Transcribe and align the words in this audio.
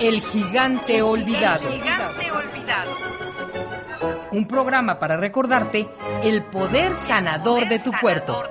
El 0.00 0.20
gigante 0.22 1.02
olvidado. 1.02 1.68
Un 4.32 4.46
programa 4.46 4.98
para 4.98 5.16
recordarte 5.16 5.88
el 6.22 6.44
poder 6.44 6.94
sanador 6.94 7.68
de 7.68 7.78
tu 7.80 7.90
cuerpo. 8.00 8.42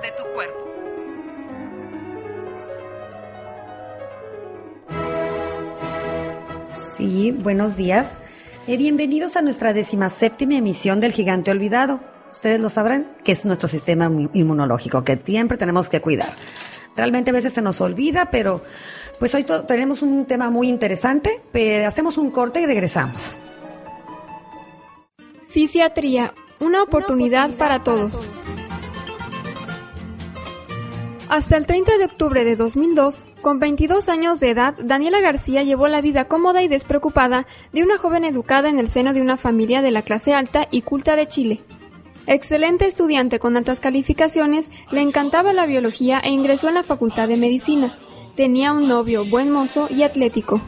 Sí, 6.96 7.30
buenos 7.32 7.76
días. 7.76 8.16
Eh, 8.66 8.76
bienvenidos 8.76 9.36
a 9.36 9.42
nuestra 9.42 9.72
séptima 10.10 10.54
emisión 10.56 11.00
del 11.00 11.12
Gigante 11.12 11.50
Olvidado. 11.50 12.00
Ustedes 12.32 12.60
lo 12.60 12.68
sabrán, 12.68 13.06
que 13.24 13.32
es 13.32 13.44
nuestro 13.44 13.68
sistema 13.68 14.08
inmu- 14.08 14.30
inmunológico, 14.34 15.02
que 15.04 15.18
siempre 15.24 15.56
tenemos 15.56 15.88
que 15.88 16.00
cuidar. 16.00 16.34
Realmente 16.96 17.30
a 17.30 17.32
veces 17.32 17.52
se 17.52 17.62
nos 17.62 17.80
olvida, 17.80 18.26
pero 18.30 18.62
pues 19.18 19.34
hoy 19.34 19.44
tenemos 19.66 20.02
un 20.02 20.24
tema 20.26 20.50
muy 20.50 20.68
interesante. 20.68 21.40
Pero 21.52 21.86
hacemos 21.88 22.18
un 22.18 22.30
corte 22.30 22.60
y 22.60 22.66
regresamos. 22.66 23.38
Fisiatría, 25.48 26.34
una 26.60 26.82
oportunidad 26.82 27.50
para 27.50 27.82
todos. 27.82 28.12
Hasta 31.28 31.56
el 31.56 31.66
30 31.66 31.98
de 31.98 32.04
octubre 32.06 32.44
de 32.44 32.56
2002, 32.56 33.24
con 33.42 33.58
22 33.58 34.08
años 34.08 34.40
de 34.40 34.50
edad, 34.50 34.74
Daniela 34.82 35.20
García 35.20 35.62
llevó 35.62 35.86
la 35.88 36.00
vida 36.00 36.26
cómoda 36.26 36.62
y 36.62 36.68
despreocupada 36.68 37.46
de 37.72 37.82
una 37.82 37.98
joven 37.98 38.24
educada 38.24 38.70
en 38.70 38.78
el 38.78 38.88
seno 38.88 39.12
de 39.12 39.20
una 39.20 39.36
familia 39.36 39.82
de 39.82 39.90
la 39.90 40.02
clase 40.02 40.32
alta 40.32 40.68
y 40.70 40.82
culta 40.82 41.16
de 41.16 41.28
Chile. 41.28 41.60
Excelente 42.26 42.86
estudiante 42.86 43.38
con 43.38 43.56
altas 43.56 43.80
calificaciones, 43.80 44.70
le 44.90 45.02
encantaba 45.02 45.52
la 45.52 45.66
biología 45.66 46.18
e 46.18 46.30
ingresó 46.30 46.68
en 46.68 46.74
la 46.74 46.82
Facultad 46.82 47.28
de 47.28 47.36
Medicina. 47.36 47.98
Tenía 48.38 48.72
un 48.72 48.86
novio 48.86 49.24
buen 49.24 49.50
mozo 49.50 49.88
y 49.90 50.04
atlético. 50.04 50.60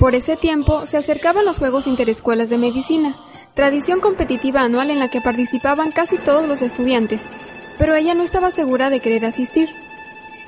Por 0.00 0.16
ese 0.16 0.36
tiempo 0.36 0.86
se 0.86 0.96
acercaban 0.96 1.44
los 1.44 1.58
Juegos 1.58 1.86
Interescuelas 1.86 2.50
de 2.50 2.58
Medicina, 2.58 3.14
tradición 3.54 4.00
competitiva 4.00 4.62
anual 4.62 4.90
en 4.90 4.98
la 4.98 5.08
que 5.08 5.20
participaban 5.20 5.92
casi 5.92 6.18
todos 6.18 6.48
los 6.48 6.62
estudiantes, 6.62 7.28
pero 7.78 7.94
ella 7.94 8.14
no 8.14 8.24
estaba 8.24 8.50
segura 8.50 8.90
de 8.90 8.98
querer 8.98 9.24
asistir. 9.24 9.68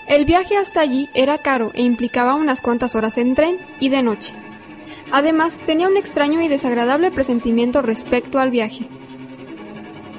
El 0.08 0.24
viaje 0.24 0.56
hasta 0.56 0.80
allí 0.80 1.08
era 1.14 1.38
caro 1.38 1.70
e 1.74 1.82
implicaba 1.82 2.34
unas 2.34 2.60
cuantas 2.60 2.96
horas 2.96 3.18
en 3.18 3.36
tren 3.36 3.56
y 3.78 3.88
de 3.88 4.02
noche. 4.02 4.34
Además, 5.12 5.60
tenía 5.64 5.86
un 5.86 5.96
extraño 5.96 6.42
y 6.42 6.48
desagradable 6.48 7.12
presentimiento 7.12 7.82
respecto 7.82 8.40
al 8.40 8.50
viaje. 8.50 8.88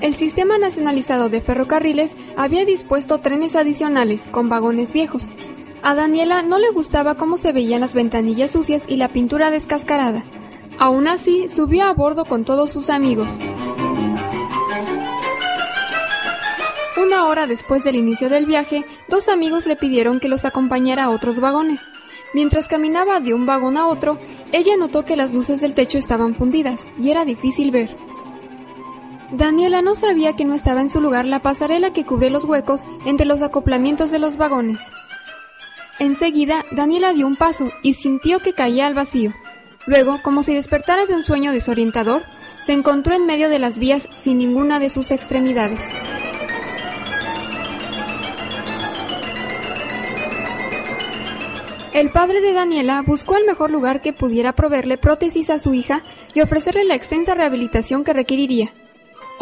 El 0.01 0.15
Sistema 0.15 0.57
Nacionalizado 0.57 1.29
de 1.29 1.41
Ferrocarriles 1.41 2.17
había 2.35 2.65
dispuesto 2.65 3.19
trenes 3.19 3.55
adicionales 3.55 4.27
con 4.27 4.49
vagones 4.49 4.93
viejos. 4.93 5.25
A 5.83 5.93
Daniela 5.93 6.41
no 6.41 6.57
le 6.57 6.71
gustaba 6.71 7.15
cómo 7.15 7.37
se 7.37 7.51
veían 7.51 7.81
las 7.81 7.93
ventanillas 7.93 8.49
sucias 8.49 8.85
y 8.87 8.95
la 8.95 9.13
pintura 9.13 9.51
descascarada. 9.51 10.25
Aún 10.79 11.07
así, 11.07 11.47
subió 11.49 11.85
a 11.85 11.93
bordo 11.93 12.25
con 12.25 12.45
todos 12.45 12.71
sus 12.71 12.89
amigos. 12.89 13.37
Una 16.97 17.27
hora 17.27 17.45
después 17.45 17.83
del 17.83 17.95
inicio 17.95 18.27
del 18.27 18.47
viaje, 18.47 18.85
dos 19.07 19.29
amigos 19.29 19.67
le 19.67 19.75
pidieron 19.75 20.19
que 20.19 20.29
los 20.29 20.45
acompañara 20.45 21.03
a 21.03 21.09
otros 21.11 21.39
vagones. 21.39 21.91
Mientras 22.33 22.67
caminaba 22.67 23.19
de 23.19 23.35
un 23.35 23.45
vagón 23.45 23.77
a 23.77 23.85
otro, 23.85 24.17
ella 24.51 24.77
notó 24.77 25.05
que 25.05 25.15
las 25.15 25.31
luces 25.31 25.61
del 25.61 25.75
techo 25.75 25.99
estaban 25.99 26.33
fundidas 26.33 26.89
y 26.99 27.11
era 27.11 27.23
difícil 27.23 27.69
ver. 27.69 27.95
Daniela 29.31 29.81
no 29.81 29.95
sabía 29.95 30.35
que 30.35 30.43
no 30.43 30.53
estaba 30.53 30.81
en 30.81 30.89
su 30.89 30.99
lugar 30.99 31.25
la 31.25 31.41
pasarela 31.41 31.93
que 31.93 32.05
cubre 32.05 32.29
los 32.29 32.43
huecos 32.43 32.83
entre 33.05 33.25
los 33.25 33.41
acoplamientos 33.41 34.11
de 34.11 34.19
los 34.19 34.35
vagones. 34.35 34.91
Enseguida, 35.99 36.65
Daniela 36.71 37.13
dio 37.13 37.27
un 37.27 37.37
paso 37.37 37.71
y 37.81 37.93
sintió 37.93 38.39
que 38.39 38.53
caía 38.53 38.87
al 38.87 38.93
vacío. 38.93 39.33
Luego, 39.85 40.21
como 40.21 40.43
si 40.43 40.53
despertara 40.53 41.05
de 41.05 41.15
un 41.15 41.23
sueño 41.23 41.53
desorientador, 41.53 42.23
se 42.59 42.73
encontró 42.73 43.15
en 43.15 43.25
medio 43.25 43.47
de 43.47 43.59
las 43.59 43.79
vías 43.79 44.09
sin 44.17 44.37
ninguna 44.37 44.79
de 44.79 44.89
sus 44.89 45.11
extremidades. 45.11 45.93
El 51.93 52.09
padre 52.11 52.41
de 52.41 52.53
Daniela 52.53 53.01
buscó 53.01 53.37
el 53.37 53.45
mejor 53.45 53.71
lugar 53.71 54.01
que 54.01 54.13
pudiera 54.13 54.53
proveerle 54.53 54.97
prótesis 54.97 55.49
a 55.49 55.59
su 55.59 55.73
hija 55.73 56.03
y 56.33 56.41
ofrecerle 56.41 56.83
la 56.83 56.95
extensa 56.95 57.33
rehabilitación 57.33 58.03
que 58.03 58.13
requeriría. 58.13 58.73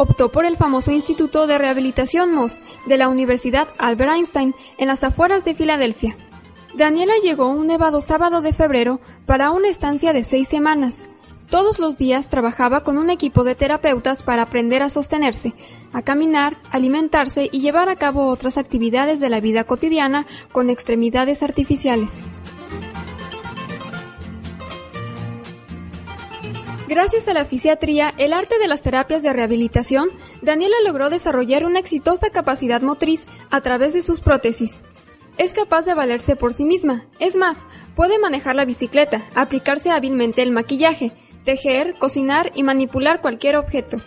Optó 0.00 0.32
por 0.32 0.46
el 0.46 0.56
famoso 0.56 0.92
Instituto 0.92 1.46
de 1.46 1.58
Rehabilitación 1.58 2.32
Moss 2.32 2.62
de 2.86 2.96
la 2.96 3.10
Universidad 3.10 3.68
Albert 3.76 4.12
Einstein 4.12 4.54
en 4.78 4.88
las 4.88 5.04
afueras 5.04 5.44
de 5.44 5.54
Filadelfia. 5.54 6.16
Daniela 6.74 7.12
llegó 7.22 7.48
un 7.48 7.66
nevado 7.66 8.00
sábado 8.00 8.40
de 8.40 8.54
febrero 8.54 8.98
para 9.26 9.50
una 9.50 9.68
estancia 9.68 10.14
de 10.14 10.24
seis 10.24 10.48
semanas. 10.48 11.04
Todos 11.50 11.78
los 11.78 11.98
días 11.98 12.30
trabajaba 12.30 12.82
con 12.82 12.96
un 12.96 13.10
equipo 13.10 13.44
de 13.44 13.54
terapeutas 13.54 14.22
para 14.22 14.40
aprender 14.40 14.82
a 14.82 14.88
sostenerse, 14.88 15.52
a 15.92 16.00
caminar, 16.00 16.56
alimentarse 16.70 17.50
y 17.52 17.60
llevar 17.60 17.90
a 17.90 17.96
cabo 17.96 18.28
otras 18.28 18.56
actividades 18.56 19.20
de 19.20 19.28
la 19.28 19.40
vida 19.40 19.64
cotidiana 19.64 20.24
con 20.50 20.70
extremidades 20.70 21.42
artificiales. 21.42 22.22
Gracias 26.90 27.28
a 27.28 27.34
la 27.34 27.44
fisiatría, 27.44 28.12
el 28.18 28.32
arte 28.32 28.58
de 28.58 28.66
las 28.66 28.82
terapias 28.82 29.22
de 29.22 29.32
rehabilitación, 29.32 30.08
Daniela 30.42 30.74
logró 30.84 31.08
desarrollar 31.08 31.64
una 31.64 31.78
exitosa 31.78 32.30
capacidad 32.30 32.82
motriz 32.82 33.28
a 33.48 33.60
través 33.60 33.94
de 33.94 34.02
sus 34.02 34.20
prótesis. 34.20 34.80
Es 35.38 35.52
capaz 35.52 35.84
de 35.84 35.94
valerse 35.94 36.34
por 36.34 36.52
sí 36.52 36.64
misma, 36.64 37.04
es 37.20 37.36
más, 37.36 37.64
puede 37.94 38.18
manejar 38.18 38.56
la 38.56 38.64
bicicleta, 38.64 39.22
aplicarse 39.36 39.92
hábilmente 39.92 40.42
el 40.42 40.50
maquillaje, 40.50 41.12
tejer, 41.44 41.94
cocinar 41.96 42.50
y 42.56 42.64
manipular 42.64 43.20
cualquier 43.20 43.54
objeto. 43.54 43.98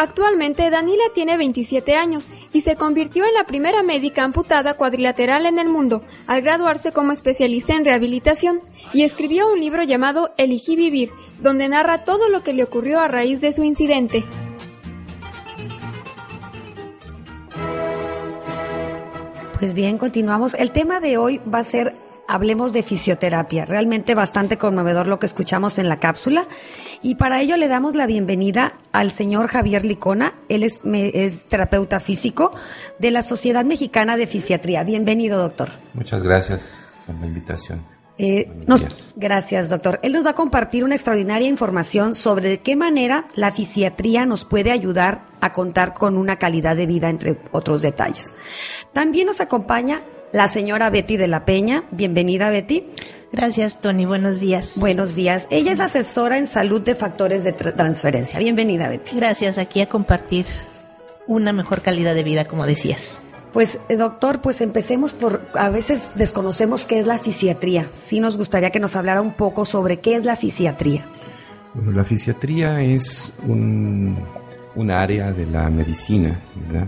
Actualmente 0.00 0.70
Daniela 0.70 1.04
tiene 1.12 1.36
27 1.36 1.94
años 1.94 2.30
y 2.54 2.62
se 2.62 2.74
convirtió 2.74 3.26
en 3.26 3.34
la 3.34 3.44
primera 3.44 3.82
médica 3.82 4.24
amputada 4.24 4.72
cuadrilateral 4.72 5.44
en 5.44 5.58
el 5.58 5.68
mundo 5.68 6.02
al 6.26 6.40
graduarse 6.40 6.90
como 6.90 7.12
especialista 7.12 7.74
en 7.74 7.84
rehabilitación 7.84 8.62
y 8.94 9.02
escribió 9.02 9.52
un 9.52 9.60
libro 9.60 9.82
llamado 9.82 10.32
Elegí 10.38 10.74
vivir, 10.74 11.10
donde 11.42 11.68
narra 11.68 12.02
todo 12.06 12.30
lo 12.30 12.42
que 12.42 12.54
le 12.54 12.62
ocurrió 12.62 12.98
a 12.98 13.08
raíz 13.08 13.42
de 13.42 13.52
su 13.52 13.62
incidente. 13.62 14.24
Pues 19.58 19.74
bien, 19.74 19.98
continuamos. 19.98 20.54
El 20.54 20.70
tema 20.70 21.00
de 21.00 21.18
hoy 21.18 21.42
va 21.52 21.58
a 21.58 21.64
ser 21.64 21.94
hablemos 22.30 22.72
de 22.72 22.82
fisioterapia. 22.82 23.64
Realmente 23.66 24.14
bastante 24.14 24.56
conmovedor 24.56 25.06
lo 25.06 25.18
que 25.18 25.26
escuchamos 25.26 25.78
en 25.78 25.88
la 25.88 25.98
cápsula. 25.98 26.46
Y 27.02 27.16
para 27.16 27.40
ello 27.40 27.56
le 27.56 27.68
damos 27.68 27.94
la 27.96 28.06
bienvenida 28.06 28.74
al 28.92 29.10
señor 29.10 29.48
Javier 29.48 29.84
Licona. 29.84 30.34
Él 30.48 30.62
es, 30.62 30.84
me- 30.84 31.10
es 31.14 31.46
terapeuta 31.46 31.98
físico 32.00 32.52
de 32.98 33.10
la 33.10 33.22
Sociedad 33.22 33.64
Mexicana 33.64 34.16
de 34.16 34.26
Fisiatría. 34.26 34.84
Bienvenido, 34.84 35.38
doctor. 35.38 35.70
Muchas 35.94 36.22
gracias 36.22 36.88
por 37.06 37.16
la 37.16 37.26
invitación. 37.26 37.84
Eh, 38.18 38.50
nos- 38.66 39.14
gracias, 39.16 39.70
doctor. 39.70 39.98
Él 40.02 40.12
nos 40.12 40.26
va 40.26 40.30
a 40.30 40.34
compartir 40.34 40.84
una 40.84 40.94
extraordinaria 40.94 41.48
información 41.48 42.14
sobre 42.14 42.48
de 42.50 42.58
qué 42.60 42.76
manera 42.76 43.24
la 43.34 43.50
fisiatría 43.50 44.26
nos 44.26 44.44
puede 44.44 44.70
ayudar 44.70 45.22
a 45.40 45.52
contar 45.52 45.94
con 45.94 46.18
una 46.18 46.36
calidad 46.36 46.76
de 46.76 46.84
vida, 46.86 47.08
entre 47.08 47.38
otros 47.50 47.80
detalles. 47.80 48.32
También 48.92 49.26
nos 49.26 49.40
acompaña 49.40 50.02
la 50.32 50.48
señora 50.48 50.90
Betty 50.90 51.16
de 51.16 51.28
la 51.28 51.44
Peña. 51.44 51.84
Bienvenida, 51.90 52.50
Betty. 52.50 52.84
Gracias, 53.32 53.80
Tony. 53.80 54.06
Buenos 54.06 54.40
días. 54.40 54.74
Buenos 54.78 55.14
días. 55.14 55.46
Ella 55.50 55.72
es 55.72 55.80
asesora 55.80 56.38
en 56.38 56.46
salud 56.48 56.80
de 56.80 56.94
factores 56.94 57.44
de 57.44 57.56
tra- 57.56 57.74
transferencia. 57.76 58.38
Bienvenida, 58.38 58.88
Betty. 58.88 59.16
Gracias 59.16 59.58
aquí 59.58 59.80
a 59.80 59.86
compartir 59.86 60.46
una 61.26 61.52
mejor 61.52 61.82
calidad 61.82 62.14
de 62.14 62.24
vida, 62.24 62.44
como 62.46 62.66
decías. 62.66 63.20
Pues, 63.52 63.78
eh, 63.88 63.96
doctor, 63.96 64.40
pues 64.40 64.60
empecemos 64.60 65.12
por, 65.12 65.42
a 65.54 65.70
veces 65.70 66.10
desconocemos 66.14 66.86
qué 66.86 67.00
es 67.00 67.06
la 67.06 67.18
fisiatría. 67.18 67.88
Sí 67.96 68.20
nos 68.20 68.36
gustaría 68.36 68.70
que 68.70 68.80
nos 68.80 68.94
hablara 68.96 69.20
un 69.22 69.32
poco 69.34 69.64
sobre 69.64 70.00
qué 70.00 70.16
es 70.16 70.24
la 70.24 70.36
fisiatría. 70.36 71.06
Bueno, 71.74 71.92
la 71.92 72.04
fisiatría 72.04 72.80
es 72.82 73.32
un 73.46 74.18
un 74.76 74.90
área 74.92 75.32
de 75.32 75.46
la 75.46 75.68
medicina, 75.68 76.40
¿verdad? 76.68 76.86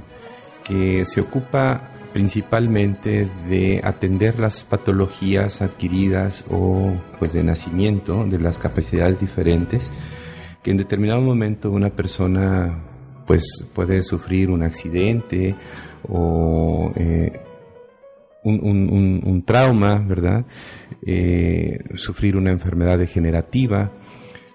que 0.63 1.05
se 1.05 1.21
ocupa 1.21 1.91
principalmente 2.13 3.29
de 3.49 3.81
atender 3.83 4.39
las 4.39 4.65
patologías 4.65 5.63
adquiridas 5.63 6.45
o 6.51 6.93
pues 7.19 7.33
de 7.33 7.43
nacimiento 7.43 8.25
de 8.25 8.39
las 8.39 8.59
capacidades 8.59 9.21
diferentes 9.21 9.91
que 10.63 10.71
en 10.71 10.77
determinado 10.77 11.21
momento 11.21 11.71
una 11.71 11.91
persona 11.91 12.79
pues 13.27 13.65
puede 13.75 14.03
sufrir 14.03 14.51
un 14.51 14.63
accidente 14.63 15.55
o 16.09 16.93
eh, 16.97 17.41
un, 18.45 19.43
trauma, 19.47 19.99
¿verdad? 19.99 20.45
Eh, 21.07 21.79
sufrir 21.95 22.37
una 22.37 22.51
enfermedad 22.51 22.99
degenerativa. 22.99 23.93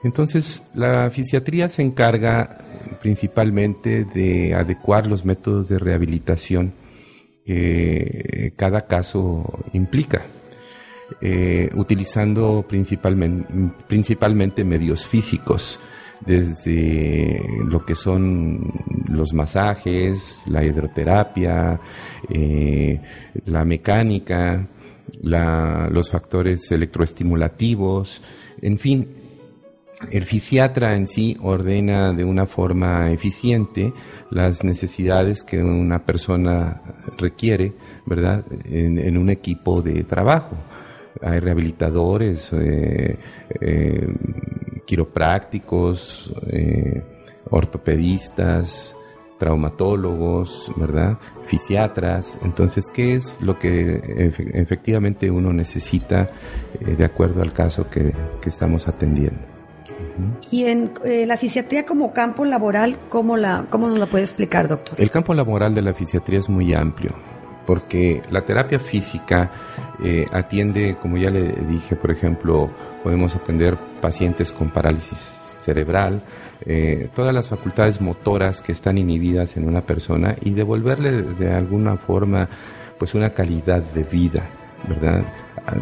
Entonces, 0.03 0.69
la 0.74 1.10
fisiatría 1.10 1.69
se 1.69 1.81
encarga 1.81 2.57
eh, 2.60 2.95
principalmente 3.01 4.06
de 4.06 4.53
adecuar 4.53 5.07
los 5.07 5.25
métodos 5.25 5.69
de 5.69 5.80
rehabilitación 5.80 6.74
que 7.48 8.52
cada 8.58 8.88
caso 8.88 9.64
implica, 9.72 10.26
eh, 11.22 11.70
utilizando 11.76 12.66
principalmente, 12.68 13.48
principalmente 13.88 14.66
medios 14.66 15.08
físicos, 15.08 15.80
desde 16.26 17.42
lo 17.64 17.86
que 17.86 17.96
son 17.96 18.74
los 19.08 19.34
masajes, 19.34 20.42
la 20.46 20.66
hidroterapia, 20.66 21.80
eh, 22.30 23.02
la 23.46 23.64
mecánica, 23.64 24.68
los 25.22 26.10
factores 26.10 26.70
electroestimulativos, 26.72 28.22
en 28.62 28.78
fin, 28.78 29.08
el 30.12 30.26
fisiatra 30.26 30.96
en 30.96 31.08
sí 31.08 31.38
ordena 31.42 32.14
de 32.14 32.24
una 32.24 32.46
forma 32.46 33.12
eficiente 33.12 33.94
las 34.30 34.64
necesidades 34.64 35.44
que 35.44 35.64
una 35.64 36.06
persona 36.06 36.82
requiere, 37.18 37.74
¿verdad? 38.06 38.46
En, 38.66 39.18
un 39.18 39.30
equipo 39.30 39.81
de 39.81 40.04
trabajo. 40.04 40.56
Hay 41.22 41.40
rehabilitadores, 41.40 42.52
eh, 42.54 43.18
eh, 43.60 44.08
quiroprácticos, 44.86 46.31
eh, 46.48 47.02
ortopedistas, 47.50 48.96
traumatólogos, 49.40 50.72
¿verdad? 50.75 51.18
Fisiatras. 51.46 52.38
Entonces, 52.44 52.90
¿qué 52.94 53.16
es 53.16 53.42
lo 53.42 53.58
que 53.58 54.02
efe- 54.02 54.52
efectivamente 54.54 55.30
uno 55.31 55.54
necesita 55.54 56.30
de 56.80 57.06
acuerdo 57.06 57.42
al 57.42 57.54
caso 57.54 57.90
que, 57.90 58.13
que 58.42 58.50
estamos 58.50 58.88
atendiendo? 58.88 59.56
Y 60.52 60.66
en 60.66 60.92
eh, 61.04 61.25
la 61.25 61.38
fisiatría 61.38 61.86
como 61.86 62.14
campo 62.14 62.46
laboral, 62.46 62.98
¿cómo, 63.10 63.38
la, 63.38 63.66
¿cómo 63.69 63.88
nos 63.88 64.00
la 64.00 64.06
puede 64.06 64.24
explicar, 64.24 64.68
doctor? 64.68 65.00
El 65.00 65.12
campo 65.12 65.34
laboral 65.34 65.75
de 65.75 65.81
la 65.81 65.94
fisiatría 65.94 66.40
es 66.40 66.50
muy 66.50 66.74
amplio, 66.74 67.12
porque 67.66 68.22
la 68.31 68.46
terapia 68.46 68.80
física 68.80 69.52
eh, 70.04 70.25
atiende, 70.31 70.98
como 71.02 71.18
ya 71.18 71.30
le 71.30 71.52
dije, 71.52 71.96
por 71.96 72.12
ejemplo, 72.12 72.69
podemos 73.04 73.36
atender 73.36 73.78
pacientes 74.02 74.52
con 74.52 74.69
parálisis 74.69 75.19
cerebral, 75.19 76.24
eh, 76.66 77.10
todas 77.13 77.34
las 77.34 77.48
facultades 77.48 78.00
motoras 78.02 78.62
que 78.62 78.72
están 78.72 78.98
inhibidas 78.98 79.58
en 79.58 79.68
una 79.68 79.81
persona 79.81 80.36
y 80.42 80.52
devolverle 80.52 81.12
de, 81.12 81.34
de 81.34 81.54
alguna 81.54 81.98
forma 81.98 82.50
pues 82.98 83.13
una 83.13 83.31
calidad 83.31 83.81
de 83.81 84.04
vida, 84.04 84.50
¿verdad? 84.88 85.25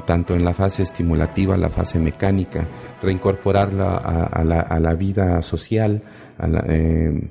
Tanto 0.05 0.33
en 0.33 0.43
la 0.43 0.53
fase 0.53 0.83
estimulativa, 0.83 1.55
la 1.57 1.69
fase 1.69 1.99
mecánica, 1.99 2.67
reincorporarla 3.05 3.95
a, 3.95 4.79
la, 4.79 4.93
vida 4.95 5.41
social, 5.41 6.03
eh, 6.67 7.29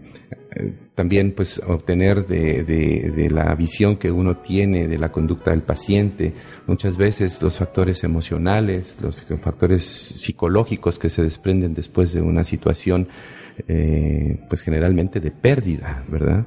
también 0.94 1.32
pues 1.32 1.60
obtener 1.66 2.26
de, 2.26 3.28
la 3.30 3.54
visión 3.54 3.96
que 3.96 4.10
uno 4.10 4.38
tiene 4.38 4.86
de 4.86 4.98
la 4.98 5.10
conducta 5.10 5.50
del 5.50 5.62
paciente, 5.62 6.32
muchas 6.66 6.96
veces 6.96 7.42
los 7.42 7.58
factores 7.58 8.04
emocionales, 8.04 8.96
los 9.02 9.16
factores 9.42 9.84
psicológicos 9.84 10.98
que 10.98 11.10
se 11.10 11.22
desprenden 11.22 11.74
después 11.74 12.12
de 12.12 12.22
una 12.22 12.44
situación 12.44 13.08
eh, 13.68 14.40
pues 14.48 14.62
generalmente 14.62 15.20
de 15.20 15.30
pérdida, 15.30 16.04
¿verdad? 16.08 16.46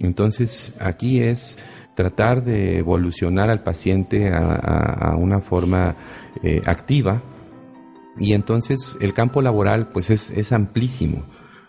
Entonces 0.00 0.76
aquí 0.80 1.20
es 1.20 1.58
tratar 1.94 2.44
de 2.44 2.78
evolucionar 2.78 3.50
al 3.50 3.62
paciente 3.62 4.30
a 4.32 5.16
una 5.18 5.40
forma 5.40 5.96
eh, 6.42 6.62
activa, 6.66 7.20
y 8.20 8.32
entonces 8.32 8.96
el 9.00 9.12
campo 9.12 9.42
laboral 9.42 9.88
pues 9.92 10.10
es, 10.10 10.30
es 10.30 10.52
amplísimo. 10.52 11.22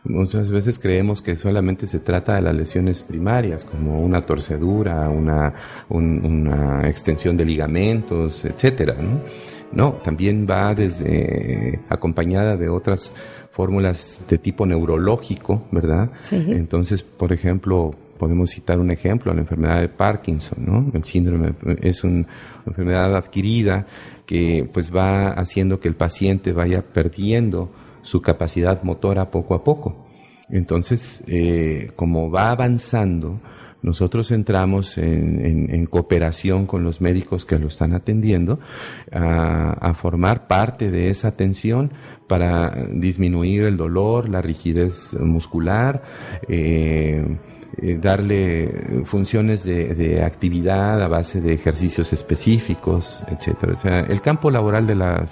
Muchas 0.06 0.50
veces 0.50 0.80
creemos 0.80 1.22
que 1.22 1.36
solamente 1.36 1.86
se 1.86 2.00
trata 2.00 2.36
de 2.36 2.42
las 2.42 2.56
lesiones 2.56 3.04
primarias, 3.04 3.66
como 3.66 4.02
una 4.02 4.26
torcedura, 4.26 5.10
una, 5.10 5.54
un- 5.90 6.26
una 6.26 6.88
extensión 6.90 7.36
de 7.36 7.46
ligamentos, 7.46 8.46
etcétera, 8.46 8.96
¿no? 9.00 9.20
No, 9.72 9.94
también 10.04 10.48
va 10.50 10.74
desde 10.74 11.80
acompañada 11.90 12.56
de 12.58 12.70
otras 12.70 13.14
fórmulas 13.52 14.22
de 14.30 14.38
tipo 14.38 14.66
neurológico, 14.66 15.68
¿verdad? 15.72 16.12
Sí. 16.22 16.44
Entonces, 16.48 17.04
por 17.04 17.34
ejemplo, 17.34 17.94
podemos 18.20 18.52
citar 18.52 18.78
un 18.80 18.92
ejemplo, 18.92 19.34
la 19.34 19.42
enfermedad 19.42 19.82
de 19.82 19.90
Parkinson, 19.90 20.60
¿no? 20.64 20.92
El 20.94 21.04
síndrome 21.06 21.56
es 21.82 22.04
un- 22.04 22.28
una 22.66 22.68
enfermedad 22.68 23.16
adquirida 23.16 23.88
que 24.28 24.70
pues 24.72 24.94
va 24.94 25.30
haciendo 25.30 25.80
que 25.80 25.88
el 25.88 25.96
paciente 25.96 26.54
vaya 26.54 26.84
perdiendo 26.94 27.72
su 28.04 28.22
capacidad 28.22 28.84
motora 28.84 29.32
poco 29.32 29.56
a 29.56 29.64
poco. 29.64 30.06
Entonces, 30.50 31.24
eh, 31.28 31.92
como 31.96 32.30
va 32.30 32.50
avanzando, 32.50 33.40
nosotros 33.82 34.32
entramos 34.32 34.98
en, 34.98 35.86
cooperación 35.86 36.66
con 36.68 36.84
los 36.84 37.00
médicos 37.02 37.46
que 37.46 37.58
lo 37.58 37.68
están 37.68 37.94
atendiendo 37.94 38.60
a, 39.12 39.72
a 39.72 39.94
formar 39.94 40.48
parte 40.48 40.92
de 40.92 41.10
esa 41.10 41.30
atención 41.30 41.92
para 42.28 42.72
disminuir 42.94 43.64
el 43.64 43.78
dolor, 43.78 44.28
la 44.30 44.42
rigidez 44.42 45.14
muscular, 45.20 46.04
eh, 46.48 47.24
eh, 47.82 47.98
darle 48.02 49.04
funciones 49.06 49.64
de, 49.64 49.96
de 49.96 50.24
actividad 50.24 51.02
a 51.02 51.08
base 51.08 51.42
de 51.42 51.54
ejercicios 51.54 52.14
específicos, 52.14 53.22
etcétera. 53.28 53.74
O 53.74 53.80
sea, 53.80 54.00
el 54.02 54.22
campo 54.22 54.52
laboral 54.52 54.88
de 54.88 54.96
la, 54.96 55.28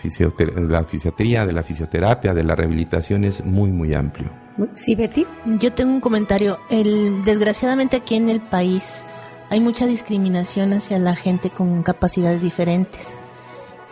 la 0.55 0.83
fisiatría, 0.83 1.45
de 1.45 1.53
la 1.53 1.63
fisioterapia, 1.63 2.33
de 2.33 2.43
la 2.43 2.55
rehabilitación 2.55 3.23
es 3.23 3.43
muy, 3.45 3.71
muy 3.71 3.93
amplio. 3.93 4.29
Sí, 4.75 4.95
Betty. 4.95 5.25
Yo 5.59 5.73
tengo 5.73 5.93
un 5.93 6.01
comentario. 6.01 6.59
El, 6.69 7.23
desgraciadamente 7.23 7.97
aquí 7.97 8.15
en 8.15 8.29
el 8.29 8.41
país 8.41 9.05
hay 9.49 9.59
mucha 9.59 9.85
discriminación 9.85 10.73
hacia 10.73 10.99
la 10.99 11.15
gente 11.15 11.49
con 11.49 11.83
capacidades 11.83 12.41
diferentes. 12.41 13.13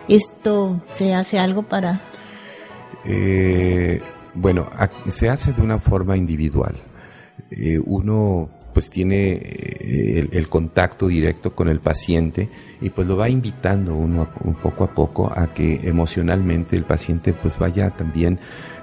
¿Esto 0.07 0.81
se 0.91 1.13
hace 1.13 1.39
algo 1.39 1.63
para...? 1.63 2.01
Eh, 3.05 4.01
bueno, 4.33 4.69
se 5.07 5.29
hace 5.29 5.53
de 5.53 5.61
una 5.61 5.79
forma 5.79 6.17
individual. 6.17 6.75
Eh, 7.57 7.79
uno 7.83 8.49
pues 8.73 8.89
tiene 8.89 9.31
eh, 9.31 10.27
el, 10.29 10.49
contacto 10.49 11.07
directo 11.07 11.55
con 11.55 11.69
el 11.69 11.79
paciente 11.79 12.49
y 12.81 12.89
pues 12.89 13.07
lo 13.07 13.15
va 13.15 13.29
invitando 13.29 13.95
uno 13.95 14.27
un 14.43 14.55
poco 14.55 14.83
a 14.83 14.93
poco 14.93 15.31
a 15.33 15.53
que 15.53 15.79
emocionalmente 15.87 16.75
el 16.75 16.83
paciente 16.83 17.31
pues 17.31 17.57
vaya 17.57 17.91
también 17.91 18.37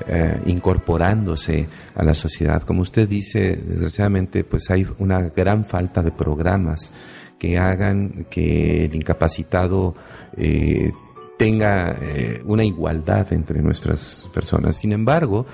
eh, 0.09 0.41
incorporándose 0.47 1.67
a 1.95 2.03
la 2.03 2.15
sociedad. 2.15 2.63
Como 2.63 2.81
usted 2.81 3.07
dice, 3.07 3.55
desgraciadamente 3.57 4.45
pues 4.45 4.71
hay 4.71 4.87
una 4.99 5.29
gran 5.29 5.67
falta 5.67 6.03
de 6.03 6.13
programas 6.13 6.91
que 7.39 7.59
hagan 7.59 8.27
que 8.31 8.87
el 8.87 8.95
incapacitado 8.95 9.95
tenga 11.37 11.97
una 12.47 12.65
igualdad 12.65 13.33
entre 13.33 13.61
nuestras 13.61 14.31
personas. 14.33 14.77
Sin 14.77 14.93
embargo, 14.93 15.45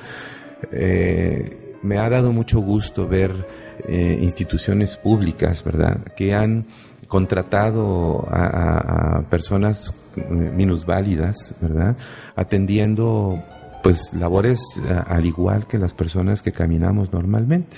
me 1.83 1.99
ha 1.99 2.09
dado 2.09 2.33
mucho 2.33 2.61
gusto 2.61 3.07
ver 3.09 3.47
eh, 3.87 4.19
instituciones 4.21 4.97
públicas, 4.97 5.63
¿verdad?, 5.65 5.99
que 6.17 6.35
han 6.35 6.67
contratado 7.07 8.27
a, 8.31 9.23
personas 9.31 9.95
eh, 10.17 10.23
minusválidas, 10.31 11.55
¿verdad?, 11.61 11.97
atendiendo 12.37 13.43
pues 13.83 14.13
labores 14.13 14.61
a- 14.91 15.01
al 15.15 15.25
igual 15.27 15.67
que 15.67 15.79
las 15.79 15.93
personas 15.95 16.43
que 16.43 16.53
caminamos 16.53 17.13
normalmente. 17.13 17.77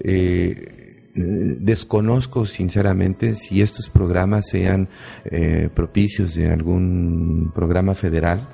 Eh, 0.00 0.66
eh, 1.14 1.56
desconozco 1.60 2.46
sinceramente 2.46 3.36
si 3.36 3.60
estos 3.62 3.88
programas 3.90 4.46
sean 4.48 4.88
eh, 5.24 5.68
propicios 5.74 6.34
de 6.34 6.50
algún 6.50 7.52
programa 7.54 7.94
federal, 7.94 8.48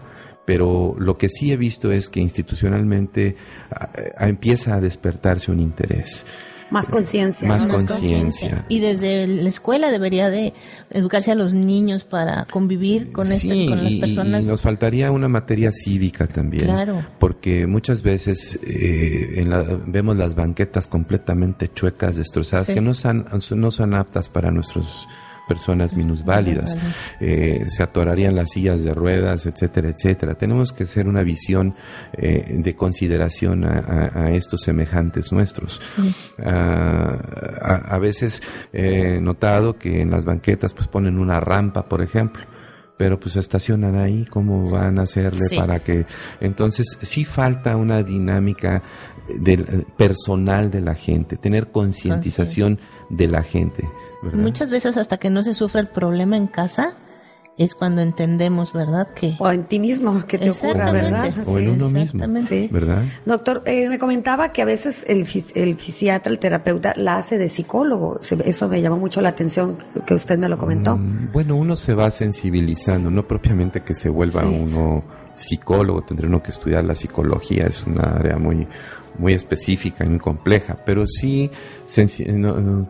pero 0.49 0.97
lo 0.99 1.19
que 1.19 1.29
sí 1.29 1.53
he 1.53 1.59
visto 1.59 1.93
es 1.93 2.09
que 2.09 2.21
institucionalmente 2.21 3.37
ah, 3.71 3.91
ah, 4.17 4.29
empieza 4.29 4.77
a 4.77 4.81
despertarse 4.81 5.51
un 5.51 5.61
interés. 5.61 6.25
Más 6.71 6.89
conciencia. 6.89 7.47
Más 7.47 7.67
¿no? 7.67 7.75
conciencia. 7.75 8.65
Y 8.71 8.81
desde 8.81 9.27
la 9.27 9.49
escuela 9.49 9.91
debería 9.91 10.31
de 10.31 10.55
educarse 10.91 11.33
a 11.33 11.35
los 11.35 11.53
niños 11.53 12.05
para 12.05 12.47
convivir 12.47 13.13
con, 13.13 13.27
este- 13.27 13.39
Sí, 13.41 13.67
con 13.69 13.85
las 13.85 13.93
y- 13.93 14.01
personas. 14.01 14.45
y 14.45 14.49
nos 14.49 14.63
faltaría 14.63 15.11
una 15.11 15.29
materia 15.29 15.71
cívica 15.71 16.27
también. 16.27 16.65
Claro. 16.65 17.05
Porque 17.19 17.67
muchas 17.67 18.01
veces 18.03 18.59
eh, 18.67 19.35
en 19.41 19.51
la- 19.51 19.63
vemos 19.87 20.17
las 20.17 20.35
banquetas 20.35 20.87
completamente 20.89 21.71
chuecas, 21.75 22.17
destrozadas, 22.17 22.69
Sí. 22.69 22.73
que 22.75 22.81
no 22.81 22.95
son, 22.95 23.27
no 23.55 23.71
son 23.71 23.93
aptas 23.95 24.31
para 24.31 24.51
nuestras 24.51 25.07
personas 25.49 25.97
minusválidas. 25.97 26.77
Eh, 27.21 27.65
se 27.67 27.83
atorarían 27.83 28.37
las 28.37 28.51
sillas 28.51 28.85
de 28.85 28.95
ruedas, 28.95 29.47
etcétera, 29.47 29.89
etcétera. 29.89 30.35
Tenemos 30.35 30.73
que 30.73 30.85
hacer 30.85 31.09
una 31.09 31.23
visión 31.23 31.75
eh, 32.13 32.55
de 32.59 32.77
consideración 32.77 33.65
a, 33.65 33.79
a- 34.15 34.25
a 34.27 34.31
estos 34.33 34.61
semejantes 34.61 35.33
nuestros. 35.33 35.81
Ah, 36.39 37.19
a, 37.61 37.95
a 37.95 37.99
veces 37.99 38.43
he 38.73 39.21
notado 39.21 39.79
que 39.79 40.01
en 40.03 40.11
las 40.11 40.25
banquetas 40.25 40.73
pues 40.75 40.87
ponen 40.89 41.19
una 41.19 41.41
rampa, 41.41 41.89
por 41.89 42.03
ejemplo 42.03 42.43
pero 42.97 43.21
pues 43.21 43.37
estacionan 43.37 43.95
ahí, 43.95 44.27
¿cómo 44.29 44.69
van 44.69 44.99
a 44.99 45.03
hacerle 45.03 45.47
Sí. 45.49 45.57
para 45.57 45.79
que... 45.79 46.05
Entonces, 46.41 46.99
sí 47.01 47.25
falta 47.25 47.77
una 47.77 48.03
dinámica 48.03 48.83
del- 49.39 49.87
personal 49.97 50.69
de 50.73 50.81
la 50.81 50.97
gente, 50.97 51.37
tener 51.37 51.69
concientización 51.71 52.81
de 53.09 53.29
la 53.29 53.45
gente, 53.45 53.89
¿verdad? 54.23 54.39
Muchas 54.39 54.71
veces 54.71 54.97
hasta 54.97 55.17
que 55.19 55.31
no 55.31 55.43
se 55.43 55.55
sufra 55.55 55.81
el 55.81 55.89
problema 55.89 56.37
en 56.37 56.47
casa 56.47 56.95
es 57.57 57.75
cuando 57.75 58.03
entendemos, 58.03 58.73
¿verdad? 58.73 59.09
Que 59.15 59.35
O 59.41 59.51
en 59.51 59.65
ti 59.65 59.81
mismo, 59.81 60.25
que 60.29 60.39
te 60.39 60.49
ocurra, 60.51 60.93
¿verdad? 60.93 61.35
O 61.45 61.59
en 61.59 61.71
uno 61.71 61.91
mismo. 61.91 62.25
Sí. 62.47 62.69
¿verdad? 62.71 63.03
Doctor, 63.27 63.63
eh, 63.67 63.89
me 63.89 63.99
comentaba 63.99 64.53
que 64.53 64.63
a 64.63 64.65
veces 64.65 65.05
el, 65.09 65.27
el 65.57 65.75
fisiatra, 65.77 66.31
el 66.31 66.39
terapeuta, 66.39 66.95
la 66.97 67.17
hace 67.17 67.37
de 67.37 67.49
psicólogo. 67.49 68.21
Eso 68.45 68.69
me 68.69 68.81
llamó 68.81 68.97
mucho 68.99 69.21
la 69.21 69.31
atención 69.31 69.77
que 70.07 70.15
usted 70.15 70.39
me 70.39 70.49
lo 70.49 70.57
comentó. 70.57 70.97
Mm, 70.97 71.33
Bueno, 71.33 71.57
uno 71.57 71.75
se 71.75 71.95
va 71.95 72.13
sensibilizando, 72.13 73.11
no 73.11 73.27
propiamente 73.27 73.83
que 73.83 73.95
se 73.97 74.09
vuelva 74.09 74.43
Sí. 74.43 74.47
uno 74.63 75.03
psicólogo, 75.35 76.03
tendría 76.03 76.29
uno 76.29 76.41
que 76.43 76.53
estudiar 76.53 76.85
la 76.85 76.95
psicología, 76.95 77.67
es 77.67 77.85
una 77.85 78.03
área 78.19 78.39
muy 78.39 78.69
muy 79.19 79.35
específica 79.35 80.05
y 80.05 80.09
muy 80.09 80.19
compleja, 80.19 80.79
pero 80.87 81.07
sí 81.07 81.51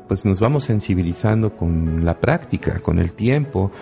pues 0.07 0.25
nos 0.25 0.41
vamos 0.41 0.65
sensibilizando 0.65 1.57
con 1.57 2.05
la 2.05 2.21
práctica, 2.21 2.81
con 2.81 2.99
el 2.99 3.15
tiempo, 3.15 3.73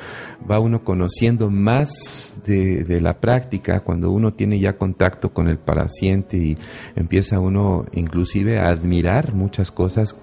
va 0.48 0.60
uno 0.60 0.84
conociendo 0.84 1.50
más 1.50 2.36
de, 2.46 2.84
de 2.84 3.00
la 3.00 3.18
práctica 3.18 3.80
cuando 3.80 4.10
uno 4.10 4.32
tiene 4.32 4.58
ya 4.58 4.76
contacto 4.76 5.32
con 5.32 5.48
el 5.48 5.58
paciente 5.58 6.36
y 6.36 6.58
empieza 6.94 7.40
uno 7.40 7.86
inclusive 7.92 8.58
a 8.58 8.68
admirar 8.68 9.34
muchas 9.34 9.70
cosas 9.70 10.16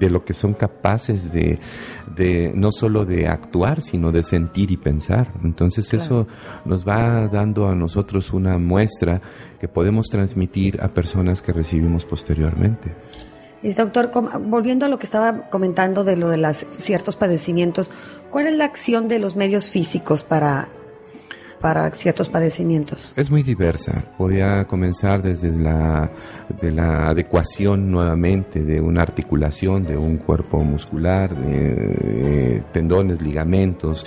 de 0.00 0.10
lo 0.10 0.24
que 0.24 0.34
son 0.34 0.54
capaces 0.54 1.32
de, 1.32 1.60
de 2.16 2.52
no 2.54 2.72
solo 2.72 3.04
de 3.04 3.28
actuar, 3.28 3.82
sino 3.82 4.10
de 4.10 4.24
sentir 4.24 4.72
y 4.72 4.76
pensar. 4.76 5.32
Entonces 5.44 5.92
eso 5.94 6.26
nos 6.64 6.86
va 6.86 7.28
dando 7.28 7.68
a 7.68 7.74
nosotros 7.74 8.32
una 8.32 8.58
muestra 8.58 9.20
que 9.60 9.68
podemos 9.68 10.08
transmitir 10.08 10.80
a 10.82 10.88
personas 10.88 11.42
que 11.42 11.52
recibimos 11.52 12.04
posteriormente. 12.04 12.94
Y, 13.62 13.72
doctor, 13.74 14.10
volviendo 14.46 14.86
a 14.86 14.88
lo 14.88 14.98
que 14.98 15.04
estaba 15.04 15.50
comentando 15.50 16.02
de 16.02 16.16
lo 16.16 16.30
de 16.30 16.38
los 16.38 16.64
ciertos 16.70 17.16
padecimientos, 17.16 17.90
¿cuál 18.30 18.46
es 18.46 18.56
la 18.56 18.64
acción 18.64 19.06
de 19.06 19.18
los 19.18 19.36
medios 19.36 19.70
físicos 19.70 20.24
para, 20.24 20.68
para 21.60 21.90
ciertos 21.92 22.28
padecimientos? 22.28 23.12
Es 23.16 23.30
muy 23.30 23.42
diversa. 23.42 24.10
Podía 24.16 24.64
comenzar 24.64 25.22
desde 25.22 25.50
la, 25.56 26.10
de 26.60 26.72
la 26.72 27.08
adecuación 27.08 27.90
nuevamente 27.90 28.62
de 28.64 28.80
una 28.80 29.02
articulación, 29.02 29.84
de 29.84 29.96
un 29.96 30.16
cuerpo 30.16 30.62
muscular, 30.64 31.36
de, 31.36 31.74
eh, 32.02 32.62
tendones, 32.72 33.20
ligamentos, 33.20 34.06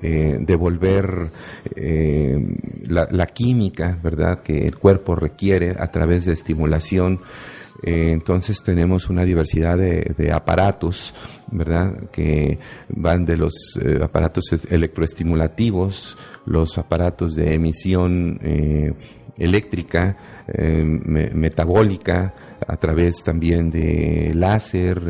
eh, 0.00 0.38
devolver 0.40 1.30
eh, 1.76 2.38
la, 2.86 3.26
química, 3.26 3.98
¿verdad?, 4.02 4.42
que 4.42 4.66
el 4.66 4.76
cuerpo 4.76 5.14
requiere 5.14 5.76
a 5.78 5.86
través 5.88 6.24
de 6.24 6.32
estimulación. 6.32 7.20
Entonces 7.84 8.62
tenemos 8.62 9.10
una 9.10 9.24
diversidad 9.24 9.76
de, 9.76 10.30
aparatos, 10.32 11.14
¿verdad? 11.50 12.10
Que 12.12 12.58
van 12.88 13.24
de 13.24 13.36
los 13.36 13.52
aparatos 14.00 14.52
es- 14.52 14.66
electroestimulativos, 14.70 16.16
los 16.46 16.78
aparatos 16.78 17.34
de 17.34 17.54
emisión 17.54 18.38
eh, 18.42 18.92
eléctrica, 19.38 20.44
eh, 20.48 20.82
me- 20.84 21.30
metabólica, 21.30 22.34
a 22.66 22.76
través 22.76 23.24
también 23.24 23.70
de 23.70 24.32
láser, 24.34 25.02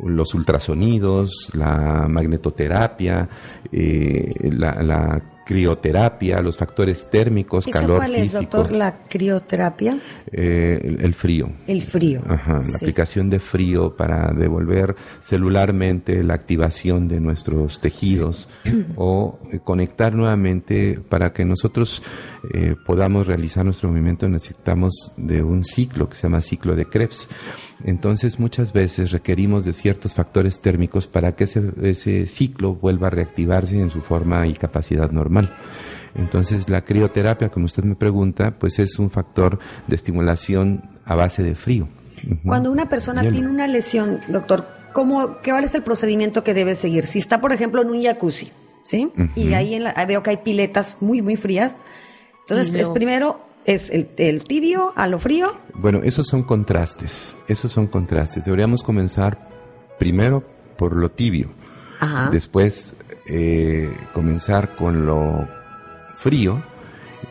los 0.00 0.34
ultrasonidos, 0.34 1.50
la 1.54 2.06
magnetoterapia, 2.08 3.28
eh, 3.70 4.28
la 4.42 5.22
crioterapia, 5.44 6.40
los 6.40 6.56
factores 6.56 7.10
térmicos, 7.10 7.66
¿Esa 7.66 7.80
calor 7.80 7.98
cuál 7.98 8.14
es, 8.16 8.32
físico, 8.32 8.58
doctor? 8.58 8.76
La 8.76 8.98
crioterapia, 9.08 9.98
eh, 10.32 10.80
el- 10.82 11.00
el 11.04 11.14
frío. 11.14 11.50
el 11.66 11.82
frío. 11.82 12.22
Ajá, 12.28 12.62
la 12.64 12.76
aplicación 12.76 13.30
de 13.30 13.38
frío 13.40 13.94
para 13.96 14.32
devolver 14.32 14.96
celularmente 15.20 16.22
la 16.22 16.34
activación 16.34 17.08
de 17.08 17.20
nuestros 17.20 17.80
tejidos 17.80 18.48
o 18.96 19.38
eh, 19.52 19.60
conectar 19.62 20.14
nuevamente 20.14 21.00
para 21.08 21.32
que 21.32 21.44
nosotros 21.44 22.02
eh, 22.52 22.74
podamos 22.86 23.26
realizar 23.26 23.64
nuestro 23.64 23.88
movimiento 23.90 24.28
necesitamos 24.28 25.12
de 25.16 25.42
un 25.42 25.64
ciclo 25.64 26.08
que 26.08 26.16
se 26.16 26.22
llama 26.24 26.40
ciclo 26.40 26.76
de 26.76 26.86
Krebs. 26.86 27.28
Entonces 27.84 28.38
muchas 28.38 28.72
veces 28.72 29.10
requerimos 29.10 29.64
de 29.64 29.72
ciertos 29.72 30.14
factores 30.14 30.60
térmicos 30.60 31.06
para 31.06 31.32
que 31.34 31.44
ese, 31.44 31.62
ese 31.82 32.26
ciclo 32.26 32.74
vuelva 32.74 33.08
a 33.08 33.10
reactivarse 33.10 33.78
en 33.78 33.90
su 33.90 34.00
forma 34.00 34.46
y 34.46 34.54
capacidad 34.54 35.10
normal. 35.10 35.33
Entonces 36.14 36.68
la 36.68 36.84
crioterapia, 36.84 37.48
como 37.50 37.66
usted 37.66 37.82
me 37.84 37.96
pregunta, 37.96 38.56
pues 38.58 38.78
es 38.78 38.98
un 38.98 39.10
factor 39.10 39.58
de 39.88 39.96
estimulación 39.96 40.98
a 41.04 41.14
base 41.14 41.42
de 41.42 41.54
frío. 41.54 41.88
Cuando 42.44 42.70
una 42.70 42.88
persona 42.88 43.22
Hielo. 43.22 43.32
tiene 43.32 43.48
una 43.48 43.66
lesión, 43.66 44.20
doctor, 44.28 44.66
¿cómo, 44.92 45.38
¿qué 45.42 45.50
cuál 45.50 45.64
es 45.64 45.74
el 45.74 45.82
procedimiento 45.82 46.44
que 46.44 46.54
debe 46.54 46.74
seguir? 46.76 47.06
Si 47.06 47.18
está, 47.18 47.40
por 47.40 47.52
ejemplo, 47.52 47.82
en 47.82 47.90
un 47.90 48.00
jacuzzi, 48.02 48.52
¿sí? 48.84 49.10
Y 49.34 49.52
ahí 49.54 49.74
en 49.74 49.84
la- 49.84 49.94
ahí 49.96 50.06
veo 50.06 50.22
que 50.22 50.30
hay 50.30 50.36
piletas 50.38 50.96
muy, 51.00 51.20
muy 51.20 51.36
frías. 51.36 51.76
Entonces, 52.42 52.74
es 52.74 52.88
primero 52.90 53.40
es 53.66 53.90
el, 53.90 54.10
el 54.18 54.44
tibio 54.44 54.92
a 54.94 55.06
lo 55.08 55.18
frío. 55.18 55.56
Bueno, 55.74 56.00
esos 56.04 56.26
son 56.28 56.42
contrastes, 56.44 57.34
esos 57.48 57.72
son 57.72 57.86
contrastes. 57.88 58.44
Deberíamos 58.44 58.82
comenzar 58.82 59.48
primero 59.98 60.44
por 60.76 60.94
lo 60.94 61.10
tibio, 61.10 61.50
Ajá. 61.98 62.28
después 62.30 62.94
eh, 63.26 63.94
comenzar 64.12 64.74
con 64.76 65.06
lo 65.06 65.48
frío 66.14 66.62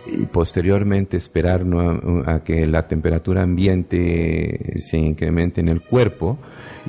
y 0.06 0.26
posteriormente 0.26 1.18
esperar 1.18 1.66
¿no? 1.66 2.24
a 2.26 2.44
que 2.44 2.66
la 2.66 2.88
temperatura 2.88 3.44
ambiente 3.44 4.74
se 4.78 4.98
incremente 4.98 5.62
en 5.62 5.70
el 5.70 5.82
cuerpo 5.82 6.40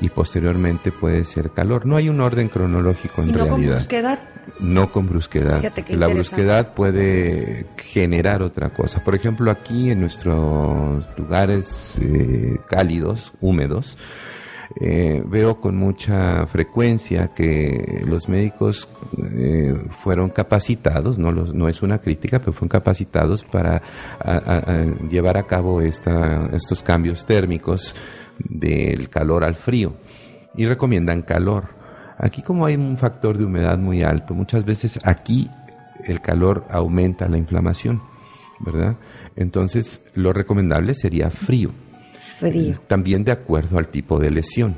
y 0.00 0.08
posteriormente 0.08 0.90
puede 0.90 1.24
ser 1.24 1.50
calor. 1.50 1.86
No 1.86 1.96
hay 1.96 2.08
un 2.08 2.20
orden 2.20 2.48
cronológico 2.48 3.22
en 3.22 3.28
y 3.28 3.32
no 3.32 3.38
con 3.38 3.48
realidad. 3.48 3.76
brusquedad. 3.76 4.18
No 4.60 4.92
con 4.92 5.08
brusquedad. 5.08 5.72
La 5.90 6.08
brusquedad 6.08 6.74
puede 6.74 7.66
generar 7.76 8.42
otra 8.42 8.70
cosa. 8.70 9.02
Por 9.04 9.14
ejemplo, 9.14 9.50
aquí 9.50 9.90
en 9.90 10.00
nuestros 10.00 11.06
lugares 11.16 11.98
eh, 12.02 12.58
cálidos, 12.68 13.32
húmedos, 13.40 13.96
eh, 14.80 15.22
veo 15.26 15.60
con 15.60 15.76
mucha 15.76 16.46
frecuencia 16.46 17.28
que 17.28 18.02
los 18.06 18.28
médicos 18.28 18.88
eh, 19.18 19.74
fueron 19.90 20.30
capacitados, 20.30 21.18
no, 21.18 21.68
es 21.68 21.82
una 21.82 21.98
crítica, 21.98 22.40
pero 22.40 22.52
fueron 22.52 22.68
capacitados 22.68 23.44
para 23.44 23.82
llevar 25.10 25.36
a 25.36 25.46
cabo 25.46 25.80
estos 25.80 26.82
cambios 26.82 27.24
térmicos 27.24 27.94
del 28.38 29.08
calor 29.08 29.44
al 29.44 29.54
frío 29.54 29.94
y 30.56 30.66
recomiendan 30.66 31.22
calor. 31.22 31.68
Aquí 32.18 32.42
como 32.42 32.66
hay 32.66 32.76
un 32.76 32.96
factor 32.96 33.38
de 33.38 33.44
humedad 33.44 33.78
muy 33.78 34.02
alto, 34.02 34.34
muchas 34.34 34.64
veces 34.64 34.98
aquí 35.04 35.50
el 36.04 36.20
calor 36.20 36.64
aumenta 36.70 37.28
la 37.28 37.38
inflamación, 37.38 38.02
¿verdad? 38.60 38.96
Entonces 39.36 40.04
lo 40.14 40.32
recomendable 40.32 40.94
sería 40.94 41.30
frío. 41.30 41.70
Frío. 42.24 42.74
También 42.86 43.24
de 43.24 43.32
acuerdo 43.32 43.78
al 43.78 43.88
tipo 43.88 44.18
de 44.18 44.30
lesión, 44.30 44.76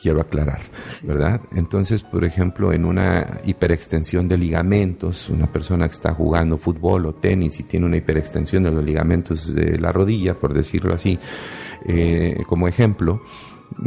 quiero 0.00 0.20
aclarar, 0.20 0.60
¿verdad? 1.02 1.40
Entonces, 1.52 2.02
por 2.02 2.24
ejemplo, 2.24 2.72
en 2.72 2.84
una 2.84 3.40
hiperextensión 3.44 4.28
de 4.28 4.36
ligamentos, 4.36 5.28
una 5.30 5.50
persona 5.50 5.88
que 5.88 5.94
está 5.94 6.12
jugando 6.12 6.58
fútbol 6.58 7.06
o 7.06 7.14
tenis 7.14 7.58
y 7.60 7.64
tiene 7.64 7.86
una 7.86 7.96
hiperextensión 7.96 8.62
de 8.62 8.70
los 8.70 8.84
ligamentos 8.84 9.54
de 9.54 9.78
la 9.78 9.92
rodilla, 9.92 10.34
por 10.34 10.54
decirlo 10.54 10.94
así, 10.94 11.18
eh, 11.86 12.36
como 12.46 12.68
ejemplo, 12.68 13.22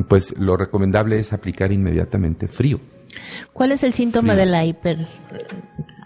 pues 0.07 0.37
lo 0.37 0.57
recomendable 0.57 1.19
es 1.19 1.31
aplicar 1.31 1.71
inmediatamente 1.71 2.47
frío. 2.47 2.79
¿Cuál 3.53 3.71
es 3.71 3.83
el 3.83 3.93
síntoma 3.93 4.33
Frío. 4.33 4.45
de 4.45 4.51
la 4.51 4.65
hiper 4.65 5.07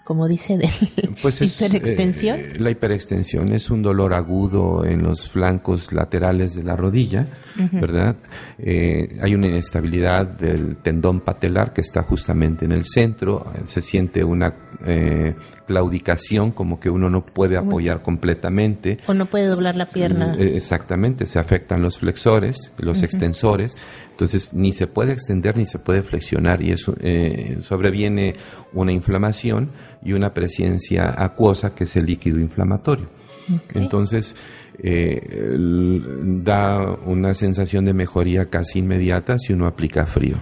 como 0.04 0.28
dice, 0.28 0.58
de 0.58 0.68
Pues 1.22 1.40
es, 1.40 1.60
hiperextensión. 1.60 2.38
eh, 2.38 2.52
la 2.58 2.70
hiperextensión 2.70 3.52
es 3.52 3.70
un 3.70 3.82
dolor 3.82 4.12
agudo 4.12 4.84
en 4.84 5.02
los 5.02 5.28
flancos 5.28 5.92
laterales 5.92 6.54
de 6.54 6.62
la 6.62 6.76
rodilla, 6.76 7.26
¿verdad? 7.72 8.16
Eh, 8.58 9.18
hay 9.22 9.34
una 9.34 9.46
inestabilidad 9.46 10.26
del 10.26 10.76
tendón 10.76 11.20
patelar 11.20 11.72
que 11.72 11.80
está 11.80 12.02
justamente 12.02 12.64
en 12.64 12.72
el 12.72 12.84
centro. 12.84 13.50
Se 13.64 13.80
siente 13.80 14.24
una 14.24 14.54
eh, 14.84 15.34
claudicación, 15.66 16.50
como 16.52 16.78
que 16.78 16.90
uno 16.90 17.08
no 17.08 17.24
puede 17.24 17.56
apoyar 17.56 18.02
completamente. 18.02 18.98
o 19.06 19.14
no 19.14 19.26
puede 19.26 19.46
doblar 19.46 19.76
la 19.76 19.86
pierna. 19.86 20.36
Exactamente, 20.38 21.26
se 21.26 21.38
afectan 21.38 21.80
los 21.80 21.98
flexores, 21.98 22.72
los 22.76 23.02
extensores, 23.02 23.76
entonces 24.14 24.54
ni 24.54 24.72
se 24.72 24.86
puede 24.86 25.12
extender 25.12 25.56
ni 25.56 25.66
se 25.66 25.80
puede 25.80 26.04
flexionar 26.04 26.62
y 26.62 26.70
eso 26.70 26.94
eh, 27.00 27.58
sobreviene 27.62 28.36
una 28.72 28.92
inflamación 28.92 29.72
y 30.04 30.12
una 30.12 30.32
presencia 30.32 31.12
acuosa 31.18 31.74
que 31.74 31.82
es 31.82 31.96
el 31.96 32.06
líquido 32.06 32.38
inflamatorio. 32.38 33.08
Entonces 33.74 34.36
eh, 34.78 35.56
da 35.58 36.92
una 37.04 37.34
sensación 37.34 37.84
de 37.86 37.92
mejoría 37.92 38.46
casi 38.46 38.78
inmediata 38.78 39.36
si 39.36 39.52
uno 39.52 39.66
aplica 39.66 40.06
frío. 40.06 40.36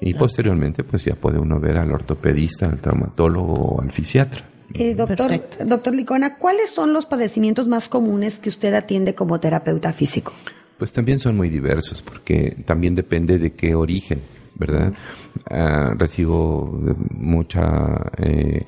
Y 0.00 0.14
posteriormente 0.14 0.82
pues 0.82 1.04
ya 1.04 1.14
puede 1.14 1.38
uno 1.38 1.60
ver 1.60 1.76
al 1.76 1.92
ortopedista, 1.92 2.64
al 2.70 2.78
traumatólogo 2.78 3.52
o 3.52 3.82
al 3.82 3.90
fisiatra. 3.90 4.42
Eh, 4.72 4.94
doctor, 4.94 5.28
Perfecto. 5.28 5.64
doctor 5.66 5.94
Licona, 5.94 6.36
¿cuáles 6.38 6.70
son 6.70 6.94
los 6.94 7.04
padecimientos 7.04 7.68
más 7.68 7.90
comunes 7.90 8.38
que 8.38 8.48
usted 8.48 8.72
atiende 8.72 9.14
como 9.14 9.38
terapeuta 9.38 9.92
físico? 9.92 10.32
Pues 10.78 10.92
también 10.92 11.18
son 11.18 11.36
muy 11.36 11.48
diversos, 11.48 12.02
porque 12.02 12.56
también 12.64 12.94
depende 12.94 13.38
de 13.38 13.52
qué 13.52 13.74
origen, 13.74 14.20
¿verdad? 14.54 14.92
Ah, 15.50 15.92
recibo 15.96 16.80
mucha 17.10 18.12
eh, 18.18 18.64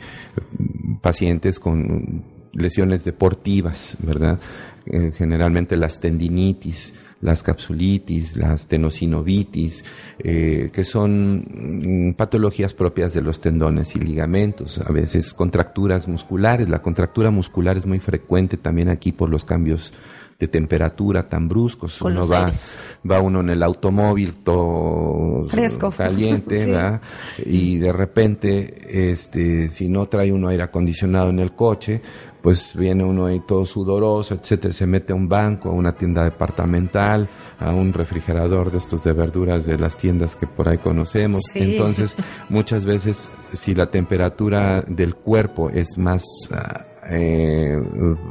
pacientes 1.01 1.61
con 1.61 2.25
lesiones 2.53 3.05
deportivas, 3.05 3.97
¿verdad? 4.01 4.41
Eh, 4.87 5.13
generalmente 5.17 5.77
las 5.77 6.01
tendinitis, 6.01 6.95
las 7.21 7.43
capsulitis, 7.43 8.37
las 8.37 8.67
tenosinovitis, 8.67 9.85
eh, 10.19 10.71
que 10.73 10.85
son 10.85 12.09
mm, 12.11 12.15
patologías 12.15 12.75
propias 12.75 13.13
de 13.13 13.23
los 13.23 13.41
tendones 13.41 13.95
y 13.95 14.01
ligamentos, 14.01 14.79
a 14.79 14.91
veces 14.91 15.35
contracturas 15.35 16.09
musculares. 16.09 16.69
La 16.69 16.83
contractura 16.83 17.31
muscular 17.31 17.77
es 17.77 17.87
muy 17.87 17.99
frecuente 17.99 18.57
también 18.57 18.89
aquí 18.89 19.13
por 19.13 19.29
los 19.29 19.45
cambios 19.45 19.93
de 20.41 20.49
temperatura 20.49 21.29
tan 21.29 21.47
bruscos. 21.49 21.99
Con 21.99 22.13
uno 22.17 22.27
va, 22.27 22.47
aires. 22.47 22.75
va 23.09 23.21
uno 23.21 23.41
en 23.41 23.51
el 23.51 23.63
automóvil 23.63 24.37
todo 24.43 25.47
Fresco. 25.49 25.91
caliente, 25.97 26.65
Sí. 26.65 26.71
¿verdad? 26.71 27.01
Y 27.45 27.79
de 27.79 27.93
repente, 27.93 29.11
este, 29.13 29.69
si 29.69 29.89
no 29.91 30.07
trae 30.09 30.33
uno 30.33 30.49
aire 30.49 30.63
acondicionado 30.63 31.29
en 31.29 31.41
el 31.41 31.53
coche, 31.53 32.01
pues 32.43 32.75
viene 32.75 33.05
uno 33.05 33.27
ahí 33.27 33.41
todo 33.47 33.67
sudoroso, 33.67 34.33
etcétera, 34.35 34.73
se 34.73 34.87
mete 34.87 35.13
a 35.13 35.17
un 35.17 35.29
banco, 35.29 35.69
a 35.69 35.73
una 35.73 35.93
tienda 35.95 36.25
departamental, 36.25 37.29
a 37.59 37.71
un 37.75 37.93
refrigerador 37.93 38.73
de 38.73 38.79
estos 38.79 39.05
de 39.05 39.13
verduras 39.13 39.67
de 39.67 39.77
las 39.77 39.99
tiendas 39.99 40.37
que 40.37 40.47
por 40.47 40.71
ahí 40.71 40.79
conocemos. 40.79 41.43
Sí. 41.53 41.59
Entonces, 41.75 42.17
muchas 42.49 42.87
veces, 42.87 43.31
si 43.53 43.75
la 43.75 43.91
temperatura 43.91 44.81
del 44.89 45.15
cuerpo 45.17 45.69
es 45.69 45.99
más 45.99 46.25
ah, 46.53 46.87
eh, 47.11 47.77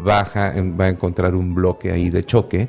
baja, 0.03 0.55
eh, 0.57 0.61
va 0.71 0.85
a 0.85 0.89
encontrar 0.89 1.35
un 1.35 1.53
bloque 1.53 1.91
ahí 1.91 2.09
de 2.09 2.25
choque 2.25 2.67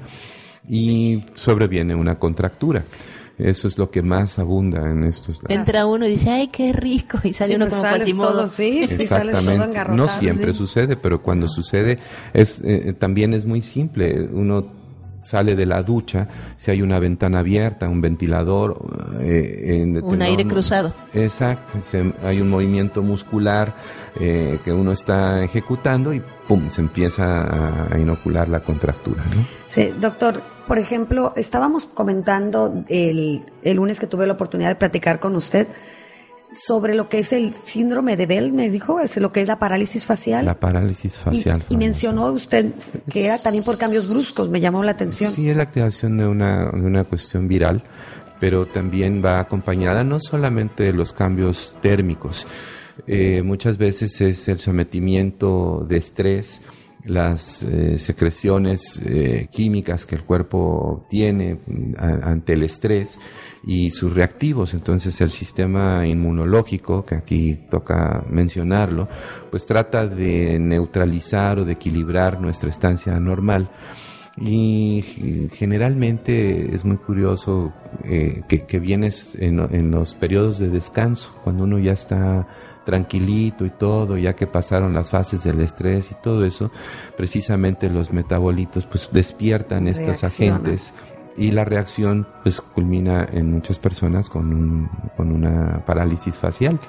y 0.69 1.25
sobreviene 1.35 1.95
una 1.95 2.19
contractura. 2.19 2.85
Eso 3.39 3.69
es 3.69 3.79
lo 3.79 3.91
que 3.91 4.03
más 4.03 4.39
abunda 4.39 4.91
en 4.91 5.05
estos 5.05 5.37
lados. 5.37 5.49
Entra 5.49 5.87
uno 5.87 6.07
y 6.07 6.11
dice, 6.11 6.29
ay, 6.29 6.49
qué 6.49 6.75
rico, 6.75 7.19
y 7.25 7.33
sale 7.33 7.53
Sí, 7.53 7.57
uno 7.57 7.65
pues 7.67 7.75
como 7.75 7.83
sales 7.85 8.01
Quasimodo. 8.01 8.33
todo, 8.33 8.47
sí, 8.47 8.87
sí, 8.87 9.07
sales 9.07 9.35
todo 9.35 9.51
Exactamente. 9.51 9.97
No 9.97 10.09
siempre 10.09 10.53
sí. 10.53 10.59
sucede, 10.59 10.97
pero 10.97 11.23
cuando 11.23 11.49
sucede 11.49 11.99
es 12.35 12.61
eh, 12.63 12.93
también 12.99 13.33
es 13.33 13.47
muy 13.47 13.63
simple. 13.63 14.29
Uno 14.31 14.80
sale 15.23 15.55
de 15.57 15.67
la 15.67 15.83
ducha, 15.83 16.29
si 16.57 16.71
hay 16.71 16.83
una 16.83 16.99
ventana 16.99 17.41
abierta, 17.41 17.89
un 17.89 18.01
ventilador, 18.01 18.77
eh, 19.21 19.81
en 19.83 20.03
Un 20.03 20.23
aire 20.23 20.47
cruzado. 20.47 20.93
Exacto, 21.15 21.79
se- 21.85 22.13
hay 22.25 22.41
un 22.41 22.49
movimiento 22.51 23.03
muscular 23.03 23.75
eh, 24.19 24.59
que 24.65 24.73
uno 24.73 24.93
está 24.93 25.43
ejecutando 25.45 26.13
y 26.13 26.23
pum, 26.49 26.71
se 26.71 26.81
empieza 26.81 27.43
a, 27.43 27.95
a 27.95 27.99
inocular 27.99 28.49
la 28.49 28.61
contractura. 28.61 29.23
¿no? 29.37 29.47
Sí, 29.69 29.93
doctor, 30.01 30.43
por 30.67 30.79
ejemplo, 30.79 31.33
estábamos 31.37 31.85
comentando 31.87 32.85
el, 32.89 33.43
el 33.63 33.77
lunes 33.77 33.99
que 34.01 34.07
tuve 34.07 34.27
la 34.27 34.33
oportunidad 34.35 34.69
de 34.71 34.77
platicar 34.77 35.21
con 35.21 35.37
usted 35.37 35.67
sobre 36.53 36.95
lo 36.95 37.09
que 37.09 37.21
es 37.21 37.33
el 37.33 37.55
síndrome 37.55 38.17
de 38.17 38.27
Bell, 38.27 38.53
me 38.53 38.69
dijo, 38.71 39.01
es 39.01 39.17
lo 39.19 39.33
que 39.33 39.41
es 39.43 39.49
la 39.49 39.59
parálisis 39.59 40.05
facial. 40.07 40.45
La 40.45 40.59
parálisis 40.59 41.17
Y- 41.17 41.19
facial. 41.23 41.65
y, 41.69 41.77
mencionó 41.77 42.27
usted 42.33 42.73
que 43.11 43.27
era 43.27 43.39
también 43.39 43.65
por 43.65 43.79
cambios 43.79 44.09
bruscos, 44.09 44.49
me 44.51 44.61
llamó 44.61 44.83
la 44.83 44.93
atención. 44.93 45.33
Sí, 45.33 45.49
es 45.49 45.57
la 45.57 45.63
activación 45.65 46.17
de 46.19 46.27
una, 46.27 46.71
de 46.73 46.81
una 46.81 47.05
cuestión 47.05 47.47
viral, 47.49 47.85
pero 48.41 48.67
también 48.67 49.23
va 49.25 49.39
acompañada 49.41 50.03
no 50.03 50.19
solamente 50.21 50.83
de 50.85 50.93
los 50.93 51.13
cambios 51.13 51.75
térmicos, 51.83 52.47
eh, 53.07 53.43
muchas 53.43 53.79
veces 53.79 54.21
es 54.21 54.49
el 54.49 54.59
sometimiento 54.61 55.87
de 55.89 55.97
estrés, 55.99 56.61
las 57.05 57.63
eh, 57.63 57.99
secreciones 57.99 59.01
eh, 59.05 59.49
químicas 59.51 60.07
que 60.07 60.17
el 60.17 60.25
cuerpo 60.25 61.07
tiene 61.09 61.59
ante 61.99 62.53
el 62.55 62.63
estrés 62.63 63.19
y 63.65 63.91
sus 63.91 64.15
reactivos. 64.15 64.75
Entonces 64.75 65.21
el 65.21 65.31
sistema 65.31 66.07
inmunológico, 66.07 67.05
que 67.05 67.15
aquí 67.15 67.59
toca 67.71 68.25
mencionarlo, 68.29 69.09
pues 69.51 69.67
trata 69.67 70.07
de 70.07 70.59
neutralizar 70.59 71.59
o 71.61 71.65
de 71.65 71.73
equilibrar 71.73 72.41
nuestra 72.41 72.71
estancia 72.71 73.19
normal. 73.19 73.71
Y 74.37 75.03
generalmente 75.53 76.75
es 76.75 76.85
muy 76.85 76.97
curioso 76.97 77.75
eh, 78.05 78.43
que, 78.49 78.79
vienes 78.79 79.35
en, 79.39 79.59
en 79.59 79.91
los 79.91 80.15
periodos 80.15 80.59
de 80.59 80.71
descanso, 80.71 81.35
cuando 81.43 81.65
uno 81.65 81.79
ya 81.79 81.93
está 81.93 82.47
tranquilito 82.91 83.65
y 83.65 83.71
todo, 83.71 84.17
ya 84.17 84.35
que 84.35 84.47
pasaron 84.49 84.93
las 84.93 85.11
fases 85.11 85.45
del 85.45 85.61
estrés 85.61 86.11
y 86.11 86.15
todo 86.23 86.45
eso, 86.45 86.73
precisamente 87.17 87.89
los 87.89 88.13
metabolitos 88.13 88.85
pues 88.87 89.09
despiertan 89.13 89.87
estos 89.87 90.25
agentes 90.25 90.93
y 91.37 91.53
la 91.53 91.65
reacción 91.65 92.27
pues 92.43 92.61
culmina 92.61 93.29
en 93.33 93.53
muchas 93.53 93.79
personas 93.79 94.29
con, 94.29 94.53
un, 94.53 94.89
con 95.17 95.31
una 95.31 95.85
parálisis 95.87 96.35
facial, 96.35 96.81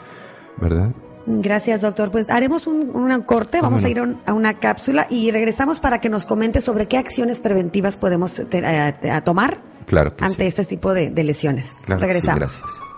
¿verdad? 0.57 0.89
Gracias, 1.27 1.81
doctor. 1.81 2.09
Pues 2.09 2.31
haremos 2.31 2.65
un, 2.65 2.89
un 2.95 3.21
corte, 3.21 3.59
¿Cómo 3.59 3.69
vamos 3.69 3.83
a 3.85 3.89
ir 3.89 3.99
a, 3.99 4.03
un- 4.03 4.17
a 4.25 4.33
una 4.33 4.55
cápsula 4.55 5.05
y 5.09 5.29
regresamos 5.29 5.79
para 5.79 6.01
que 6.01 6.09
nos 6.09 6.25
comente 6.25 6.61
sobre 6.61 6.87
qué 6.87 6.97
acciones 6.97 7.39
preventivas 7.39 7.95
podemos 7.95 8.41
te- 8.49 8.65
a- 8.65 9.17
a 9.17 9.21
tomar 9.23 9.59
Claro 9.85 10.13
ante 10.19 10.41
sí. 10.43 10.47
este 10.47 10.65
tipo 10.65 10.93
de, 10.95 11.11
de 11.11 11.23
lesiones. 11.23 11.75
Claro 11.85 11.99
que 12.01 12.07
sí, 12.07 12.13
regresamos. 12.13 12.39
gracias. 12.39 12.90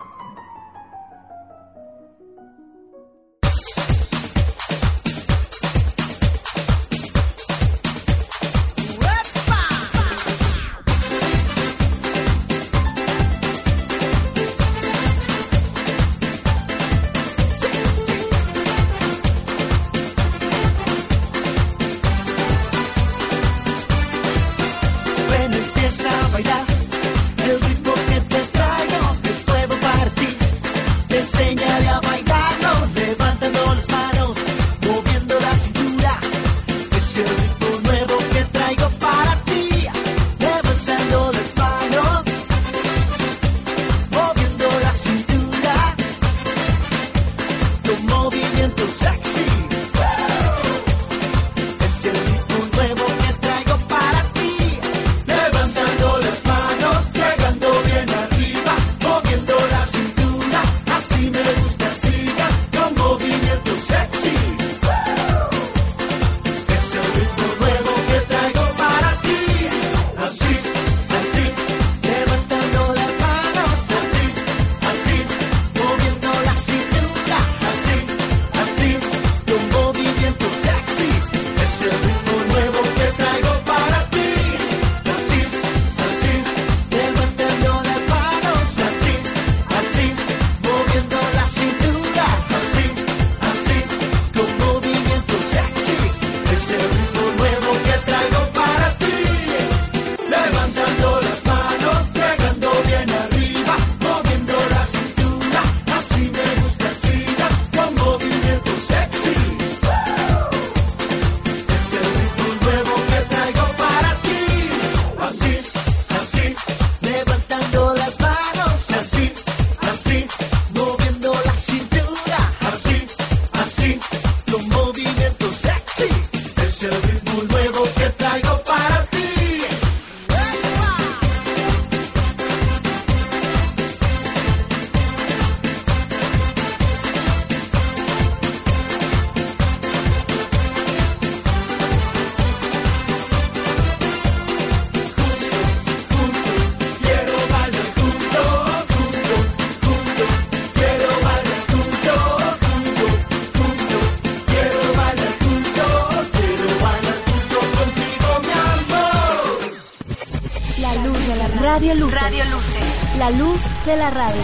De 163.86 163.96
la 163.98 164.10
radio. 164.10 164.41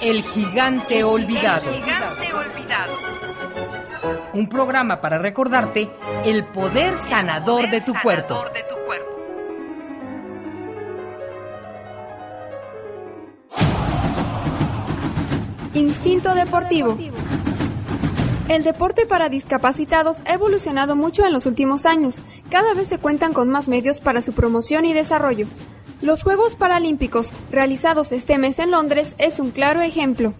El 0.00 0.22
gigante 0.22 1.04
olvidado. 1.04 1.70
Un 4.32 4.48
programa 4.48 5.00
para 5.00 5.18
recordarte 5.18 5.90
el 6.24 6.44
poder 6.44 6.96
sanador 6.96 7.68
de 7.68 7.80
tu 7.80 7.92
cuerpo. 8.02 8.44
Instinto 15.74 16.34
deportivo. 16.34 16.96
El 18.48 18.62
deporte 18.62 19.04
para 19.04 19.28
discapacitados 19.28 20.22
ha 20.24 20.32
evolucionado 20.32 20.96
mucho 20.96 21.26
en 21.26 21.34
los 21.34 21.44
últimos 21.44 21.84
años. 21.84 22.22
Cada 22.50 22.72
vez 22.72 22.88
se 22.88 22.98
cuentan 22.98 23.34
con 23.34 23.50
más 23.50 23.68
medios 23.68 24.00
para 24.00 24.22
su 24.22 24.32
promoción 24.32 24.86
y 24.86 24.94
desarrollo. 24.94 25.46
Los 26.00 26.22
Juegos 26.22 26.56
Paralímpicos, 26.56 27.32
realizados 27.50 28.10
este 28.10 28.38
mes 28.38 28.58
en 28.58 28.70
Londres, 28.70 29.14
es 29.18 29.38
un 29.38 29.50
claro 29.50 29.82
ejemplo. 29.82 30.32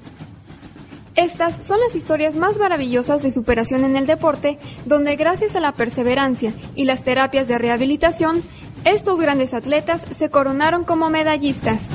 Estas 1.17 1.67
son 1.67 1.81
las 1.81 1.95
historias 1.95 2.37
más 2.37 2.59
maravillosas 2.59 3.23
de 3.23 3.31
superación 3.31 3.85
en 3.85 3.95
el 3.97 4.07
deporte, 4.07 4.59
donde 4.87 5.17
gracias 5.17 5.55
a 5.55 5.61
la 5.61 5.73
perseverancia 5.73 6.55
y 6.75 6.85
las 6.85 7.03
terapias 7.03 7.47
de 7.47 7.59
rehabilitación, 7.59 8.43
estos 8.85 9.21
grandes 9.21 9.53
atletas 9.53 10.07
se 10.13 10.31
coronaron 10.31 10.85
como 10.85 11.11
medallistas. 11.11 11.89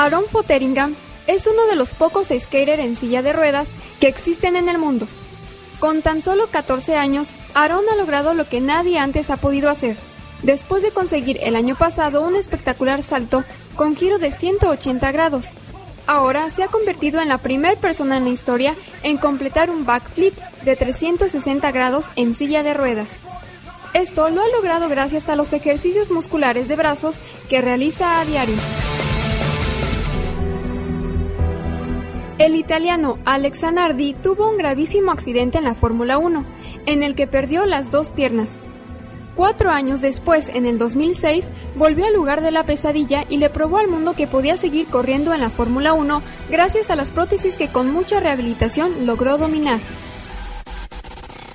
Aaron 0.00 0.24
Fotheringham 0.24 0.94
es 1.26 1.46
uno 1.46 1.66
de 1.66 1.76
los 1.76 1.90
pocos 1.90 2.28
skaters 2.28 2.80
en 2.80 2.96
silla 2.96 3.20
de 3.20 3.34
ruedas 3.34 3.68
que 4.00 4.08
existen 4.08 4.56
en 4.56 4.70
el 4.70 4.78
mundo. 4.78 5.06
Con 5.78 6.00
tan 6.00 6.22
solo 6.22 6.46
14 6.46 6.96
años, 6.96 7.28
Aaron 7.52 7.84
ha 7.92 7.96
logrado 7.96 8.32
lo 8.32 8.48
que 8.48 8.62
nadie 8.62 8.98
antes 8.98 9.28
ha 9.28 9.36
podido 9.36 9.68
hacer. 9.68 9.98
Después 10.42 10.82
de 10.82 10.90
conseguir 10.90 11.38
el 11.42 11.54
año 11.54 11.76
pasado 11.76 12.22
un 12.22 12.34
espectacular 12.34 13.02
salto 13.02 13.44
con 13.76 13.94
giro 13.94 14.18
de 14.18 14.32
180 14.32 15.12
grados, 15.12 15.44
ahora 16.06 16.48
se 16.48 16.62
ha 16.62 16.68
convertido 16.68 17.20
en 17.20 17.28
la 17.28 17.36
primera 17.36 17.78
persona 17.78 18.16
en 18.16 18.24
la 18.24 18.30
historia 18.30 18.76
en 19.02 19.18
completar 19.18 19.68
un 19.68 19.84
backflip 19.84 20.34
de 20.64 20.76
360 20.76 21.70
grados 21.72 22.06
en 22.16 22.32
silla 22.32 22.62
de 22.62 22.72
ruedas. 22.72 23.08
Esto 23.92 24.30
lo 24.30 24.40
ha 24.40 24.48
logrado 24.48 24.88
gracias 24.88 25.28
a 25.28 25.36
los 25.36 25.52
ejercicios 25.52 26.10
musculares 26.10 26.68
de 26.68 26.76
brazos 26.76 27.16
que 27.50 27.60
realiza 27.60 28.18
a 28.18 28.24
diario. 28.24 28.56
El 32.40 32.56
italiano 32.56 33.18
Alex 33.26 33.60
Zanardi 33.60 34.14
tuvo 34.14 34.48
un 34.48 34.56
gravísimo 34.56 35.12
accidente 35.12 35.58
en 35.58 35.64
la 35.64 35.74
Fórmula 35.74 36.16
1, 36.16 36.46
en 36.86 37.02
el 37.02 37.14
que 37.14 37.26
perdió 37.26 37.66
las 37.66 37.90
dos 37.90 38.12
piernas. 38.12 38.58
Cuatro 39.36 39.68
años 39.68 40.00
después, 40.00 40.48
en 40.48 40.64
el 40.64 40.78
2006, 40.78 41.50
volvió 41.76 42.06
al 42.06 42.14
lugar 42.14 42.40
de 42.40 42.50
la 42.50 42.64
pesadilla 42.64 43.26
y 43.28 43.36
le 43.36 43.50
probó 43.50 43.76
al 43.76 43.88
mundo 43.88 44.14
que 44.14 44.26
podía 44.26 44.56
seguir 44.56 44.86
corriendo 44.86 45.34
en 45.34 45.42
la 45.42 45.50
Fórmula 45.50 45.92
1 45.92 46.22
gracias 46.48 46.90
a 46.90 46.96
las 46.96 47.10
prótesis 47.10 47.58
que 47.58 47.68
con 47.68 47.92
mucha 47.92 48.20
rehabilitación 48.20 49.04
logró 49.04 49.36
dominar. 49.36 49.80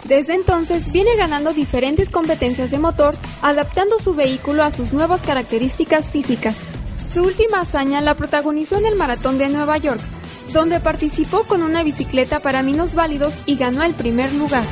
Desde 0.03 0.35
entonces 0.35 0.91
viene 0.91 1.15
ganando 1.15 1.51
diferentes 1.51 2.11
competencias 2.11 2.69
de 2.69 2.77
motor, 2.77 3.15
adaptando 3.41 3.97
su 3.97 4.13
vehículo 4.13 4.63
a 4.63 4.69
sus 4.69 4.93
nuevas 4.93 5.23
características 5.23 6.11
físicas. 6.11 6.57
Su 7.11 7.23
última 7.23 7.61
hazaña 7.61 8.01
la 8.01 8.13
protagonizó 8.13 8.77
en 8.77 8.85
el 8.85 8.97
Maratón 8.97 9.39
de 9.39 9.49
Nueva 9.49 9.77
York, 9.77 10.01
donde 10.55 10.79
participó 10.79 11.43
con 11.43 11.63
una 11.63 11.83
bicicleta 11.83 12.39
para 12.39 12.63
minusválidos 12.63 13.33
y 13.45 13.57
ganó 13.57 13.83
el 13.83 13.93
primer 13.93 14.33
lugar. 14.33 14.63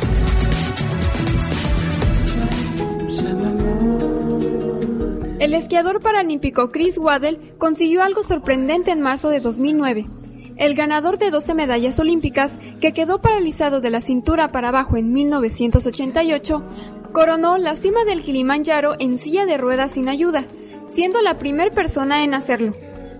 El 5.39 5.54
esquiador 5.54 6.00
paralímpico 6.00 6.72
Chris 6.72 6.98
Waddell 6.98 7.56
consiguió 7.58 8.02
algo 8.02 8.24
sorprendente 8.24 8.91
en 8.91 9.02
marzo 9.02 9.28
de 9.28 9.41
2009. 9.41 10.08
El 10.56 10.74
ganador 10.74 11.19
de 11.19 11.32
12 11.32 11.54
medallas 11.54 12.00
olímpicas, 12.00 12.60
que 12.80 12.93
quedó 12.93 13.22
paralizado 13.22 13.82
de 13.82 13.89
la 13.89 14.00
cintura 14.00 14.54
para 14.54 14.69
abajo 14.69 14.96
en 14.96 15.12
1988, 15.12 16.63
coronó 17.12 17.58
la 17.58 17.76
cima 17.76 18.06
del 18.06 18.22
Kilimanjaro 18.22 18.96
en 19.00 19.17
silla 19.17 19.46
de 19.46 19.58
ruedas 19.58 19.91
sin 19.91 20.08
ayuda, 20.08 20.46
siendo 20.86 21.22
la 21.22 21.39
primera 21.39 21.72
persona 21.72 22.24
en 22.24 22.34
hacerlo. 22.36 22.74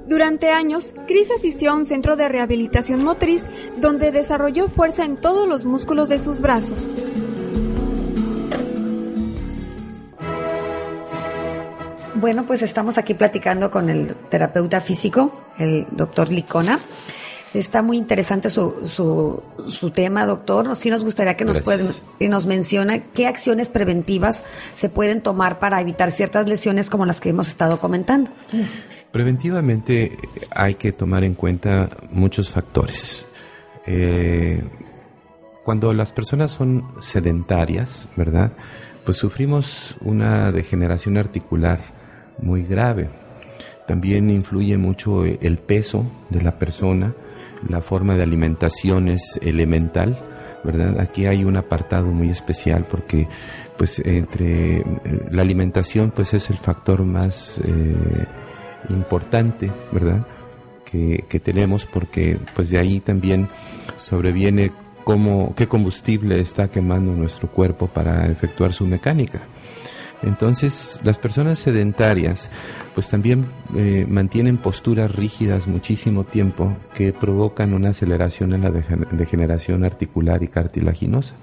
Durante 0.08 0.50
años, 0.50 0.94
Chris 1.08 1.32
asistió 1.32 1.72
a 1.72 1.76
un 1.76 1.86
centro 1.86 2.16
de 2.16 2.28
rehabilitación 2.28 3.04
motriz 3.04 3.48
donde 3.78 4.12
desarrolló 4.12 4.68
fuerza 4.68 5.06
en 5.06 5.18
todos 5.18 5.48
los 5.48 5.66
músculos 5.66 6.10
de 6.10 6.20
sus 6.20 6.40
brazos. 6.40 6.90
Bueno, 12.16 12.46
pues 12.46 12.62
estamos 12.62 12.98
aquí 12.98 13.14
platicando 13.14 13.70
con 13.70 13.90
el 13.90 14.14
terapeuta 14.30 14.80
físico, 14.82 15.46
el 15.58 15.86
doctor 15.92 16.32
Licona. 16.32 16.80
Está 17.54 17.82
muy 17.82 17.98
interesante 17.98 18.50
su, 18.50 18.88
su, 18.88 19.44
su 19.70 19.92
tema, 19.92 20.26
doctor. 20.26 20.76
Sí 20.76 20.90
nos 20.90 21.04
gustaría 21.04 21.36
que 21.36 21.46
nos, 21.46 21.60
pueden, 21.60 21.88
y 22.20 22.28
nos 22.28 22.46
menciona 22.46 23.00
qué 23.00 23.28
acciones 23.28 23.70
preventivas 23.70 24.44
se 24.76 24.90
pueden 24.90 25.22
tomar 25.22 25.60
para 25.60 25.80
evitar 25.82 26.12
ciertas 26.12 26.48
lesiones 26.50 26.90
como 26.90 27.06
las 27.06 27.20
que 27.20 27.30
hemos 27.30 27.48
estado 27.48 27.80
comentando. 27.80 28.32
Preventivamente 29.14 30.18
hay 30.50 30.74
que 30.74 30.92
tomar 30.92 31.24
en 31.24 31.36
cuenta 31.36 31.88
muchos 32.10 32.50
factores. 32.50 33.28
Eh, 33.86 34.64
cuando 35.64 35.94
las 35.94 36.12
personas 36.12 36.52
son 36.52 36.86
sedentarias, 37.00 38.10
¿verdad? 38.16 38.54
Pues 39.06 39.18
sufrimos 39.18 39.98
una 40.02 40.52
degeneración 40.52 41.18
articular 41.18 41.80
muy 42.42 42.64
grave. 42.64 43.12
También 43.86 44.32
influye 44.32 44.78
mucho 44.78 45.26
el 45.26 45.60
peso 45.60 46.08
de 46.32 46.42
la 46.42 46.58
persona, 46.58 47.14
la 47.70 47.82
forma 47.82 48.16
de 48.16 48.24
alimentación 48.24 49.10
es 49.10 49.40
elemental, 49.44 50.18
¿verdad? 50.64 51.00
Aquí 51.00 51.28
hay 51.28 51.44
un 51.44 51.56
apartado 51.56 52.08
muy 52.08 52.32
especial 52.32 52.88
porque 52.90 53.28
pues 53.78 54.00
entre 54.00 54.84
la 55.30 55.44
alimentación 55.44 56.10
pues 56.10 56.34
es 56.34 56.50
el 56.50 56.58
factor 56.58 57.04
más 57.04 57.60
eh, 57.64 58.26
importante, 58.90 59.72
¿verdad? 59.92 60.26
Que, 60.86 61.26
que, 61.28 61.40
tenemos 61.40 61.86
porque 61.86 62.38
pues 62.56 62.70
de 62.70 62.78
ahí 62.78 63.00
también 63.00 63.50
sobreviene 63.98 64.72
cómo, 65.04 65.54
qué 65.56 65.68
combustible 65.68 66.40
está 66.40 66.70
quemando 66.70 67.14
nuestro 67.14 67.50
cuerpo 67.50 67.88
para 67.88 68.28
efectuar 68.28 68.74
su 68.74 68.86
mecánica. 68.86 69.42
Entonces, 70.24 71.00
las 71.04 71.18
personas 71.18 71.60
sedentarias 71.60 72.50
pues 72.96 73.10
también 73.10 73.46
eh, 73.76 74.06
mantienen 74.08 74.58
posturas 74.58 75.14
rígidas 75.14 75.68
muchísimo 75.68 76.24
tiempo 76.24 76.78
que 76.94 77.12
provocan 77.12 77.74
una 77.74 77.90
aceleración 77.90 78.54
en 78.54 78.62
la 78.62 78.72
degeneración 78.72 79.84
articular 79.84 80.42
y 80.44 80.48
cartilaginosa. 80.48 81.36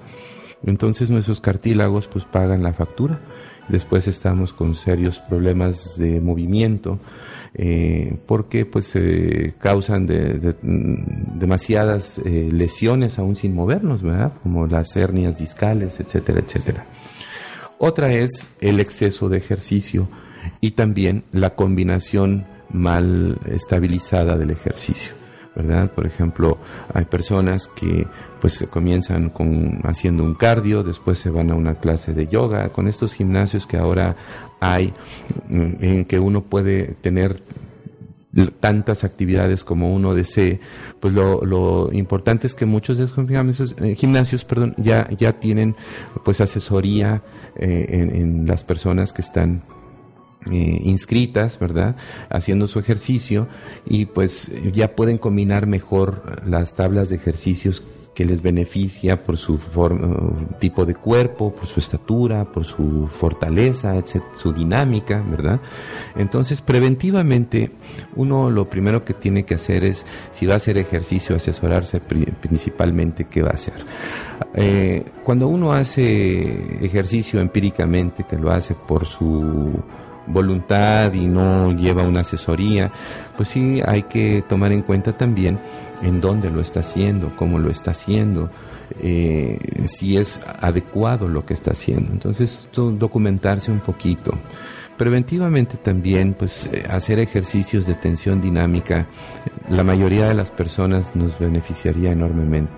Entonces 0.64 1.10
nuestros 1.10 1.40
cartílagos 1.40 2.06
pues 2.06 2.24
pagan 2.24 2.62
la 2.62 2.72
factura. 2.72 3.20
Después 3.70 4.08
estamos 4.08 4.52
con 4.52 4.74
serios 4.74 5.18
problemas 5.20 5.96
de 5.96 6.20
movimiento 6.20 6.98
eh, 7.54 8.16
porque 8.26 8.64
pues 8.64 8.86
se 8.86 9.54
causan 9.58 10.06
de, 10.06 10.34
de, 10.34 10.54
demasiadas 10.62 12.18
eh, 12.24 12.48
lesiones 12.52 13.18
aún 13.18 13.36
sin 13.36 13.54
movernos, 13.54 14.02
¿verdad? 14.02 14.32
Como 14.42 14.66
las 14.66 14.94
hernias 14.96 15.38
discales, 15.38 16.00
etcétera, 16.00 16.40
etcétera. 16.40 16.86
Otra 17.78 18.12
es 18.12 18.50
el 18.60 18.78
exceso 18.78 19.28
de 19.28 19.38
ejercicio 19.38 20.08
y 20.60 20.72
también 20.72 21.24
la 21.32 21.54
combinación 21.54 22.46
mal 22.70 23.38
estabilizada 23.46 24.36
del 24.36 24.50
ejercicio. 24.50 25.19
¿Verdad? 25.54 25.90
Por 25.90 26.06
ejemplo, 26.06 26.58
hay 26.94 27.04
personas 27.04 27.68
que 27.68 28.06
pues 28.40 28.64
comienzan 28.70 29.30
con 29.30 29.80
haciendo 29.84 30.24
un 30.24 30.34
cardio, 30.34 30.82
después 30.82 31.18
se 31.18 31.30
van 31.30 31.50
a 31.50 31.54
una 31.54 31.74
clase 31.74 32.14
de 32.14 32.26
yoga, 32.26 32.70
con 32.70 32.88
estos 32.88 33.14
gimnasios 33.14 33.66
que 33.66 33.76
ahora 33.76 34.16
hay 34.60 34.92
mm, 35.48 35.72
en 35.80 36.04
que 36.04 36.18
uno 36.18 36.42
puede 36.42 36.94
tener 37.00 37.42
tantas 38.60 39.02
actividades 39.02 39.64
como 39.64 39.92
uno 39.92 40.14
desee, 40.14 40.60
pues 41.00 41.12
lo, 41.12 41.44
lo 41.44 41.90
importante 41.92 42.46
es 42.46 42.54
que 42.54 42.64
muchos 42.64 42.96
de 42.96 43.04
esos 43.04 43.16
gimnasios, 43.16 43.74
eh, 43.80 43.96
gimnasios 43.96 44.44
perdón, 44.44 44.74
ya, 44.76 45.08
ya 45.18 45.32
tienen 45.32 45.74
pues 46.24 46.40
asesoría 46.40 47.22
eh, 47.56 47.86
en, 47.88 48.14
en 48.14 48.46
las 48.46 48.62
personas 48.62 49.12
que 49.12 49.22
están 49.22 49.62
eh, 50.50 50.80
inscritas, 50.84 51.58
¿verdad? 51.58 51.96
Haciendo 52.30 52.66
su 52.66 52.78
ejercicio 52.78 53.48
y 53.86 54.06
pues 54.06 54.50
ya 54.72 54.94
pueden 54.94 55.18
combinar 55.18 55.66
mejor 55.66 56.40
las 56.46 56.74
tablas 56.76 57.08
de 57.08 57.16
ejercicios 57.16 57.82
que 58.14 58.24
les 58.24 58.42
beneficia 58.42 59.22
por 59.22 59.38
su 59.38 59.58
tipo 60.58 60.84
de 60.84 60.94
cuerpo, 60.94 61.54
por 61.54 61.68
su 61.68 61.78
estatura, 61.80 62.44
por 62.44 62.64
su 62.66 63.08
fortaleza, 63.08 63.96
etc., 63.96 64.20
su 64.34 64.52
dinámica, 64.52 65.24
¿verdad? 65.30 65.60
Entonces, 66.16 66.60
preventivamente, 66.60 67.70
uno 68.16 68.50
lo 68.50 68.68
primero 68.68 69.04
que 69.04 69.14
tiene 69.14 69.44
que 69.44 69.54
hacer 69.54 69.84
es, 69.84 70.04
si 70.32 70.44
va 70.44 70.54
a 70.54 70.56
hacer 70.56 70.76
ejercicio, 70.76 71.36
asesorarse 71.36 72.00
pri- 72.00 72.26
principalmente 72.42 73.26
qué 73.26 73.42
va 73.42 73.50
a 73.50 73.54
hacer. 73.54 73.74
Eh, 74.54 75.04
cuando 75.24 75.46
uno 75.46 75.72
hace 75.72 76.84
ejercicio 76.84 77.40
empíricamente, 77.40 78.24
que 78.28 78.36
lo 78.36 78.50
hace 78.50 78.74
por 78.74 79.06
su 79.06 79.72
voluntad 80.32 81.12
y 81.12 81.26
no 81.26 81.72
lleva 81.72 82.02
una 82.02 82.20
asesoría, 82.20 82.90
pues 83.36 83.48
sí 83.50 83.80
hay 83.86 84.02
que 84.04 84.42
tomar 84.48 84.72
en 84.72 84.82
cuenta 84.82 85.16
también 85.16 85.58
en 86.02 86.20
dónde 86.20 86.50
lo 86.50 86.60
está 86.60 86.80
haciendo, 86.80 87.34
cómo 87.36 87.58
lo 87.58 87.70
está 87.70 87.90
haciendo, 87.90 88.50
eh, 89.00 89.58
si 89.86 90.16
es 90.16 90.40
adecuado 90.60 91.28
lo 91.28 91.44
que 91.44 91.54
está 91.54 91.72
haciendo. 91.72 92.10
Entonces, 92.12 92.68
to- 92.72 92.90
documentarse 92.90 93.70
un 93.70 93.80
poquito. 93.80 94.32
Preventivamente 94.96 95.76
también, 95.78 96.34
pues 96.34 96.66
eh, 96.72 96.84
hacer 96.90 97.18
ejercicios 97.20 97.86
de 97.86 97.94
tensión 97.94 98.40
dinámica, 98.40 99.06
la 99.68 99.82
mayoría 99.84 100.26
de 100.28 100.34
las 100.34 100.50
personas 100.50 101.14
nos 101.14 101.38
beneficiaría 101.38 102.12
enormemente 102.12 102.72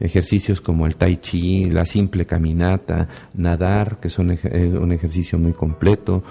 ejercicios 0.00 0.60
como 0.60 0.86
el 0.86 0.96
tai 0.96 1.16
chi, 1.16 1.70
la 1.70 1.84
simple 1.84 2.24
caminata, 2.26 3.08
nadar, 3.34 3.98
que 4.00 4.08
es 4.08 4.18
un, 4.18 4.30
ej- 4.30 4.48
eh, 4.52 4.68
un 4.78 4.92
ejercicio 4.92 5.38
muy 5.38 5.52
completo, 5.52 6.22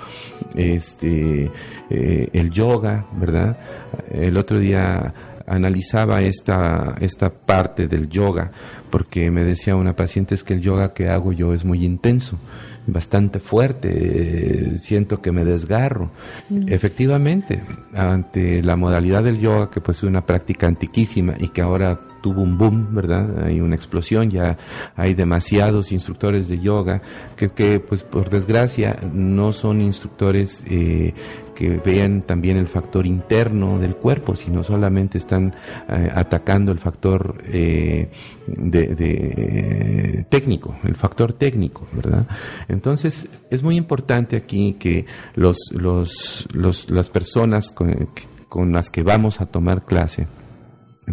este, 0.55 1.51
eh, 1.89 2.29
el 2.33 2.49
yoga, 2.51 3.05
¿verdad? 3.19 3.57
El 4.11 4.37
otro 4.37 4.59
día 4.59 5.13
analizaba 5.45 6.21
esta, 6.21 6.95
esta 6.99 7.29
parte 7.29 7.87
del 7.87 8.09
yoga, 8.09 8.51
porque 8.89 9.31
me 9.31 9.43
decía 9.43 9.75
una 9.75 9.95
paciente 9.95 10.35
es 10.35 10.43
que 10.43 10.53
el 10.53 10.61
yoga 10.61 10.93
que 10.93 11.09
hago 11.09 11.31
yo 11.31 11.53
es 11.53 11.63
muy 11.63 11.85
intenso 11.85 12.37
bastante 12.89 13.39
fuerte, 13.41 13.89
eh, 13.91 14.77
siento 14.79 15.21
que 15.21 15.33
me 15.33 15.43
desgarro. 15.43 16.09
Efectivamente, 16.67 17.61
ante 17.93 18.63
la 18.63 18.77
modalidad 18.77 19.23
del 19.23 19.39
yoga, 19.39 19.69
que 19.69 19.81
pues 19.81 19.97
es 19.97 20.03
una 20.03 20.25
práctica 20.25 20.67
antiquísima 20.67 21.33
y 21.37 21.49
que 21.49 21.61
ahora 21.61 21.99
tuvo 22.21 22.41
un 22.41 22.57
boom, 22.57 22.93
¿verdad? 22.93 23.45
Hay 23.45 23.61
una 23.61 23.75
explosión, 23.75 24.29
ya 24.29 24.57
hay 24.95 25.13
demasiados 25.13 25.91
instructores 25.91 26.47
de 26.47 26.59
yoga 26.59 27.01
que, 27.35 27.49
que 27.49 27.79
pues 27.79 28.03
por 28.03 28.29
desgracia 28.29 28.97
no 29.13 29.51
son 29.53 29.81
instructores 29.81 30.63
eh, 30.67 31.13
que 31.55 31.77
vean 31.77 32.21
también 32.21 32.57
el 32.57 32.67
factor 32.67 33.07
interno 33.07 33.79
del 33.79 33.95
cuerpo, 33.95 34.35
sino 34.35 34.63
solamente 34.63 35.17
están 35.17 35.55
eh, 35.89 36.11
atacando 36.13 36.71
el 36.71 36.77
factor 36.79 37.41
eh, 37.47 38.09
de, 38.47 40.25
técnico, 40.29 40.75
el 40.83 40.95
factor 40.95 41.33
técnico, 41.33 41.87
¿verdad? 41.93 42.27
Entonces 42.67 43.43
es 43.49 43.63
muy 43.63 43.75
importante 43.75 44.35
aquí 44.37 44.73
que 44.79 45.05
los, 45.35 45.57
los- 45.73 46.47
las 46.89 47.09
personas 47.09 47.71
con, 47.71 48.09
con 48.49 48.71
las 48.71 48.89
que 48.89 49.03
vamos 49.03 49.41
a 49.41 49.45
tomar 49.47 49.83
clase, 49.85 50.27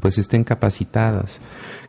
pues 0.01 0.19
estén 0.19 0.45
capacitadas, 0.45 1.39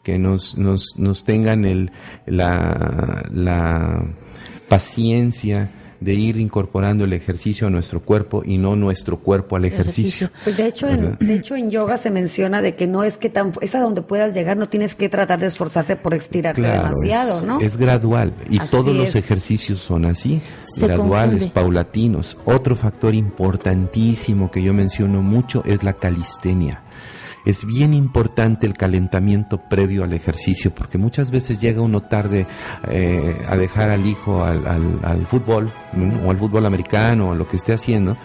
que 0.04 0.20
nos, 0.20 0.58
nos, 0.58 0.96
nos 0.98 1.24
tengan 1.24 1.66
el, 1.66 1.92
la, 2.26 3.26
la 3.32 4.06
paciencia 4.68 5.70
de 6.02 6.14
ir 6.14 6.38
incorporando 6.38 7.06
el 7.06 7.14
ejercicio 7.14 7.68
a 7.68 7.70
nuestro 7.70 8.02
cuerpo 8.02 8.44
y 8.46 8.58
no 8.58 8.76
nuestro 8.76 9.18
cuerpo 9.18 9.56
al 9.56 9.66
ejercicio. 9.66 10.30
Pues 10.44 10.58
de 10.58 10.68
hecho, 10.68 10.88
en, 10.90 11.18
de 11.20 11.36
hecho 11.36 11.56
en 11.56 11.72
yoga 11.72 11.98
se 11.98 12.12
menciona 12.12 12.62
de 12.62 12.76
que 12.76 12.86
no 12.86 13.04
es 13.04 13.18
que 13.18 13.30
tan 13.30 13.54
es 13.62 13.74
a 13.76 13.80
donde 13.80 14.02
puedas 14.02 14.34
llegar, 14.36 14.58
no 14.58 14.68
tienes 14.68 14.94
que 14.94 15.10
tratar 15.10 15.40
de 15.40 15.48
esforzarte 15.48 15.96
por 15.96 16.14
estirarte 16.14 16.62
demasiado, 16.62 17.40
es, 17.40 17.44
¿no? 17.46 17.60
es 17.62 17.78
gradual 17.78 18.34
y 18.50 18.60
Así 18.60 18.70
todos 18.70 18.94
los 18.96 19.16
ejercicios 19.16 19.80
son 19.80 20.06
así, 20.06 20.42
Se 20.64 20.86
graduales, 20.86 21.30
confunde. 21.32 21.54
paulatinos. 21.54 22.38
Otro 22.46 22.76
factor 22.76 23.16
importantísimo 23.16 24.52
que 24.52 24.62
yo 24.62 24.74
menciono 24.74 25.22
mucho 25.22 25.64
es 25.66 25.82
la 25.82 25.94
calistenia. 25.94 26.84
Es 27.46 27.64
bien 27.66 27.94
importante 27.94 28.66
el 28.66 28.74
calentamiento 28.74 29.60
previo 29.60 30.04
al 30.04 30.14
ejercicio, 30.14 30.72
porque 30.74 30.98
muchas 30.98 31.30
veces 31.30 31.62
llega 31.62 31.82
uno 31.82 32.02
tarde 32.02 32.48
eh, 32.90 33.38
a 33.48 33.56
dejar 33.56 33.92
al 33.92 34.06
hijo 34.08 34.44
al, 34.44 35.28
fútbol, 35.30 35.72
o 36.26 36.32
al 36.32 36.38
fútbol 36.38 36.66
americano, 36.66 37.30
o 37.30 37.36
lo 37.36 37.48
que 37.48 37.58
esté 37.58 37.74
haciendo, 37.74 38.18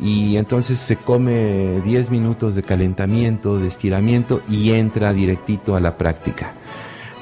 y 0.00 0.36
entonces 0.36 0.78
se 0.78 0.96
come 0.96 1.80
10 1.84 2.10
minutos 2.10 2.54
de 2.56 2.62
calentamiento, 2.64 3.58
de 3.58 3.68
estiramiento, 3.68 4.42
y 4.48 4.72
entra 4.72 5.12
directito 5.12 5.76
a 5.76 5.80
la 5.80 5.96
práctica 5.96 6.52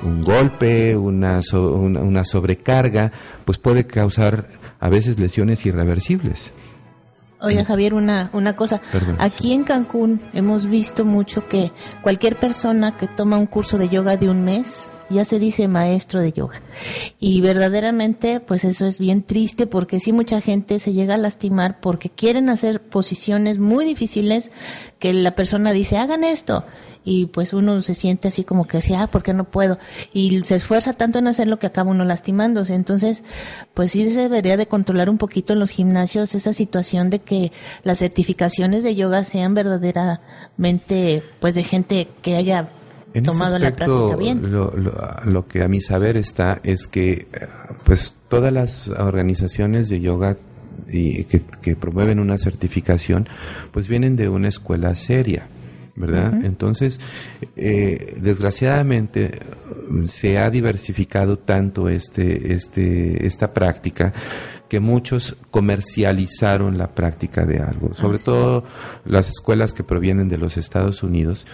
un 0.03 0.23
golpe, 0.23 0.97
una, 0.97 1.43
so- 1.43 1.75
una 1.77 2.25
sobrecarga, 2.25 3.13
pues 3.45 3.59
puede 3.59 3.87
causar 3.87 4.49
a 4.81 4.89
veces 4.89 5.21
lesiones 5.21 5.65
irreversibles. 5.65 6.53
Oye, 7.43 7.65
Javier, 7.65 7.95
una, 7.95 8.31
una 8.33 8.55
cosa. 8.55 8.81
Perdón, 8.93 9.17
Aquí 9.19 9.53
en 9.53 9.65
Cancún 9.65 10.21
hemos 10.33 10.67
visto 10.67 11.05
mucho 11.05 11.49
que 11.49 11.73
cualquier 12.01 12.37
persona 12.37 12.97
que 12.97 13.09
toma 13.09 13.37
un 13.37 13.47
curso 13.47 13.79
de 13.79 13.89
yoga 13.89 14.17
de 14.17 14.29
un 14.29 14.45
mes 14.45 14.89
ya 15.11 15.25
se 15.25 15.39
dice 15.39 15.69
maestro 15.69 16.21
de 16.21 16.33
yoga. 16.33 16.61
Y 17.19 17.41
verdaderamente, 17.41 18.41
pues 18.41 18.65
eso 18.65 18.87
es 18.87 18.99
bien 18.99 19.23
triste 19.23 19.67
porque 19.67 20.01
sí 20.01 20.13
mucha 20.13 20.41
gente 20.41 20.79
se 20.79 20.93
llega 20.93 21.15
a 21.15 21.19
lastimar 21.19 21.81
porque 21.81 22.11
quieren 22.11 22.49
hacer 22.49 22.81
posiciones 22.81 23.59
muy 23.59 23.85
difíciles 23.85 24.51
que 24.99 25.13
la 25.13 25.35
persona 25.35 25.73
dice, 25.73 25.99
hagan 25.99 26.25
esto. 26.25 26.65
Y 27.05 27.27
pues 27.27 27.53
uno 27.53 27.83
se 27.83 27.95
siente 27.95 28.29
así 28.29 28.45
como 28.45 28.67
que 28.67 28.79
así, 28.79 28.95
ah, 28.95 29.09
¿por 29.09 29.23
qué 29.25 29.33
no 29.35 29.45
puedo? 29.45 29.79
Y 30.13 30.41
se 30.45 30.55
esfuerza 30.55 30.93
tanto 30.93 31.19
en 31.19 31.27
hacerlo 31.27 31.59
que 31.59 31.67
acaba 31.67 31.91
uno 31.91 32.05
lastimándose. 32.05 32.75
Entonces, 32.75 33.25
pues 33.75 33.91
sí 33.91 34.09
se 34.11 34.21
debería 34.21 34.57
de 34.57 34.67
controlar 34.69 35.11
un 35.11 35.19
poquito 35.19 35.53
en 35.53 35.59
los 35.59 35.71
gimnasios 35.71 36.35
esa 36.37 36.53
situación 36.53 37.11
de 37.11 37.19
que 37.19 37.51
las 37.83 37.99
certificaciones 37.99 38.85
de 38.85 38.95
yoga 38.95 39.25
sean 39.25 39.55
verdaderamente, 39.55 41.23
pues 41.41 41.55
de 41.55 41.65
gente 41.65 42.09
que 42.23 42.37
haya 42.37 42.69
En 43.15 43.25
tomado 43.25 43.57
ese 43.57 43.65
la 43.65 43.73
práctica 43.75 44.17
bien. 44.17 44.53
Lo, 44.53 44.71
lo- 44.77 44.93
lo 45.25 45.47
que 45.49 45.63
a 45.63 45.69
mi 45.69 45.81
saber 45.81 46.17
está 46.17 46.61
es 46.63 46.87
que 46.87 47.27
eh, 47.33 47.47
pues 47.85 48.19
todas 48.29 48.53
las 48.53 48.89
organizaciones 48.89 49.89
de 49.89 50.01
yoga 50.01 50.37
y 50.89 51.25
que, 51.25 51.43
que 51.61 51.77
promueven 51.77 52.19
una 52.19 52.39
certificación 52.39 53.29
pues 53.73 53.89
vienen 53.89 54.17
de 54.17 54.29
una 54.29 54.49
escuela 54.49 54.95
seria. 54.95 55.47
¿Verdad? 55.95 56.45
Entonces, 56.45 57.01
eh, 57.55 58.17
desgraciadamente 58.19 59.41
se 60.07 60.39
ha 60.39 60.49
diversificado 60.49 61.39
tanto 61.39 61.91
este, 61.91 62.55
este, 62.55 63.27
esta 63.27 63.53
práctica 63.53 64.13
que 64.73 64.81
muchos 64.81 65.37
comercializaron 65.51 66.79
la 66.79 66.95
práctica 66.95 67.45
de 67.45 67.59
algo, 67.59 67.93
sobre 67.93 68.19
todo 68.19 68.65
las 69.05 69.29
escuelas 69.29 69.75
que 69.75 69.85
provienen 69.85 70.31
de 70.31 70.39
los 70.39 70.57
Estados 70.57 71.03
Unidos. 71.03 71.45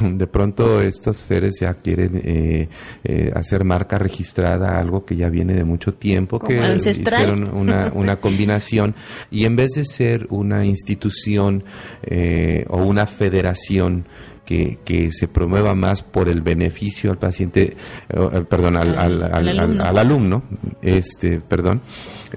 De 0.00 0.26
pronto 0.26 0.82
estos 0.82 1.16
seres 1.16 1.56
ya 1.60 1.74
quieren 1.74 2.20
eh, 2.24 2.68
eh, 3.04 3.32
hacer 3.34 3.64
marca 3.64 3.98
registrada 3.98 4.78
algo 4.78 5.04
que 5.04 5.16
ya 5.16 5.28
viene 5.28 5.54
de 5.54 5.64
mucho 5.64 5.94
tiempo, 5.94 6.38
que 6.38 6.60
ancestral. 6.60 7.20
hicieron 7.22 7.54
una, 7.56 7.90
una 7.94 8.16
combinación 8.16 8.94
y 9.30 9.44
en 9.44 9.56
vez 9.56 9.70
de 9.76 9.84
ser 9.84 10.26
una 10.30 10.64
institución 10.66 11.64
eh, 12.02 12.64
o 12.68 12.84
una 12.84 13.06
federación 13.06 14.06
que, 14.44 14.78
que 14.84 15.10
se 15.12 15.26
promueva 15.28 15.74
más 15.74 16.02
por 16.02 16.28
el 16.28 16.40
beneficio 16.40 17.10
al 17.10 17.18
paciente, 17.18 17.76
eh, 18.08 18.44
perdón, 18.48 18.76
al, 18.76 18.96
al- 18.98 19.22
al- 19.22 19.32
Al 19.34 19.48
al- 19.48 19.58
alumno. 19.60 19.84
al 19.84 19.98
alumno, 19.98 20.42
este, 20.82 21.40
perdón, 21.40 21.80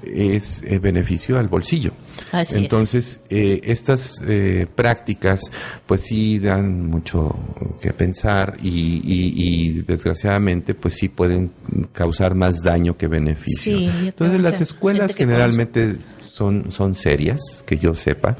es 0.04 0.62
eh, 0.64 0.78
beneficio 0.78 1.38
al 1.38 1.48
bolsillo. 1.48 1.92
Así 2.32 2.54
es. 2.56 2.62
Entonces, 2.62 3.20
eh, 3.30 3.60
estas 3.64 4.22
eh, 4.26 4.66
prácticas, 4.74 5.42
pues 5.86 6.02
sí 6.02 6.38
dan 6.38 6.86
mucho 6.86 7.36
que 7.80 7.92
pensar 7.92 8.56
y, 8.62 8.68
y- 9.04 9.34
y 9.36 9.82
desgraciadamente, 9.82 10.74
pues 10.74 10.94
sí 10.94 11.08
pueden 11.08 11.50
causar 11.92 12.34
más 12.34 12.62
daño 12.62 12.96
que 12.96 13.08
beneficio. 13.08 13.78
Sí, 13.78 13.90
Entonces, 14.06 14.40
las 14.40 14.60
escuelas 14.60 15.14
generalmente 15.14 15.96
son, 16.32 16.70
son 16.70 16.94
serias, 16.94 17.64
que 17.66 17.78
yo 17.78 17.94
sepa. 17.94 18.36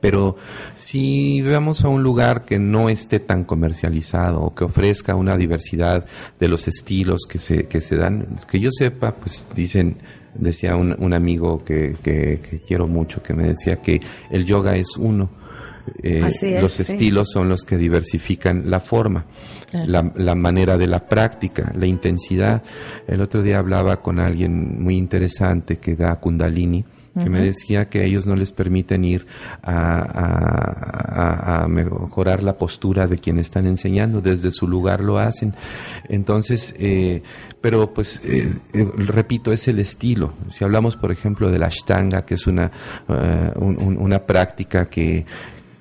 Pero 0.00 0.36
si 0.74 1.42
vamos 1.42 1.84
a 1.84 1.88
un 1.88 2.02
lugar 2.02 2.44
que 2.44 2.58
no 2.58 2.88
esté 2.88 3.20
tan 3.20 3.44
comercializado 3.44 4.40
o 4.42 4.52
que 4.52 4.64
ofrezca 4.64 5.14
una 5.14 5.36
diversidad 5.36 6.04
de 6.40 6.48
los 6.48 6.66
estilos 6.66 7.20
que 7.28 7.38
se, 7.38 7.68
que 7.68 7.80
se 7.80 7.96
dan, 7.96 8.40
que 8.50 8.58
yo 8.58 8.70
sepa, 8.72 9.14
pues 9.14 9.44
dicen, 9.54 9.96
decía 10.38 10.76
un, 10.76 10.94
un 10.98 11.12
amigo 11.14 11.64
que, 11.64 11.96
que- 12.02 12.40
que 12.48 12.60
quiero 12.66 12.86
mucho, 12.86 13.22
que 13.22 13.34
me 13.34 13.44
decía 13.44 13.76
que 13.76 14.00
el 14.30 14.44
yoga 14.44 14.76
es 14.76 14.96
uno. 14.96 15.28
Eh, 16.02 16.22
es, 16.26 16.60
los 16.62 16.72
sí. 16.72 16.82
estilos 16.82 17.28
son 17.32 17.48
los 17.48 17.62
que 17.62 17.76
diversifican 17.76 18.68
la 18.70 18.80
forma, 18.80 19.24
Claro. 19.70 19.86
la, 19.88 20.12
la 20.16 20.34
manera 20.34 20.76
de 20.78 20.86
la 20.88 21.06
práctica, 21.08 21.72
la 21.76 21.86
intensidad. 21.86 22.62
El 23.06 23.20
otro 23.20 23.42
día 23.42 23.58
hablaba 23.58 24.00
con 24.02 24.18
alguien 24.20 24.82
muy 24.82 24.96
interesante 24.96 25.78
que 25.78 25.94
da 25.96 26.16
kundalini, 26.16 26.84
que 27.22 27.30
me 27.30 27.40
decía 27.40 27.88
que 27.88 28.04
ellos 28.04 28.26
no 28.26 28.36
les 28.36 28.52
permiten 28.52 29.02
ir 29.02 29.26
a, 29.62 29.72
a- 30.00 31.60
a- 31.60 31.64
a 31.64 31.68
mejorar 31.68 32.42
la 32.42 32.58
postura 32.58 33.06
de 33.06 33.16
quien 33.18 33.38
están 33.38 33.66
enseñando, 33.66 34.20
desde 34.20 34.50
su 34.52 34.68
lugar 34.68 35.00
lo 35.02 35.18
hacen. 35.18 35.54
Entonces, 36.10 36.74
eh, 36.78 37.22
pero 37.60 37.92
pues, 37.92 38.20
eh, 38.24 38.52
eh, 38.72 38.86
repito, 38.96 39.52
es 39.52 39.66
el 39.68 39.78
estilo. 39.78 40.32
Si 40.52 40.64
hablamos, 40.64 40.96
por 40.96 41.10
ejemplo, 41.12 41.50
de 41.50 41.58
la 41.58 41.66
Ashtanga, 41.66 42.24
que 42.24 42.34
es 42.34 42.46
una, 42.46 42.70
eh, 43.08 43.52
un- 43.56 43.80
un- 43.82 43.98
una 43.98 44.20
práctica 44.26 44.86
que 44.88 45.24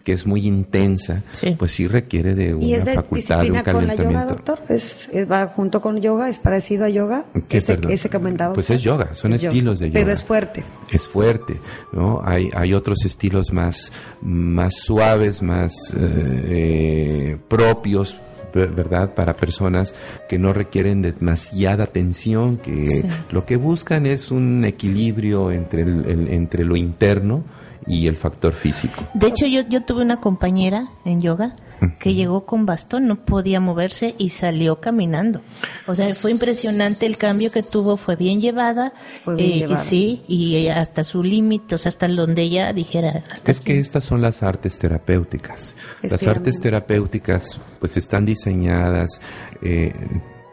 que 0.05 0.13
es 0.13 0.27
muy 0.27 0.45
intensa, 0.45 1.23
Sí. 1.31 1.55
pues 1.57 1.71
sí 1.71 1.87
requiere 1.87 2.35
de 2.35 2.55
¿Y 2.61 2.75
es 2.75 2.83
una 2.83 2.91
de 2.91 2.95
facultad, 2.97 3.41
de 3.41 3.49
un 3.49 3.53
disciplina 3.53 3.63
con 3.63 3.87
la 3.87 3.95
yoga, 3.95 4.03
calentamiento. 4.03 4.35
doctor? 4.35 4.59
¿Es, 4.69 5.09
es- 5.11 5.31
¿Va 5.31 5.47
junto 5.47 5.81
con 5.81 5.99
yoga? 5.99 6.29
¿Es 6.29 6.37
parecido 6.37 6.85
a 6.85 6.89
yoga? 6.89 7.25
¿Qué, 7.49 7.57
ese, 7.57 7.79
ese 7.89 8.07
comentaba 8.11 8.53
Pues 8.53 8.65
usted. 8.65 8.75
es 8.75 8.81
yoga, 8.83 9.15
son 9.15 9.33
Es 9.33 9.41
yoga, 9.41 9.51
estilos 9.51 9.79
de 9.79 9.87
yoga. 9.89 9.99
Pero 9.99 10.11
es 10.11 10.21
fuerte. 10.23 10.63
es 10.91 11.07
fuerte, 11.07 11.59
¿no? 11.91 12.21
Hay, 12.23 12.51
hay 12.53 12.75
otros 12.75 13.03
estilos 13.03 13.51
más, 13.51 13.91
más 14.21 14.75
suaves, 14.75 15.41
más 15.41 15.73
eh, 15.97 16.43
eh, 16.49 17.37
propios, 17.47 18.15
¿verdad? 18.55 19.13
Para 19.13 19.35
personas 19.35 19.93
que 20.29 20.39
no 20.39 20.53
requieren 20.53 21.01
demasiada 21.01 21.85
tensión, 21.87 22.57
que 22.57 22.87
Sí. 22.87 23.03
lo 23.31 23.45
que 23.45 23.57
buscan 23.57 24.05
es 24.05 24.31
un 24.31 24.63
equilibrio 24.65 25.51
entre, 25.51 25.81
el- 25.83 26.05
el- 26.07 26.27
entre 26.33 26.63
lo 26.63 26.75
interno 26.75 27.43
y 27.85 28.07
el 28.07 28.17
factor 28.17 28.53
físico. 28.53 29.03
De 29.13 29.27
hecho, 29.27 29.45
yo, 29.45 29.61
yo 29.69 29.83
tuve 29.83 30.01
una 30.01 30.17
compañera 30.17 30.87
en 31.05 31.21
yoga 31.21 31.55
que 31.99 32.13
llegó 32.13 32.45
con 32.45 32.65
bastón, 32.65 33.07
no 33.07 33.23
podía 33.25 33.59
moverse 33.59 34.15
y 34.17 34.29
salió 34.29 34.79
caminando. 34.79 35.41
O 35.87 35.95
sea, 35.95 36.07
fue 36.15 36.31
impresionante 36.31 37.05
el 37.05 37.17
cambio 37.17 37.51
que 37.51 37.63
tuvo, 37.63 37.97
fue 37.97 38.15
bien 38.15 38.41
llevada. 38.41 38.93
Fue 39.23 39.35
bien 39.35 39.51
eh, 39.51 39.57
llevada. 39.59 39.81
Sí, 39.81 40.23
y 40.27 40.67
hasta 40.67 41.03
su 41.03 41.23
límite, 41.23 41.75
o 41.75 41.77
sea, 41.77 41.89
hasta 41.89 42.07
donde 42.07 42.43
ella 42.43 42.73
dijera. 42.73 43.23
Hasta 43.31 43.51
Es 43.51 43.61
que 43.61 43.79
estas 43.79 44.05
son 44.05 44.21
las 44.21 44.43
artes 44.43 44.79
terapéuticas. 44.79 45.75
Las 46.01 46.25
artes 46.27 46.59
terapéuticas 46.59 47.59
pues 47.79 47.97
están 47.97 48.25
diseñadas 48.25 49.21
eh, 49.61 49.93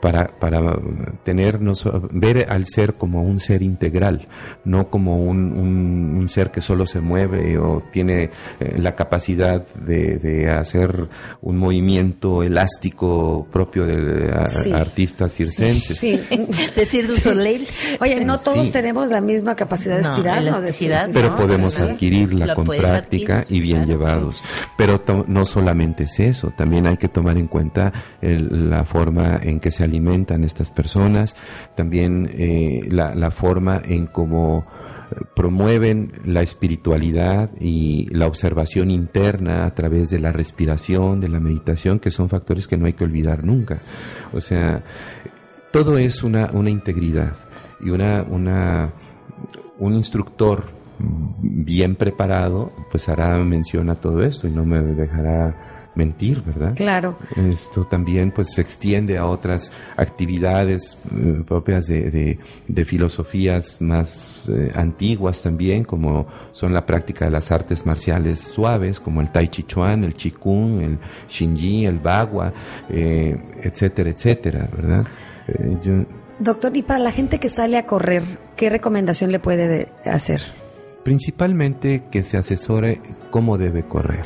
para, 0.02 0.26
para 0.40 0.76
tener, 1.22 1.60
no 1.62 1.76
so- 1.76 2.08
ver 2.10 2.46
al 2.50 2.66
ser 2.66 2.94
como 2.94 3.22
un 3.22 3.38
ser 3.38 3.62
integral, 3.62 4.26
no 4.64 4.90
como 4.90 5.22
un, 5.24 5.52
un- 5.52 6.16
un 6.18 6.28
ser 6.28 6.50
que 6.50 6.60
solo 6.60 6.86
se 6.86 7.00
mueve 7.00 7.56
o 7.56 7.84
tiene 7.92 8.24
eh, 8.58 8.74
la 8.78 8.96
capacidad 8.96 9.64
de, 9.76 10.18
de 10.18 10.50
hacer 10.50 11.08
un 11.40 11.56
movimiento 11.56 12.42
elástico 12.42 13.46
propio 13.52 13.86
de 13.86 14.32
a- 14.32 14.46
Sí. 14.48 14.72
artistas 14.72 15.34
circenses. 15.34 15.98
Sí. 15.98 16.20
Decir 16.76 17.06
su 17.06 17.20
soleil. 17.20 17.68
Oye, 18.00 18.24
no 18.24 18.38
todos 18.38 18.66
Sí. 18.66 18.72
tenemos 18.72 19.08
la 19.10 19.20
misma 19.20 19.54
capacidad 19.54 19.96
de 19.98 20.02
No, 20.02 20.10
estirarnos. 20.10 20.44
de- 20.44 20.50
elasticidad, 20.50 21.06
de- 21.06 21.12
pero 21.14 21.30
No, 21.30 21.36
podemos 21.36 21.74
pues, 21.76 21.86
sí. 21.86 21.92
adquirirla 21.92 22.46
La 22.46 22.54
con 22.56 22.66
práctica 22.66 23.38
adquirir, 23.38 23.56
y 23.56 23.60
bien 23.62 23.84
claro, 23.84 23.90
llevados. 23.92 24.42
Pero 24.76 25.00
to- 25.00 25.24
no 25.28 25.46
solamente 25.46 26.04
es 26.04 26.18
eso, 26.18 26.50
también 26.56 26.88
hay 26.88 26.96
que 26.96 27.08
tomar 27.08 27.38
en 27.38 27.46
cuenta 27.46 27.92
el- 28.20 28.68
la 28.68 28.84
forma 28.84 29.38
en 29.40 29.60
que 29.60 29.70
se 29.70 29.84
alimentan 29.92 30.44
estas 30.44 30.70
personas, 30.70 31.36
también 31.76 32.30
eh, 32.32 32.88
la, 32.90 33.30
forma 33.30 33.80
en 33.84 34.06
cómo 34.06 34.66
promueven 35.36 36.12
la 36.24 36.40
espiritualidad 36.40 37.50
y 37.60 38.08
la 38.10 38.26
observación 38.26 38.90
interna 38.90 39.66
a 39.66 39.74
través 39.74 40.08
de 40.08 40.18
la 40.18 40.32
respiración, 40.32 41.20
de 41.20 41.28
la 41.28 41.40
meditación, 41.40 41.98
que 41.98 42.10
son 42.10 42.30
factores 42.30 42.66
que 42.66 42.78
no 42.78 42.86
hay 42.86 42.94
que 42.94 43.04
olvidar 43.04 43.44
nunca. 43.44 43.82
O 44.32 44.40
sea, 44.40 44.82
todo 45.70 45.98
es 45.98 46.22
una, 46.22 46.50
una 46.52 46.70
integridad 46.70 47.34
y 47.84 47.90
una, 47.90 48.22
una, 48.22 48.92
un 49.78 49.94
instructor 49.94 50.70
bien 50.98 51.96
preparado 51.96 52.72
pues 52.90 53.08
hará 53.08 53.36
mención 53.38 53.90
a 53.90 53.96
todo 53.96 54.22
esto 54.22 54.46
y 54.46 54.50
no 54.50 54.64
me 54.64 54.80
dejará 54.80 55.81
mentir, 55.94 56.42
¿verdad? 56.42 56.74
Claro. 56.74 57.16
Esto 57.36 57.84
también 57.84 58.30
pues 58.30 58.52
se 58.52 58.60
extiende 58.62 59.18
a 59.18 59.26
otras 59.26 59.70
actividades 59.96 60.96
eh, 61.14 61.42
propias 61.46 61.86
de, 61.86 62.10
de- 62.10 62.38
de 62.68 62.84
filosofías 62.84 63.80
más 63.80 64.48
eh, 64.48 64.72
antiguas 64.74 65.42
también, 65.42 65.84
como 65.84 66.26
son 66.52 66.72
la 66.72 66.86
práctica 66.86 67.24
de 67.26 67.30
las 67.30 67.50
artes 67.52 67.84
marciales 67.84 68.40
suaves, 68.40 69.00
como 69.00 69.20
el 69.20 69.30
Tai 69.30 69.48
Chi 69.48 69.64
Chuan, 69.64 70.04
el 70.04 70.14
Qigong, 70.14 70.80
el 70.80 70.98
Shinji, 71.28 71.84
el 71.86 71.98
Bagua, 71.98 72.52
eh, 72.88 73.36
etcétera, 73.62 74.10
etcétera, 74.10 74.68
¿verdad? 74.74 75.06
Yo- 75.84 76.04
Doctor, 76.38 76.76
y 76.76 76.82
para 76.82 76.98
la 76.98 77.12
gente 77.12 77.38
que 77.38 77.48
sale 77.48 77.76
a 77.76 77.86
correr, 77.86 78.22
¿qué 78.56 78.70
recomendación 78.70 79.30
le 79.30 79.38
puede 79.38 79.68
de- 79.68 80.10
hacer? 80.10 80.40
Principalmente 81.04 82.04
que 82.10 82.22
se 82.22 82.38
asesore 82.38 83.00
cómo 83.30 83.58
debe 83.58 83.82
correr, 83.84 84.24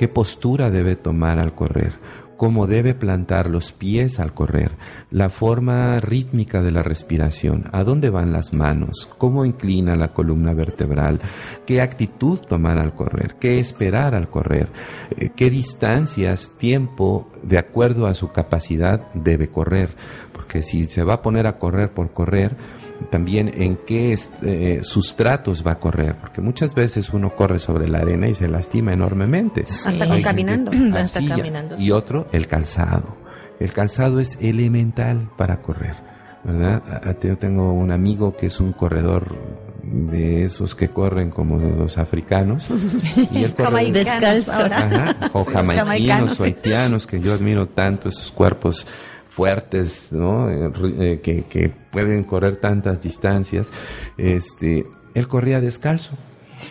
qué 0.00 0.08
postura 0.08 0.70
debe 0.70 0.96
tomar 0.96 1.38
al 1.38 1.54
correr, 1.54 1.92
cómo 2.38 2.66
debe 2.66 2.94
plantar 2.94 3.50
los 3.50 3.70
pies 3.70 4.18
al 4.18 4.32
correr, 4.32 4.72
la 5.10 5.28
forma 5.28 6.00
rítmica 6.00 6.62
de 6.62 6.70
la 6.70 6.82
respiración, 6.82 7.68
a 7.72 7.84
dónde 7.84 8.08
van 8.08 8.32
las 8.32 8.54
manos, 8.54 9.06
cómo 9.18 9.44
inclina 9.44 9.96
la 9.96 10.14
columna 10.14 10.54
vertebral, 10.54 11.20
qué 11.66 11.82
actitud 11.82 12.38
tomar 12.38 12.78
al 12.78 12.94
correr, 12.94 13.34
qué 13.38 13.60
esperar 13.60 14.14
al 14.14 14.30
correr, 14.30 14.70
eh, 15.18 15.32
qué 15.36 15.50
distancias, 15.50 16.52
tiempo, 16.56 17.30
de 17.42 17.58
acuerdo 17.58 18.06
a 18.06 18.14
su 18.14 18.32
capacidad, 18.32 19.12
debe 19.12 19.48
correr. 19.50 19.94
Porque 20.32 20.62
si 20.62 20.86
se 20.86 21.04
va 21.04 21.16
a 21.16 21.22
poner 21.22 21.46
a 21.46 21.58
correr 21.58 21.92
por 21.92 22.14
correr, 22.14 22.56
también 23.10 23.50
en 23.54 23.76
qué 23.86 24.16
eh, 24.42 24.80
sustratos 24.82 25.64
va 25.66 25.72
a 25.72 25.78
correr, 25.78 26.16
porque 26.16 26.40
muchas 26.40 26.74
veces 26.74 27.10
uno 27.10 27.34
corre 27.34 27.58
sobre 27.58 27.88
la 27.88 27.98
arena 27.98 28.28
y 28.28 28.34
se 28.34 28.48
lastima 28.48 28.92
enormemente. 28.92 29.64
Hasta 29.86 30.06
con 30.06 30.20
caminando. 30.22 30.70
Hasta. 30.96 31.20
Y 31.78 31.90
otro, 31.90 32.28
el 32.32 32.46
calzado. 32.46 33.16
El 33.58 33.72
calzado 33.72 34.20
es 34.20 34.38
elemental 34.40 35.30
para 35.36 35.60
correr, 35.62 35.94
¿verdad? 36.44 36.82
A- 36.88 37.10
a- 37.10 37.20
Yo 37.20 37.36
tengo 37.38 37.72
un 37.72 37.92
amigo 37.92 38.36
que 38.36 38.46
es 38.46 38.58
un 38.60 38.72
corredor 38.72 39.36
de 39.82 40.44
esos 40.44 40.74
que 40.74 40.88
corren 40.88 41.30
como 41.30 41.58
los 41.58 41.98
africanos 41.98 42.68
y 43.32 43.44
él 43.44 43.54
corre 43.54 43.64
Jamaicanos 43.92 43.94
Descalzo. 44.20 44.52
ahora. 44.52 44.78
Ajá, 44.78 45.30
o 45.32 45.44
Jamaicanos, 45.44 46.38
o 46.40 46.44
haitianos 46.44 47.06
que 47.06 47.20
yo 47.20 47.32
admiro 47.32 47.66
tanto 47.68 48.08
esos 48.10 48.30
cuerpos 48.30 48.86
fuertes, 49.30 50.12
¿no? 50.12 50.50
Eh, 50.50 50.72
eh, 50.98 51.20
que, 51.22 51.44
que 51.44 51.70
pueden 51.70 52.24
correr 52.24 52.56
tantas 52.56 53.02
distancias. 53.02 53.72
Este, 54.18 54.86
él 55.14 55.28
corría 55.28 55.60
descalzo, 55.60 56.16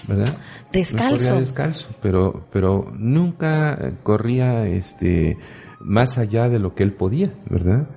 ¿verdad? 0.08 0.28
Descalzo. 0.72 1.15
Él 1.15 1.19
corría 1.19 1.39
descalzo, 1.39 1.88
pero, 2.02 2.46
pero 2.52 2.94
nunca 2.98 3.94
corría, 4.04 4.67
este, 4.67 5.38
más 5.79 6.17
allá 6.17 6.50
de 6.50 6.60
lo 6.60 6.75
que 6.75 6.84
él 6.84 6.94
podía, 6.94 7.34
¿verdad? 7.50 7.88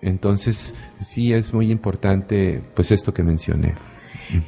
Entonces, 0.00 0.74
sí 1.00 1.32
es 1.32 1.54
muy 1.54 1.70
importante, 1.70 2.62
pues 2.74 2.90
esto 2.90 3.14
que 3.14 3.22
mencioné. 3.22 3.74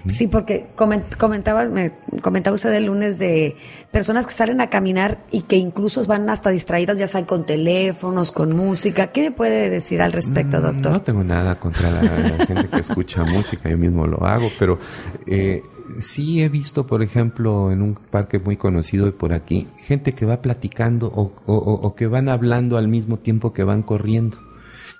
Sí, 0.06 0.26
porque 0.28 0.66
coment- 0.76 1.16
comentaba, 1.16 1.64
me 1.66 1.92
comentaba 2.22 2.54
usted 2.54 2.72
el 2.74 2.86
lunes 2.86 3.18
de 3.18 3.56
personas 3.90 4.26
que 4.26 4.32
salen 4.32 4.60
a 4.60 4.68
caminar 4.68 5.18
y 5.30 5.42
que 5.42 5.56
incluso 5.56 6.04
van 6.06 6.28
hasta 6.30 6.50
distraídas, 6.50 6.98
ya 6.98 7.06
sea 7.06 7.24
con 7.26 7.44
teléfonos, 7.44 8.32
con 8.32 8.54
música. 8.56 9.08
¿Qué 9.08 9.22
me 9.22 9.30
puede 9.30 9.70
decir 9.70 10.00
al 10.02 10.12
respecto, 10.12 10.60
doctor? 10.60 10.90
Mm, 10.90 10.94
No 10.94 11.02
tengo 11.02 11.24
nada 11.24 11.58
contra 11.60 11.90
la, 11.90 12.02
la 12.02 12.46
gente 12.46 12.68
que 12.68 12.80
escucha 12.80 13.24
música, 13.24 13.68
yo 13.70 13.78
mismo 13.78 14.06
lo 14.06 14.24
hago, 14.26 14.48
pero 14.58 14.78
eh, 15.26 15.62
sí 15.98 16.42
he 16.42 16.48
visto, 16.48 16.86
por 16.86 17.02
ejemplo, 17.02 17.70
en 17.70 17.82
un 17.82 17.94
parque 17.94 18.38
muy 18.38 18.56
conocido 18.56 19.06
de 19.06 19.12
por 19.12 19.32
aquí, 19.32 19.68
gente 19.78 20.14
que 20.14 20.26
va 20.26 20.40
platicando 20.40 21.06
o, 21.08 21.32
o- 21.46 21.54
o- 21.56 21.74
o 21.86 21.94
que 21.94 22.06
van 22.06 22.28
hablando 22.28 22.76
al 22.78 22.88
mismo 22.88 23.18
tiempo 23.18 23.52
que 23.52 23.64
van 23.64 23.82
corriendo 23.82 24.38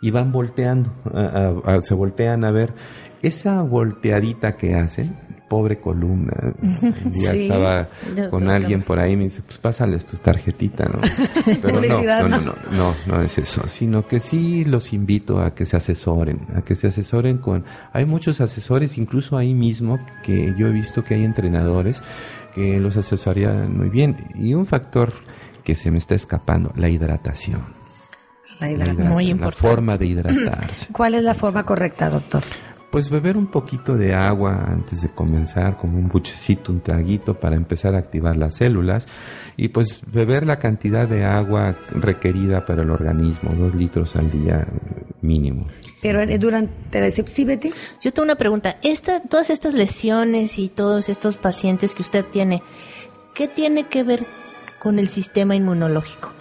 y 0.03 0.11
van 0.11 0.33
volteando, 0.33 0.93
a- 1.15 1.63
a- 1.67 1.77
a- 1.77 1.83
se 1.83 1.95
voltean 1.95 2.45
a 2.45 2.51
ver. 2.51 2.75
Esa 3.25 3.63
volteadita 3.63 4.57
que 4.57 4.75
hacen, 4.75 5.17
pobre 5.49 5.79
columna. 5.79 6.33
Sí. 7.13 7.47
estaba 7.47 7.87
Ya, 8.17 8.29
con 8.31 8.49
alguien 8.49 8.83
por 8.83 8.99
ahí 8.99 9.17
me 9.17 9.25
dice, 9.25 9.43
pues 9.47 9.59
pásales 9.59 10.05
tu 10.05 10.17
tarjetita, 10.17 10.85
¿no? 10.85 11.01
Pero 11.63 11.81
no, 11.81 12.29
no, 12.29 12.39
no, 12.41 12.55
¿no? 12.73 12.95
no, 13.07 13.23
es 13.23 13.39
eso, 13.39 13.67
sino 13.69 14.07
que 14.07 14.21
sí 14.21 14.65
los 14.65 14.93
invito 14.93 15.41
a 15.41 15.55
que 15.55 15.65
se 15.67 15.77
asesoren, 15.77 16.41
a 16.57 16.63
que 16.63 16.75
se 16.75 16.89
asesoren 16.89 17.39
con... 17.39 17.65
Hay 17.93 18.05
muchos 18.05 18.41
asesores, 18.41 18.99
incluso 18.99 19.37
ahí 19.37 19.55
mismo, 19.55 20.01
que 20.23 20.55
yo 20.59 20.67
he 20.67 20.73
visto 20.73 21.05
que 21.05 21.15
hay 21.15 21.25
entrenadores 21.25 22.03
que 22.55 22.79
los 22.81 22.97
asesorían 22.97 23.77
muy 23.77 23.89
bien. 23.91 24.17
Y 24.35 24.55
un 24.55 24.67
factor 24.67 25.13
que 25.63 25.75
se 25.75 25.91
me 25.91 25.99
está 25.99 26.15
escapando, 26.15 26.73
la 26.77 26.89
hidratación. 26.89 27.63
La 28.61 28.67
La, 28.67 28.73
hidratación. 28.73 29.09
Muy 29.09 29.25
la 29.25 29.31
importante. 29.31 29.69
forma 29.69 29.99
de 29.99 30.07
hidratarse. 30.07 30.93
¿Cuál 30.93 31.15
es 31.15 31.23
la 31.23 31.35
forma 31.35 31.65
correcta, 31.65 32.11
doctor? 32.11 32.43
Pues 32.95 33.11
beber 33.11 33.37
un 33.37 33.49
poquito 33.49 33.97
de 33.97 34.15
agua 34.15 34.67
antes 34.69 35.03
de 35.03 35.09
comenzar, 35.09 35.79
como 35.79 35.99
un 35.99 36.07
buchecito, 36.07 36.71
un 36.71 36.81
traguito 36.81 37.35
para 37.41 37.57
empezar 37.57 37.97
a 37.97 37.99
activar 37.99 38.37
las 38.37 38.55
células 38.55 39.09
y 39.57 39.67
pues 39.67 39.99
beber 40.13 40.47
la 40.47 40.61
cantidad 40.61 41.09
de 41.09 41.25
agua 41.25 41.77
requerida 41.91 42.65
para 42.65 42.83
el 42.83 42.91
organismo, 42.91 43.53
dos 43.53 43.75
litros 43.75 44.15
al 44.15 44.31
día 44.31 44.69
mínimo. 45.23 45.67
Pero 46.03 46.21
eh, 46.21 46.39
durante 46.39 47.01
la 47.01 47.11
sí, 47.11 47.45
Betty. 47.45 47.73
Yo 48.01 48.13
tengo 48.13 48.27
una 48.27 48.37
pregunta. 48.37 48.77
Esta, 48.85 49.19
todas 49.19 49.51
estas 49.51 49.75
lesiones 49.75 50.57
y 50.61 50.69
todos 50.69 51.09
estos 51.09 51.37
pacientes 51.37 51.97
que 51.97 52.03
usted 52.03 52.25
tiene, 52.25 52.63
¿qué 53.35 53.49
tiene 53.49 53.89
que 53.89 54.05
ver 54.05 54.25
con 54.79 55.01
el 55.01 55.09
sistema 55.09 55.57
inmunológico? 55.57 56.34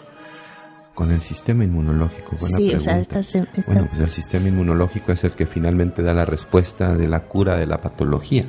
Con 0.94 1.12
el 1.12 1.22
sistema 1.22 1.64
inmunológico, 1.64 2.36
buena 2.40 2.58
Sí, 2.58 2.74
o 2.76 2.80
sea, 2.80 3.00
esta- 3.00 3.22
Bueno, 3.66 3.88
pues 3.90 4.00
el 4.02 4.12
sistema 4.12 4.48
inmunológico 4.48 5.12
es 5.12 5.24
el 5.24 5.32
que 5.32 5.46
finalmente 5.48 6.04
da 6.04 6.14
la 6.14 6.26
respuesta 6.26 6.96
de 6.96 7.08
la 7.08 7.22
cura 7.24 7.58
de 7.58 7.66
la 7.66 7.82
patología. 7.82 8.46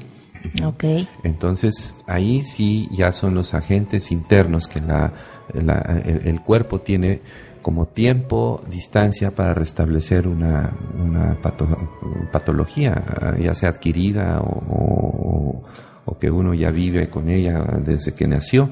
Ok. 0.62 0.84
Entonces, 1.22 1.94
ahí 2.06 2.42
sí 2.44 2.88
ya 2.92 3.12
son 3.12 3.34
los 3.34 3.54
agentes 3.54 4.12
internos 4.12 4.68
que 4.68 4.80
la, 4.82 5.12
la- 5.54 6.02
el, 6.04 6.26
el 6.28 6.40
cuerpo 6.42 6.82
tiene 6.82 7.22
como 7.62 7.86
tiempo, 7.86 8.62
distancia 8.70 9.30
para 9.34 9.54
restablecer 9.54 10.28
una, 10.28 10.70
una 11.02 11.40
pato- 11.40 12.28
patología, 12.30 13.02
ya 13.40 13.54
sea 13.54 13.70
adquirida 13.70 14.40
o, 14.40 14.50
o- 14.68 15.62
o 16.04 16.18
que 16.18 16.30
uno 16.30 16.52
ya 16.52 16.70
vive 16.70 17.08
con 17.08 17.30
ella 17.30 17.62
desde 17.82 18.12
que 18.12 18.28
nació. 18.28 18.68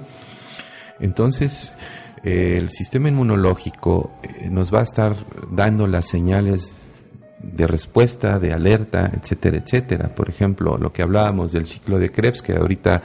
Entonces, 1.00 1.74
el 2.22 2.70
sistema 2.70 3.08
inmunológico 3.08 4.12
eh, 4.22 4.48
nos 4.50 4.72
va 4.72 4.80
a 4.80 4.82
estar 4.84 5.14
dando 5.50 5.86
las 5.86 6.06
señales 6.06 6.78
de 7.42 7.66
respuesta, 7.66 8.38
de 8.38 8.52
alerta, 8.52 9.10
etcétera, 9.20 9.56
etcétera. 9.56 10.14
Por 10.14 10.28
ejemplo, 10.30 10.78
lo 10.78 10.92
que 10.92 11.02
hablábamos 11.02 11.50
del 11.52 11.66
ciclo 11.66 11.98
de 11.98 12.10
Krebs, 12.12 12.40
que 12.40 12.52
ahorita 12.52 13.02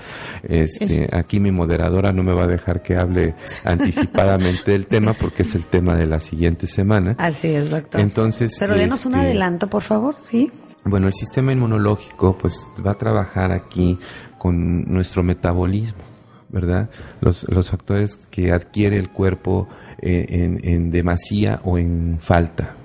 este, 0.47 1.05
Es- 1.05 1.13
aquí 1.13 1.39
mi 1.39 1.49
moderadora 1.51 2.13
no 2.13 2.22
me 2.22 2.34
va 2.34 2.43
a 2.43 2.47
dejar 2.47 2.84
que 2.84 2.95
hable 2.95 3.34
anticipadamente 3.65 4.72
del 4.72 4.86
tema 4.86 5.13
porque 5.13 5.41
es 5.41 5.55
el 5.55 5.63
tema 5.65 5.95
de 5.95 6.05
la 6.05 6.20
siguiente 6.20 6.68
semana. 6.68 7.15
Así 7.18 7.47
es, 7.47 7.72
doctor. 7.72 7.99
Entonces, 7.99 8.55
Pero 8.59 8.76
denos 8.76 9.07
un 9.07 9.15
este, 9.15 9.26
adelanto, 9.26 9.68
por 9.68 9.82
favor, 9.82 10.13
sí. 10.13 10.51
bueno, 10.86 11.07
el 11.07 11.13
sistema 11.15 11.51
inmunológico 11.51 12.38
pues 12.38 12.70
va 12.86 12.91
a 12.91 12.95
trabajar 12.97 13.51
aquí 13.51 13.97
con 14.38 14.84
nuestro 14.84 15.24
metabolismo, 15.24 16.03
¿verdad? 16.50 16.89
Los, 17.22 17.48
los 17.50 17.70
factores 17.70 18.18
que 18.30 18.52
adquiere 18.52 18.98
el 18.98 19.10
cuerpo 19.10 19.68
eh, 20.02 20.26
en, 20.30 20.60
en 20.64 20.91
demasía 20.91 21.60
o 21.64 21.78
en 21.78 22.20
falta. 22.22 22.76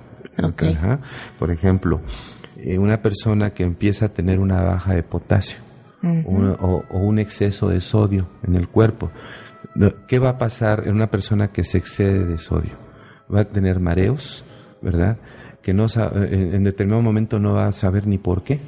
Ok. 0.41 0.63
Ajá. 0.63 0.99
Por 1.37 1.51
ejemplo, 1.51 2.01
eh, 2.57 2.77
una 2.77 3.01
persona 3.01 3.51
que 3.51 3.63
empieza 3.63 4.07
a 4.07 4.09
tener 4.09 4.39
una 4.39 4.61
baja 4.61 4.93
de 4.93 5.03
potasio 5.03 5.57
o, 6.25 6.83
o 6.89 6.97
un 6.97 7.19
exceso 7.19 7.69
de 7.69 7.79
sodio 7.79 8.27
en 8.45 8.55
el 8.55 8.67
cuerpo. 8.67 9.09
¿Qué 10.07 10.19
va 10.19 10.29
a 10.29 10.37
pasar 10.37 10.83
en 10.85 10.95
una 10.95 11.09
persona 11.09 11.47
que 11.47 11.63
se 11.63 11.77
excede 11.77 12.25
de 12.25 12.37
sodio? 12.37 12.73
Va 13.33 13.41
a 13.41 13.45
tener 13.45 13.79
mareos, 13.79 14.43
¿verdad? 14.81 15.17
Que 15.61 15.73
no 15.73 15.87
en 15.95 16.63
determinado 16.65 17.01
momento 17.01 17.39
no 17.39 17.53
va 17.53 17.67
a 17.67 17.71
saber 17.71 18.05
ni 18.05 18.17
por 18.17 18.43
qué. 18.43 18.59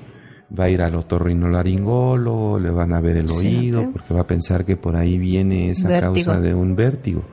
Va 0.58 0.66
a 0.66 0.70
ir 0.70 0.82
al 0.82 0.96
otorrinolaringólogo, 0.96 2.60
le 2.60 2.70
van 2.70 2.94
a 2.94 3.02
ver 3.02 3.18
el 3.18 3.30
oído, 3.32 3.90
porque 3.92 4.14
va 4.14 4.22
a 4.22 4.28
pensar 4.28 4.64
que 4.66 4.78
por 4.78 4.96
ahí 4.96 5.18
viene 5.18 5.72
esa 5.72 5.88
Vértigo. 5.88 6.14
causa 6.14 6.40
de 6.40 6.54
un 6.54 6.76
vértigo. 6.76 7.24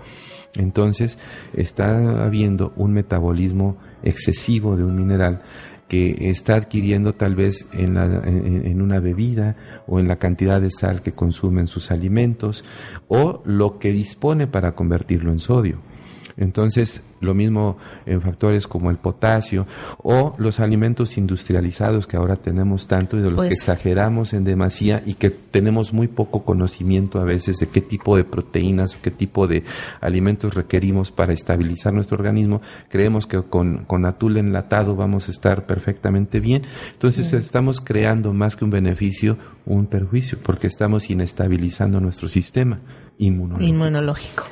Entonces, 0.55 1.19
está 1.55 2.25
habiendo 2.25 2.73
un 2.77 2.93
metabolismo 2.93 3.77
excesivo 4.03 4.77
de 4.77 4.85
un 4.85 4.97
mineral 4.97 5.43
que 5.89 6.31
está 6.31 6.55
adquiriendo 6.55 7.15
tal 7.15 7.35
vez 7.35 7.67
en, 7.73 7.95
la- 7.95 8.23
en- 8.25 8.67
en 8.67 8.81
una 8.83 8.99
bebida 8.99 9.57
o 9.87 9.99
en 10.01 10.09
la 10.09 10.17
cantidad 10.17 10.61
de 10.61 10.71
sal 10.71 11.03
que 11.03 11.13
consumen 11.13 11.69
sus 11.69 11.91
alimentos 11.91 12.65
o 13.09 13.43
lo 13.45 13.79
que 13.79 13.93
dispone 13.93 14.47
para 14.47 14.73
convertirlo 14.75 15.33
en 15.33 15.39
sodio. 15.41 15.79
Entonces, 16.43 17.03
lo 17.21 17.35
mismo 17.35 17.77
en 18.05 18.21
factores 18.21 18.67
como 18.67 18.91
el 18.91 18.97
potasio 18.97 19.67
o 20.03 20.35
los 20.39 20.59
alimentos 20.61 21.17
industrializados 21.17 22.07
que 22.07 22.17
ahora 22.17 22.37
tenemos 22.37 22.89
tanto 22.89 23.17
y 23.17 23.23
de 23.23 23.31
los 23.31 23.37
Pues- 23.37 23.49
que 23.49 23.55
exageramos 23.55 24.33
en 24.33 24.45
demasía 24.45 25.03
y 25.07 25.15
que 25.15 25.31
tenemos 25.31 25.93
muy 25.93 26.09
poco 26.09 26.45
conocimiento 26.45 27.21
a 27.21 27.25
veces 27.25 27.59
de 27.59 27.69
qué 27.69 27.81
tipo 27.81 28.17
de 28.17 28.25
proteínas 28.25 28.97
o 28.97 28.99
qué 29.03 29.11
tipo 29.11 29.47
de 29.47 29.63
alimentos 30.01 30.55
requerimos 30.55 31.11
para 31.11 31.33
estabilizar 31.33 31.93
nuestro 31.93 32.17
organismo. 32.17 32.61
Creemos 32.89 33.27
que 33.27 33.41
con, 33.43 33.85
con 33.85 34.05
atún 34.05 34.37
enlatado 34.37 34.97
vamos 34.97 35.29
a 35.29 35.31
estar 35.31 35.67
perfectamente 35.67 36.41
bien. 36.41 36.63
Entonces 36.93 37.33
estamos 37.33 37.81
creando 37.81 38.33
más 38.33 38.57
que 38.57 38.65
un 38.65 38.71
beneficio, 38.71 39.37
un 39.65 39.87
perjuicio, 39.87 40.39
porque 40.43 40.67
estamos 40.67 41.09
inestabilizando 41.11 42.01
nuestro 42.01 42.29
sistema 42.29 42.81
inmunológico. 43.19 43.69
Inmunológico. 43.69 44.45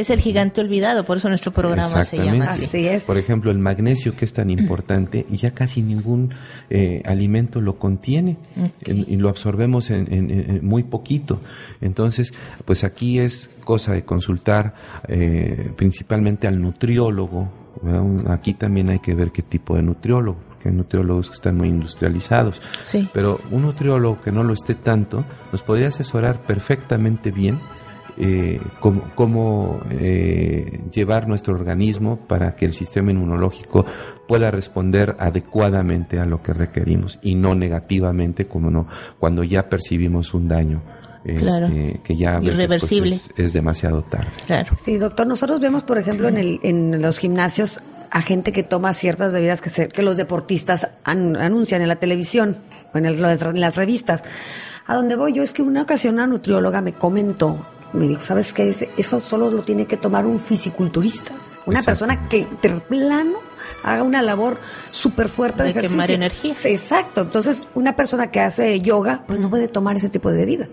Es 0.00 0.10
el 0.10 0.20
gigante 0.20 0.60
olvidado, 0.60 1.04
por 1.04 1.18
eso 1.18 1.28
nuestro 1.28 1.52
programa 1.52 2.04
se 2.04 2.16
llama 2.16 2.46
así. 2.46 2.64
Así 2.64 2.86
es. 2.86 3.04
Por 3.04 3.18
ejemplo, 3.18 3.50
el 3.50 3.58
magnesio 3.58 4.16
que 4.16 4.24
es 4.24 4.32
tan 4.32 4.48
importante, 4.50 5.26
ya 5.30 5.50
casi 5.52 5.82
ningún 5.82 6.32
eh, 6.70 7.02
alimento 7.04 7.60
lo 7.60 7.78
contiene 7.78 8.36
en- 8.82 9.04
y 9.08 9.16
lo 9.16 9.28
absorbemos 9.28 9.90
en, 9.90 10.12
en- 10.12 10.30
en 10.30 10.66
muy 10.66 10.84
poquito. 10.84 11.40
Entonces, 11.80 12.32
pues 12.64 12.82
aquí 12.84 13.18
es 13.18 13.50
cosa 13.64 13.92
de 13.92 14.04
consultar 14.04 14.74
eh, 15.08 15.70
principalmente 15.76 16.46
al 16.48 16.60
nutriólogo. 16.60 17.48
Aquí 18.28 18.54
también 18.54 18.88
hay 18.90 18.98
que 18.98 19.14
ver 19.14 19.30
qué 19.32 19.42
tipo 19.42 19.74
de 19.76 19.82
nutriólogo, 19.82 20.38
porque 20.48 20.68
hay 20.70 20.74
nutriólogos 20.74 21.28
que 21.30 21.34
están 21.36 21.56
muy 21.56 21.68
industrializados. 21.68 22.60
Sí. 22.84 23.08
Pero 23.12 23.38
un 23.50 23.62
nutriólogo 23.62 24.20
que 24.20 24.32
no 24.32 24.44
lo 24.44 24.52
esté 24.52 24.74
tanto 24.74 25.24
nos 25.52 25.62
podría 25.62 25.88
asesorar 25.88 26.42
perfectamente 26.42 27.30
bien 27.30 27.58
eh, 28.18 28.60
cómo, 28.80 29.10
cómo, 29.14 29.80
eh, 29.90 30.80
llevar 30.92 31.28
nuestro 31.28 31.54
organismo 31.54 32.16
para 32.26 32.54
que 32.56 32.64
el 32.66 32.74
sistema 32.74 33.10
inmunológico 33.10 33.84
pueda 34.28 34.50
responder 34.50 35.16
adecuadamente 35.18 36.18
a 36.20 36.26
lo 36.26 36.42
que 36.42 36.52
requerimos 36.52 37.18
y 37.22 37.34
no 37.34 37.54
negativamente 37.54 38.46
como 38.46 38.70
no 38.70 38.86
cuando 39.18 39.42
ya 39.44 39.68
percibimos 39.68 40.34
un 40.34 40.48
daño 40.48 40.82
este, 41.24 41.40
Claro. 41.42 41.68
que 42.02 42.16
ya 42.16 42.36
a 42.36 42.38
veces, 42.40 42.44
pues, 42.54 42.54
Irreversible. 42.54 43.14
es, 43.16 43.30
es 43.36 43.52
demasiado 43.52 44.02
tarde. 44.02 44.28
Claro. 44.46 44.74
Sí, 44.82 44.96
doctor, 44.96 45.26
nosotros 45.26 45.60
vemos, 45.60 45.82
por 45.82 45.98
ejemplo, 45.98 46.28
en, 46.28 46.38
el, 46.38 46.60
en 46.62 47.02
los 47.02 47.18
gimnasios 47.18 47.80
a 48.10 48.22
gente 48.22 48.52
que 48.52 48.62
toma 48.62 48.92
ciertas 48.94 49.32
bebidas 49.32 49.60
que, 49.60 49.68
se- 49.68 49.88
que 49.88 50.02
los 50.02 50.16
deportistas 50.16 50.88
an- 51.04 51.36
anuncian 51.36 51.82
en 51.82 51.88
la 51.88 51.96
televisión 51.96 52.56
o 52.94 52.98
en, 52.98 53.04
el- 53.06 53.22
en 53.24 53.60
las 53.60 53.76
revistas. 53.76 54.22
A 54.86 54.94
donde 54.96 55.14
voy 55.14 55.34
yo 55.34 55.42
es 55.42 55.52
que 55.52 55.60
una 55.62 55.82
ocasión 55.82 56.14
una 56.14 56.26
nutrióloga 56.26 56.80
me 56.80 56.94
comentó, 56.94 57.66
me 57.92 58.06
dijo, 58.08 58.22
¿sabes 58.22 58.52
qué? 58.52 58.74
Eso 58.96 59.20
solo 59.20 59.50
lo 59.50 59.62
tiene 59.62 59.86
que 59.86 59.96
tomar 59.96 60.26
un 60.26 60.38
fisiculturista, 60.38 61.32
una 61.66 61.82
persona 61.82 62.28
que 62.28 62.46
de 62.62 62.80
plano 62.80 63.38
haga 63.82 64.02
una 64.02 64.22
labor 64.22 64.58
súper 64.90 65.28
fuerte 65.28 65.62
de, 65.62 65.72
De 65.72 65.80
quemar 65.80 66.10
energía. 66.10 66.54
Exacto, 66.64 67.22
entonces 67.22 67.62
una 67.74 67.96
persona 67.96 68.30
que 68.30 68.40
hace 68.40 68.80
yoga, 68.80 69.22
pues 69.26 69.38
no 69.40 69.50
puede 69.50 69.68
tomar 69.68 69.96
ese 69.96 70.08
tipo 70.10 70.30
de 70.30 70.36
bebida, 70.38 70.68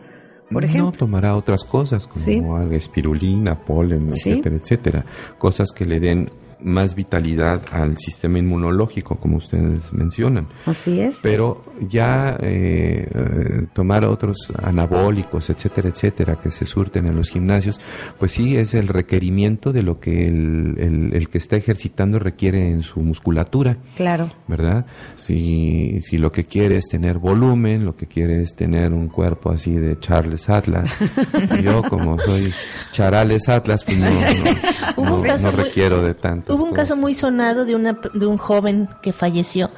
por 0.51 0.63
no 0.63 0.69
ejemplo. 0.69 0.91
tomará 0.97 1.35
otras 1.35 1.63
cosas 1.63 2.07
como 2.07 2.23
Sí. 2.23 2.41
espirulina, 2.75 3.59
polen, 3.65 4.13
Sí. 4.15 4.31
etcétera, 4.31 4.55
etcétera. 4.55 5.05
Cosas 5.37 5.71
que 5.71 5.85
le 5.85 5.99
den 5.99 6.29
más 6.59 6.95
vitalidad 6.95 7.61
al 7.71 7.97
sistema 7.97 8.39
inmunológico, 8.39 9.15
como 9.19 9.37
ustedes 9.37 9.93
mencionan. 9.93 10.47
Así 10.65 10.99
es. 10.99 11.19
Pero 11.21 11.63
ya 11.89 12.37
eh, 12.41 13.07
eh, 13.13 13.65
tomar 13.73 14.05
otros 14.05 14.51
anabólicos, 14.63 15.49
etcétera, 15.49 15.89
etcétera, 15.89 16.39
que 16.41 16.49
se 16.51 16.65
surten 16.65 17.05
en 17.05 17.15
los 17.15 17.29
gimnasios, 17.29 17.79
pues 18.19 18.31
sí 18.31 18.57
es 18.57 18.73
el 18.73 18.87
requerimiento 18.87 19.71
de 19.73 19.83
lo 19.83 19.99
que 19.99 20.27
el, 20.27 20.75
el- 20.77 21.13
el 21.13 21.29
que 21.29 21.37
está 21.37 21.55
ejercitando 21.57 22.19
requiere 22.19 22.69
en 22.69 22.81
su 22.81 22.99
musculatura. 23.01 23.77
Claro. 23.95 24.29
¿verdad? 24.47 24.85
Si, 25.15 25.99
si 26.01 26.17
lo 26.17 26.31
que 26.31 26.45
quiere 26.45 26.77
es 26.77 26.85
tener 26.89 27.17
volumen, 27.17 27.85
lo 27.85 27.95
que 27.95 28.07
quiere 28.07 28.41
es 28.41 28.55
tener 28.55 28.93
un 28.93 29.07
cuerpo 29.09 29.51
así 29.51 29.73
de 29.75 29.99
Charles 29.99 30.49
Atlas, 30.49 30.89
yo 31.63 31.81
como 31.83 32.17
soy 32.19 32.53
Charales 32.91 33.49
Atlas, 33.49 33.83
pues 33.83 33.97
no, 33.97 34.05
no, 34.09 35.03
no- 35.11 35.17
muy- 35.17 35.51
requiero 35.51 36.01
de 36.01 36.13
tanto. 36.13 36.46
Hubo 36.49 36.63
un 36.63 36.73
caso 36.73 36.95
muy 36.95 37.13
sonado 37.13 37.65
de, 37.65 37.75
una, 37.75 37.99
de 38.13 38.25
un 38.25 38.37
joven 38.37 38.87
que 39.01 39.13
falleció 39.13 39.69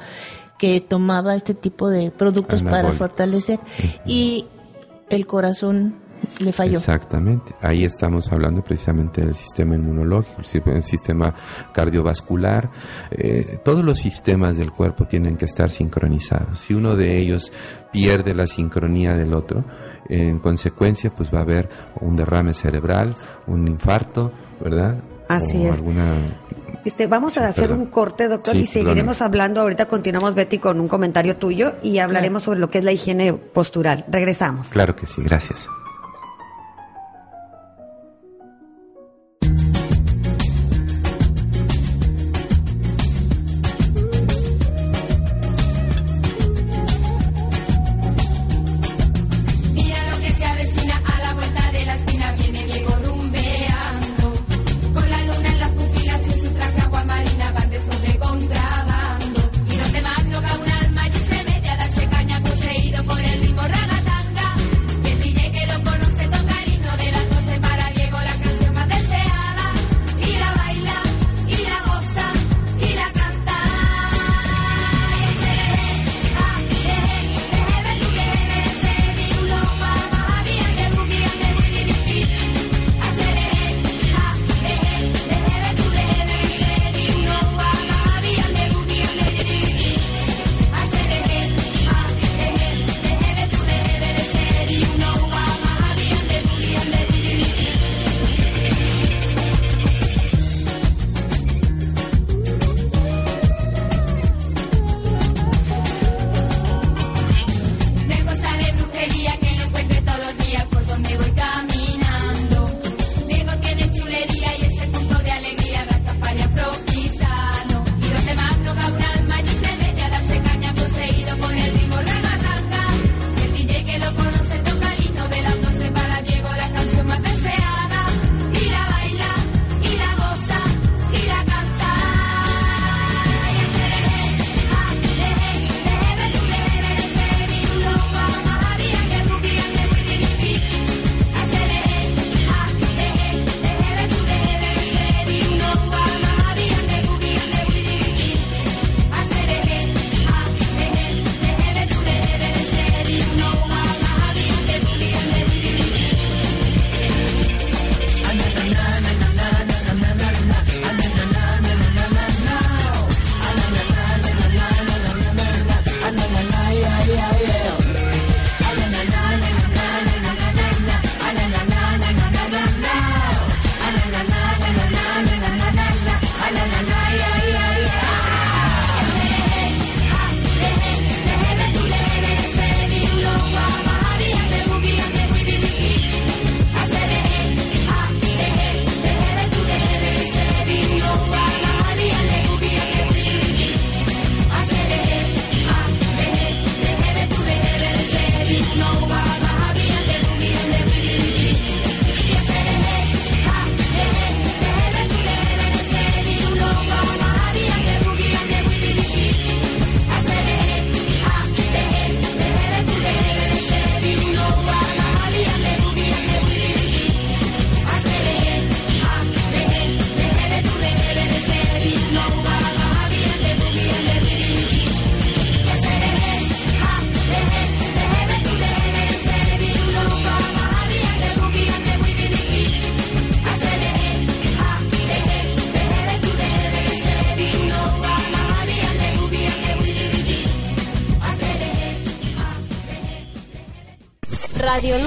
que 0.58 0.80
tomaba 0.80 1.34
este 1.34 1.54
tipo 1.54 1.88
de 1.88 2.10
productos 2.10 2.62
para 2.62 2.92
fortalecer 2.92 3.58
y 4.04 4.44
el 5.08 5.26
corazón 5.26 5.96
le 6.38 6.52
falló. 6.52 6.76
Exactamente. 6.76 7.54
Ahí 7.62 7.82
estamos 7.84 8.30
hablando 8.30 8.62
precisamente 8.62 9.22
del 9.22 9.34
sistema 9.34 9.74
inmunológico, 9.74 10.36
el 10.40 10.44
si- 10.44 10.60
el 10.66 10.82
sistema 10.84 11.34
cardiovascular. 11.72 12.70
Eh, 13.10 13.58
todos 13.64 13.82
los 13.82 13.98
sistemas 13.98 14.56
del 14.58 14.70
cuerpo 14.70 15.06
tienen 15.06 15.36
que 15.36 15.46
estar 15.46 15.70
sincronizados. 15.70 16.60
Si 16.60 16.74
uno 16.74 16.94
de 16.94 17.16
ellos 17.18 17.50
pierde 17.90 18.34
la 18.34 18.46
sincronía 18.46 19.14
del 19.14 19.32
otro, 19.34 19.64
en 20.10 20.38
consecuencia, 20.40 21.10
pues 21.10 21.32
va 21.32 21.38
a 21.38 21.42
haber 21.42 21.68
un 22.00 22.16
derrame 22.16 22.52
cerebral, 22.52 23.14
un 23.46 23.66
infarto, 23.66 24.30
¿verdad? 24.62 24.98
Así 25.28 25.56
o 25.58 25.70
es. 25.70 25.78
alguna 25.78 26.16
Este, 26.84 27.06
vamos 27.06 27.36
a 27.38 27.46
hacer 27.48 27.64
Perdón. 27.68 27.80
un 27.80 27.86
corte, 27.86 28.28
doctor, 28.28 28.54
Sí, 28.54 28.60
y 28.62 28.66
seguiremos 28.66 29.22
hablando. 29.22 29.60
Ahorita 29.60 29.86
continuamos, 29.86 30.34
Betty, 30.34 30.58
con 30.58 30.80
un 30.80 30.88
comentario 30.88 31.36
tuyo 31.36 31.74
y 31.82 31.98
hablaremos 31.98 32.42
sobre 32.44 32.60
lo 32.60 32.70
que 32.70 32.78
es 32.78 32.84
la 32.84 32.92
higiene 32.92 33.32
postural. 33.34 34.04
Regresamos. 34.08 34.68
Claro 34.68 34.96
que 34.96 35.06
sí, 35.06 35.22
gracias. 35.22 35.68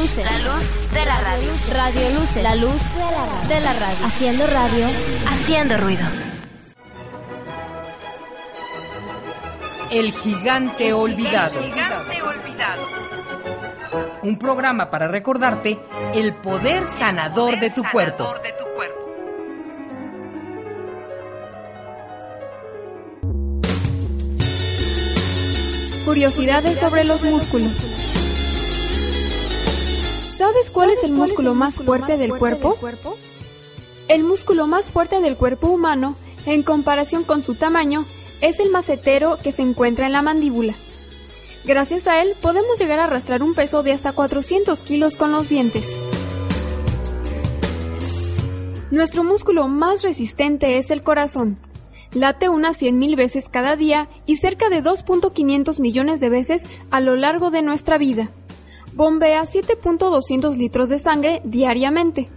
La 0.04 0.10
luz 0.10 0.92
de 0.92 1.06
la 1.06 1.18
radio. 1.18 1.50
Radio 1.72 2.20
Luces. 2.20 2.44
La 2.44 2.56
luz 2.56 2.82
de 2.94 3.00
la 3.00 3.26
radio. 3.26 3.48
De 3.48 3.62
la 3.62 3.74
radio. 3.74 4.06
Haciendo 4.06 4.48
radio. 4.48 4.88
Haciendo 5.28 5.78
ruido. 5.78 6.06
El 9.92 10.12
gigante 10.12 10.92
olvidado. 10.92 11.58
Un 14.24 14.38
programa 14.38 14.92
para 14.92 15.08
recordarte 15.08 15.80
el 16.14 16.36
poder 16.36 16.86
sanador 16.86 17.58
de 17.62 17.70
tu 17.70 17.82
cuerpo. 17.90 18.34
Curiosidades 26.04 26.78
sobre 26.78 27.06
los 27.06 27.24
músculos. 27.24 27.72
¿Sabes 30.36 30.72
cuál 30.72 30.90
es 30.90 31.04
el 31.04 31.12
músculo 31.12 31.54
más 31.54 31.76
fuerte 31.76 32.18
del 32.18 32.36
cuerpo? 32.36 32.76
El 34.08 34.24
músculo 34.24 34.66
más 34.66 34.90
fuerte 34.90 35.22
del 35.22 35.38
cuerpo 35.38 35.68
humano, 35.68 36.16
en 36.48 36.64
comparación 36.64 37.24
con 37.24 37.44
su 37.44 37.54
tamaño, 37.54 38.08
es 38.42 38.60
el 38.60 38.72
macetero 38.72 39.38
que 39.38 39.52
se 39.52 39.62
encuentra 39.62 40.08
en 40.08 40.12
la 40.12 40.24
mandíbula. 40.24 40.76
Gracias 41.66 42.08
a 42.08 42.20
él 42.24 42.36
podemos 42.42 42.80
llegar 42.80 43.00
a 43.00 43.04
arrastrar 43.04 43.44
un 43.44 43.54
peso 43.54 43.84
de 43.84 43.92
hasta 43.92 44.14
400 44.14 44.82
kilos 44.82 45.18
con 45.18 45.32
los 45.32 45.48
dientes. 45.48 46.02
Nuestro 48.90 49.24
músculo 49.24 49.68
más 49.68 50.02
resistente 50.02 50.80
es 50.80 50.90
el 50.90 51.04
corazón. 51.04 51.60
Late 52.12 52.50
unas 52.50 52.82
100.000 52.82 53.16
veces 53.16 53.50
cada 53.50 53.76
día 53.76 54.10
y 54.26 54.38
cerca 54.38 54.70
de 54.70 54.84
2.500 54.84 55.80
millones 55.80 56.20
de 56.20 56.30
veces 56.30 56.66
a 56.90 57.02
lo 57.02 57.16
largo 57.16 57.52
de 57.52 57.62
nuestra 57.62 58.00
vida. 58.00 58.32
Bombea 58.96 59.42
7.200 59.42 60.56
litros 60.56 60.88
de 60.90 61.00
sangre 61.00 61.42
diariamente. 61.44 62.30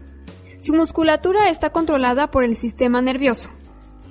Su 0.60 0.72
musculatura 0.72 1.50
está 1.50 1.70
controlada 1.70 2.30
por 2.30 2.44
el 2.44 2.56
sistema 2.56 3.02
nervioso. 3.02 3.50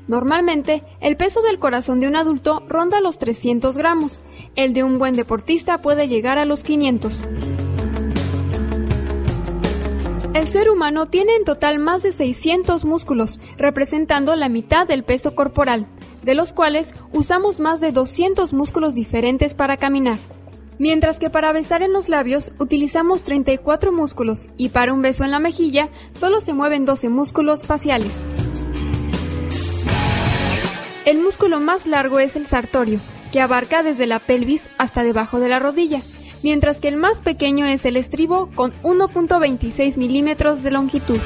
Normalmente, 0.08 0.84
el 1.02 1.18
peso 1.18 1.42
del 1.42 1.58
corazón 1.58 2.00
de 2.00 2.08
un 2.08 2.16
adulto 2.16 2.62
ronda 2.68 3.02
los 3.02 3.18
300 3.18 3.76
gramos. 3.76 4.22
El 4.56 4.74
de 4.74 4.84
un 4.84 5.00
buen 5.00 5.16
deportista 5.16 5.80
puede 5.80 6.08
llegar 6.08 6.38
a 6.38 6.46
los 6.46 6.64
500. 6.64 7.22
El 10.36 10.48
ser 10.48 10.70
humano 10.70 11.08
tiene 11.08 11.34
en 11.36 11.46
total 11.46 11.80
más 11.80 12.04
de 12.04 12.12
600 12.12 12.86
músculos, 12.86 13.40
representando 13.58 14.36
la 14.36 14.50
mitad 14.50 14.86
del 14.86 15.04
peso 15.04 15.34
corporal, 15.34 15.88
de 16.22 16.36
los 16.36 16.54
cuales 16.54 16.94
usamos 17.12 17.60
más 17.60 17.82
de 17.82 17.92
200 17.92 18.54
músculos 18.54 18.94
diferentes 18.94 19.56
para 19.56 19.78
caminar. 19.78 20.20
Mientras 20.78 21.20
que 21.20 21.30
para 21.30 21.54
besar 21.54 21.84
en 21.84 21.94
los 21.94 22.10
labios 22.10 22.52
utilizamos 22.60 23.24
34 23.24 23.92
músculos 23.92 24.48
y 24.58 24.70
para 24.70 24.94
un 24.94 25.02
beso 25.02 25.24
en 25.24 25.32
la 25.32 25.40
mejilla 25.40 25.90
solo 26.20 26.42
se 26.42 26.54
mueven 26.54 26.86
12 26.86 27.10
músculos 27.10 27.66
faciales. 27.66 28.12
El 31.06 31.20
músculo 31.20 31.60
más 31.60 31.86
largo 31.86 32.20
es 32.20 32.36
el 32.36 32.46
sartorio, 32.46 33.00
que 33.32 33.40
abarca 33.40 33.84
desde 33.84 34.08
la 34.08 34.20
pelvis 34.20 34.70
hasta 34.78 35.04
debajo 35.04 35.40
de 35.40 35.48
la 35.48 35.60
rodilla, 35.60 36.02
mientras 36.42 36.82
que 36.82 36.88
el 36.88 36.98
más 36.98 37.22
pequeño 37.22 37.66
es 37.66 37.86
el 37.86 37.96
estribo 37.96 38.50
con 38.56 38.74
1.26 38.82 39.98
milímetros 39.98 40.64
de 40.64 40.72
longitud. 40.72 41.20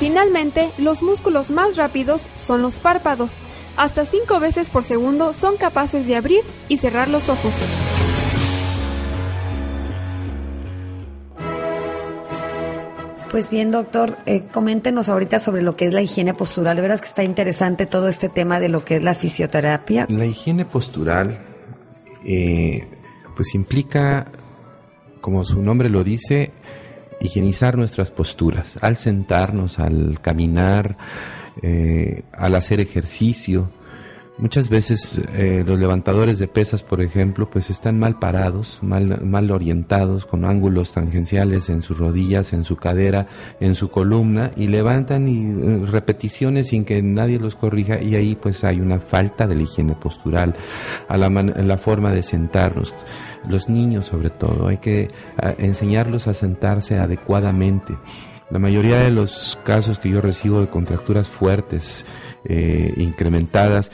Finalmente, 0.00 0.70
los 0.76 1.00
músculos 1.00 1.50
más 1.50 1.76
rápidos 1.76 2.22
son 2.42 2.60
los 2.60 2.76
párpados. 2.76 3.36
Hasta 3.76 4.04
5 4.04 4.38
veces 4.38 4.70
por 4.70 4.84
segundo 4.84 5.32
son 5.32 5.56
capaces 5.56 6.06
de 6.06 6.16
abrir 6.16 6.42
y 6.68 6.76
cerrar 6.76 7.08
los 7.08 7.28
ojos. 7.28 7.52
Pues 13.34 13.50
bien, 13.50 13.72
doctor, 13.72 14.16
eh, 14.26 14.44
coméntenos 14.52 15.08
ahorita 15.08 15.40
sobre 15.40 15.62
lo 15.62 15.74
que 15.74 15.86
es 15.86 15.92
la 15.92 16.00
higiene 16.00 16.34
postural. 16.34 16.76
De 16.76 16.82
veras 16.82 17.00
que 17.00 17.08
está 17.08 17.24
interesante 17.24 17.84
todo 17.84 18.06
este 18.06 18.28
tema 18.28 18.60
de 18.60 18.68
lo 18.68 18.84
que 18.84 18.94
es 18.94 19.02
la 19.02 19.12
fisioterapia. 19.12 20.06
La 20.08 20.24
higiene 20.24 20.64
postural, 20.64 21.40
eh, 22.24 22.86
pues 23.34 23.56
implica, 23.56 24.30
como 25.20 25.42
su 25.42 25.60
nombre 25.62 25.88
lo 25.88 26.04
dice, 26.04 26.52
higienizar 27.20 27.76
nuestras 27.76 28.12
posturas. 28.12 28.78
Al 28.80 28.96
sentarnos, 28.96 29.80
al 29.80 30.20
caminar, 30.20 30.96
eh, 31.62 32.22
al 32.32 32.54
hacer 32.54 32.80
ejercicio. 32.80 33.70
Muchas 34.36 34.68
veces 34.68 35.22
eh, 35.34 35.62
los 35.64 35.78
levantadores 35.78 36.40
de 36.40 36.48
pesas, 36.48 36.82
por 36.82 37.00
ejemplo, 37.00 37.48
pues 37.48 37.70
están 37.70 38.00
mal 38.00 38.18
parados, 38.18 38.80
mal, 38.82 39.24
mal 39.24 39.48
orientados, 39.52 40.26
con 40.26 40.44
ángulos 40.44 40.92
tangenciales 40.92 41.68
en 41.68 41.82
sus 41.82 41.98
rodillas, 41.98 42.52
en 42.52 42.64
su 42.64 42.74
cadera, 42.74 43.28
en 43.60 43.76
su 43.76 43.90
columna, 43.92 44.50
y 44.56 44.66
levantan 44.66 45.28
y, 45.28 45.44
eh, 45.44 45.86
repeticiones 45.86 46.66
sin 46.70 46.84
que 46.84 47.00
nadie 47.00 47.38
los 47.38 47.54
corrija, 47.54 48.02
y 48.02 48.16
ahí 48.16 48.34
pues 48.34 48.64
hay 48.64 48.80
una 48.80 48.98
falta 48.98 49.46
de 49.46 49.54
la 49.54 49.62
higiene 49.62 49.94
postural, 49.94 50.56
a 51.06 51.16
la, 51.16 51.30
man- 51.30 51.54
la 51.56 51.78
forma 51.78 52.12
de 52.12 52.24
sentarnos. 52.24 52.92
Los 53.48 53.68
niños 53.68 54.06
sobre 54.06 54.30
todo, 54.30 54.66
hay 54.66 54.78
que 54.78 55.10
enseñarlos 55.58 56.26
a 56.26 56.34
sentarse 56.34 56.98
adecuadamente. 56.98 57.94
La 58.54 58.60
mayoría 58.60 58.98
de 59.00 59.10
los 59.10 59.58
casos 59.64 59.98
que 59.98 60.08
yo 60.10 60.20
recibo 60.20 60.60
de 60.60 60.68
contracturas 60.68 61.28
fuertes, 61.28 62.06
eh, 62.44 62.94
incrementadas, 62.98 63.90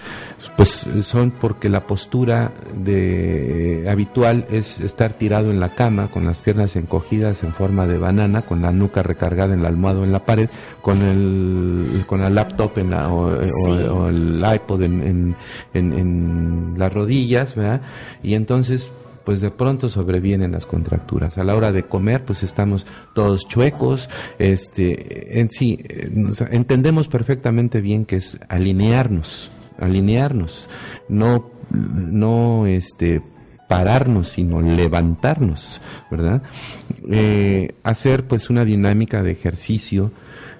pues 0.56 0.86
son 1.02 1.30
porque 1.30 1.70
la 1.70 1.86
postura 1.86 2.52
de, 2.76 3.86
habitual 3.90 4.46
es 4.50 4.80
estar 4.80 5.14
tirado 5.14 5.50
en 5.50 5.60
la 5.60 5.70
cama 5.70 6.08
con 6.08 6.26
las 6.26 6.36
piernas 6.38 6.76
encogidas 6.76 7.42
en 7.42 7.54
forma 7.54 7.86
de 7.86 7.96
banana, 7.96 8.42
con 8.42 8.60
la 8.60 8.70
nuca 8.70 9.02
recargada 9.02 9.54
en 9.54 9.62
la 9.62 9.68
almohada 9.68 10.00
o 10.00 10.04
en 10.04 10.12
la 10.12 10.26
pared, 10.26 10.50
con 10.82 11.00
el 11.00 12.04
con 12.06 12.20
la 12.20 12.28
laptop 12.28 12.76
en 12.78 12.90
la, 12.90 13.08
o, 13.08 13.28
o- 13.38 13.42
Sí. 13.42 13.70
o 13.88 14.08
el 14.10 14.44
iPod 14.56 14.82
en, 14.82 15.02
en, 15.02 15.36
en- 15.72 15.92
en 15.94 16.74
las 16.76 16.92
rodillas, 16.92 17.54
¿verdad? 17.54 17.80
Y 18.22 18.34
entonces 18.34 18.90
pues 19.30 19.40
de 19.40 19.52
pronto 19.52 19.88
sobrevienen 19.88 20.50
las 20.50 20.66
contracturas. 20.66 21.38
A 21.38 21.44
la 21.44 21.54
hora 21.54 21.70
de 21.70 21.84
comer, 21.84 22.24
pues 22.24 22.42
estamos 22.42 22.84
todos 23.14 23.46
chuecos, 23.46 24.10
este, 24.40 25.38
en 25.38 25.50
sí, 25.50 25.78
eh, 25.88 26.10
entendemos 26.50 27.06
perfectamente 27.06 27.80
bien 27.80 28.06
que 28.06 28.16
es 28.16 28.40
alinearnos, 28.48 29.48
alinearnos, 29.78 30.68
no, 31.08 31.48
no, 31.70 32.66
este, 32.66 33.22
pararnos, 33.68 34.30
sino 34.30 34.60
levantarnos, 34.62 35.80
¿verdad? 36.10 36.42
Eh, 37.08 37.76
hacer 37.84 38.26
pues 38.26 38.50
una 38.50 38.64
dinámica 38.64 39.22
de 39.22 39.30
ejercicio, 39.30 40.10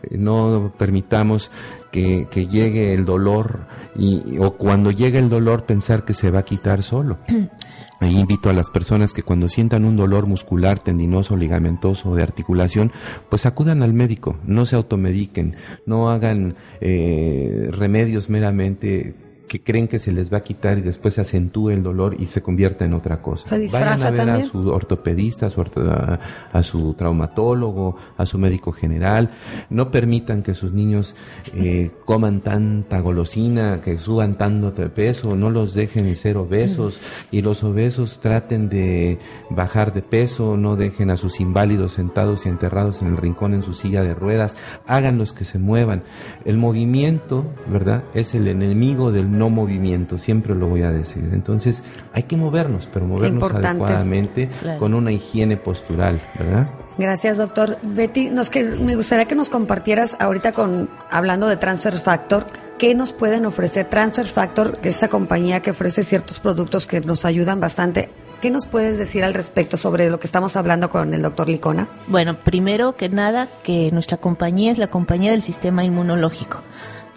eh, 0.05 0.16
no 0.16 0.73
permitamos 0.79 1.51
que 1.91 2.29
llegue 2.49 2.95
el 2.95 3.05
dolor 3.05 3.66
y, 3.97 4.38
o 4.38 4.57
cuando 4.57 4.91
llegue 4.91 5.18
el 5.18 5.28
dolor 5.28 5.64
pensar 5.64 6.05
que 6.05 6.14
se 6.14 6.30
va 6.30 6.41
a 6.41 6.45
quitar 6.45 6.82
solo. 6.82 7.18
Ahí 8.01 8.18
invito 8.18 8.49
a 8.49 8.55
las 8.55 8.70
personas 8.70 9.12
que 9.12 9.22
cuando 9.22 9.47
sientan 9.49 9.84
un 9.84 9.97
dolor 9.97 10.26
muscular, 10.26 10.78
tendinoso, 10.78 11.36
ligamentoso 11.36 12.11
o 12.11 12.16
de 12.16 12.22
articulación, 12.22 12.93
pues 13.28 13.45
acudan 13.45 13.82
al 13.82 13.93
médico, 13.93 14.38
no 14.45 14.64
se 14.64 14.76
automediquen, 14.76 15.57
no 15.84 16.09
hagan 16.09 16.57
eh, 16.80 17.68
remedios 17.70 18.30
meramente 18.30 19.14
que 19.51 19.65
creen 19.65 19.89
que 19.89 19.99
se 19.99 20.13
les 20.13 20.33
va 20.33 20.37
a 20.39 20.43
quitar 20.45 20.79
y 20.79 20.81
después 20.81 21.15
se 21.15 21.23
acentúe 21.23 21.71
el 21.71 21.83
dolor 21.83 22.15
y 22.21 22.27
se 22.27 22.41
convierta 22.41 22.85
en 22.85 22.95
otra 22.95 23.21
cosa. 23.21 23.49
Se 23.49 23.59
Vayan 23.73 24.01
a 24.01 24.11
ver 24.13 24.17
también. 24.27 24.47
a 24.47 24.49
su 24.49 24.69
ortopedista, 24.69 25.47
a 25.47 25.51
su, 25.51 25.61
orto- 25.61 25.81
a, 25.91 26.21
a 26.53 26.63
su 26.63 26.95
traumatólogo, 26.95 27.97
a 28.17 28.27
su 28.27 28.39
médico 28.39 28.71
general. 28.71 29.31
No 29.69 29.91
permitan 29.91 30.45
que 30.45 30.55
sus 30.55 30.73
niños 30.73 31.17
eh, 31.53 31.91
coman 32.05 32.43
tanta 32.43 33.01
golosina, 33.01 33.81
que 33.81 33.99
suban 33.99 34.39
tanto 34.39 34.71
de 34.71 34.89
peso, 34.89 35.35
no 35.35 35.51
los 35.51 35.75
dejen 35.75 36.15
ser 36.15 36.37
obesos 36.37 37.01
y 37.33 37.43
los 37.43 37.65
obesos 37.65 38.21
traten 38.21 38.69
de 38.69 39.19
bajar 39.51 39.93
de 39.93 40.03
peso, 40.03 40.57
no 40.57 40.77
dejen 40.77 41.11
a 41.11 41.17
sus 41.17 41.41
inválidos 41.41 41.95
sentados 41.95 42.47
y 42.47 42.51
enterrados 42.51 43.03
en 43.03 43.09
el 43.09 43.17
rincón 43.17 43.55
en 43.55 43.65
su 43.65 43.75
silla 43.75 44.05
de 44.05 44.15
ruedas, 44.15 44.55
háganlos 44.87 45.33
que 45.33 45.45
se 45.45 45.59
muevan. 45.59 46.05
El 46.45 46.57
movimiento, 46.57 47.45
¿verdad? 47.69 48.05
Es 48.15 48.37
el 48.37 48.47
enemigo 48.47 49.11
del 49.11 49.39
no 49.41 49.49
movimiento, 49.49 50.18
siempre 50.18 50.55
lo 50.55 50.68
voy 50.68 50.82
a 50.82 50.91
decir. 50.93 51.30
Entonces, 51.32 51.82
hay 52.12 52.24
que 52.24 52.36
movernos, 52.36 52.86
pero 52.93 53.07
movernos 53.07 53.43
importante. 53.43 53.84
adecuadamente 53.84 54.49
Claro. 54.61 54.78
con 54.78 54.95
una 54.95 55.11
higiene 55.11 55.57
postural, 55.57 56.22
¿verdad? 56.38 56.68
Gracias, 56.99 57.38
doctor. 57.38 57.78
Betty, 57.82 58.28
nos 58.28 58.51
que, 58.51 58.62
me 58.62 58.95
gustaría 58.95 59.24
que 59.24 59.34
nos 59.34 59.49
compartieras 59.49 60.16
ahorita 60.20 60.53
con 60.53 60.91
hablando 61.11 61.49
de 61.49 61.57
Transfer 61.57 61.95
Factor, 61.95 62.47
¿qué 62.78 62.95
nos 62.95 63.14
pueden 63.14 63.47
ofrecer 63.47 63.88
Transfer 63.88 64.26
Factor, 64.26 64.78
que 64.78 64.91
es 64.91 64.97
esa 64.97 65.09
compañía 65.09 65.61
que 65.61 65.70
ofrece 65.70 66.03
ciertos 66.03 66.38
productos 66.38 66.86
que 66.86 67.01
nos 67.01 67.24
ayudan 67.24 67.59
bastante? 67.59 68.11
¿Qué 68.43 68.51
nos 68.51 68.66
puedes 68.66 68.99
decir 68.99 69.24
al 69.24 69.34
respecto 69.34 69.76
sobre 69.76 70.11
lo 70.11 70.18
que 70.20 70.26
estamos 70.26 70.57
hablando 70.57 70.91
con 70.91 71.12
el 71.14 71.22
doctor 71.22 71.49
Licona? 71.49 71.88
Bueno, 72.07 72.38
primero 72.43 72.97
que 72.97 73.09
nada, 73.09 73.49
que 73.62 73.91
nuestra 73.93 74.18
compañía 74.18 74.70
es 74.72 74.78
la 74.78 74.86
compañía 74.86 75.30
del 75.32 75.43
sistema 75.43 75.84
inmunológico. 75.84 76.62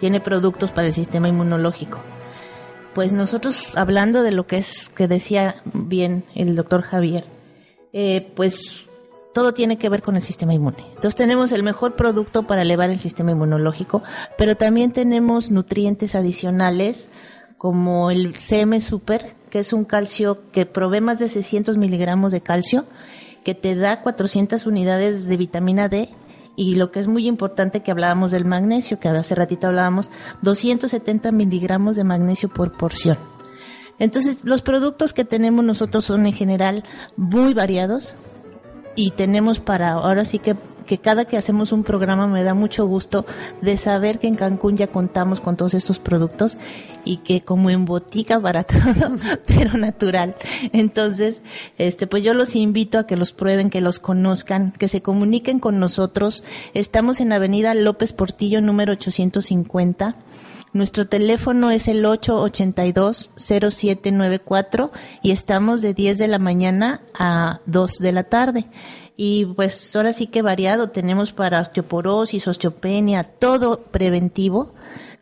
Tiene 0.00 0.20
productos 0.20 0.70
para 0.70 0.86
el 0.86 0.92
sistema 0.92 1.28
inmunológico. 1.28 1.98
Pues 2.94 3.12
nosotros, 3.12 3.76
hablando 3.76 4.22
de 4.22 4.30
lo 4.30 4.46
que 4.46 4.58
es, 4.58 4.88
que 4.88 5.08
decía 5.08 5.56
bien 5.72 6.24
el 6.34 6.54
doctor 6.54 6.82
Javier, 6.82 7.24
eh, 7.92 8.32
pues 8.36 8.88
todo 9.34 9.52
tiene 9.52 9.78
que 9.78 9.88
ver 9.88 10.00
con 10.00 10.16
el 10.16 10.22
sistema 10.22 10.54
inmune. 10.54 10.84
Entonces 10.90 11.16
tenemos 11.16 11.50
el 11.52 11.64
mejor 11.64 11.96
producto 11.96 12.46
para 12.46 12.62
elevar 12.62 12.90
el 12.90 13.00
sistema 13.00 13.32
inmunológico, 13.32 14.02
pero 14.38 14.56
también 14.56 14.92
tenemos 14.92 15.50
nutrientes 15.50 16.14
adicionales 16.14 17.08
como 17.58 18.10
el 18.10 18.36
CM 18.36 18.80
Super, 18.80 19.34
que 19.50 19.58
es 19.58 19.72
un 19.72 19.84
calcio 19.84 20.50
que 20.52 20.64
provee 20.64 21.00
más 21.00 21.18
de 21.18 21.28
600 21.28 21.76
miligramos 21.76 22.30
de 22.30 22.42
calcio, 22.42 22.84
que 23.44 23.54
te 23.54 23.74
da 23.74 24.02
400 24.02 24.66
unidades 24.66 25.26
de 25.26 25.36
vitamina 25.36 25.88
D 25.88 26.10
y 26.56 26.76
lo 26.76 26.90
que 26.90 27.00
es 27.00 27.08
muy 27.08 27.26
importante 27.26 27.82
que 27.82 27.90
hablábamos 27.90 28.30
del 28.30 28.44
magnesio, 28.44 29.00
que 29.00 29.08
hace 29.08 29.34
ratito 29.34 29.66
hablábamos, 29.66 30.10
270 30.42 31.32
miligramos 31.32 31.96
de 31.96 32.04
magnesio 32.04 32.48
por 32.48 32.72
porción. 32.72 33.18
Entonces, 33.98 34.44
los 34.44 34.62
productos 34.62 35.12
que 35.12 35.24
tenemos 35.24 35.64
nosotros 35.64 36.04
son 36.04 36.26
en 36.26 36.32
general 36.32 36.84
muy 37.16 37.54
variados 37.54 38.14
y 38.96 39.12
tenemos 39.12 39.60
para, 39.60 39.92
ahora 39.92 40.24
sí 40.24 40.38
que, 40.38 40.56
que 40.86 40.98
cada 40.98 41.24
que 41.24 41.36
hacemos 41.36 41.72
un 41.72 41.84
programa 41.84 42.26
me 42.26 42.42
da 42.42 42.54
mucho 42.54 42.86
gusto 42.86 43.24
de 43.60 43.76
saber 43.76 44.18
que 44.18 44.26
en 44.26 44.36
Cancún 44.36 44.76
ya 44.76 44.88
contamos 44.88 45.40
con 45.40 45.56
todos 45.56 45.74
estos 45.74 45.98
productos 45.98 46.56
y 47.04 47.18
que 47.18 47.42
como 47.42 47.70
en 47.70 47.84
botica 47.84 48.40
para 48.40 48.64
todo, 48.64 49.16
pero 49.46 49.78
natural. 49.78 50.36
Entonces, 50.72 51.42
este, 51.78 52.06
pues 52.06 52.22
yo 52.22 52.34
los 52.34 52.56
invito 52.56 52.98
a 52.98 53.06
que 53.06 53.16
los 53.16 53.32
prueben, 53.32 53.70
que 53.70 53.80
los 53.80 53.98
conozcan, 53.98 54.72
que 54.72 54.88
se 54.88 55.02
comuniquen 55.02 55.60
con 55.60 55.80
nosotros. 55.80 56.44
Estamos 56.74 57.20
en 57.20 57.32
Avenida 57.32 57.74
López 57.74 58.12
Portillo, 58.12 58.60
número 58.60 58.92
850. 58.92 60.16
Nuestro 60.74 61.06
teléfono 61.06 61.70
es 61.70 61.86
el 61.86 62.04
882-0794 62.04 64.90
y 65.22 65.30
estamos 65.30 65.80
de 65.82 65.94
10 65.94 66.18
de 66.18 66.26
la 66.26 66.40
mañana 66.40 67.02
a 67.16 67.60
2 67.66 67.98
de 67.98 68.10
la 68.10 68.24
tarde. 68.24 68.66
Y 69.16 69.46
pues 69.46 69.94
ahora 69.94 70.12
sí 70.12 70.26
que 70.26 70.42
variado, 70.42 70.90
tenemos 70.90 71.32
para 71.32 71.60
osteoporosis, 71.60 72.48
osteopenia, 72.48 73.22
todo 73.22 73.82
preventivo, 73.82 74.74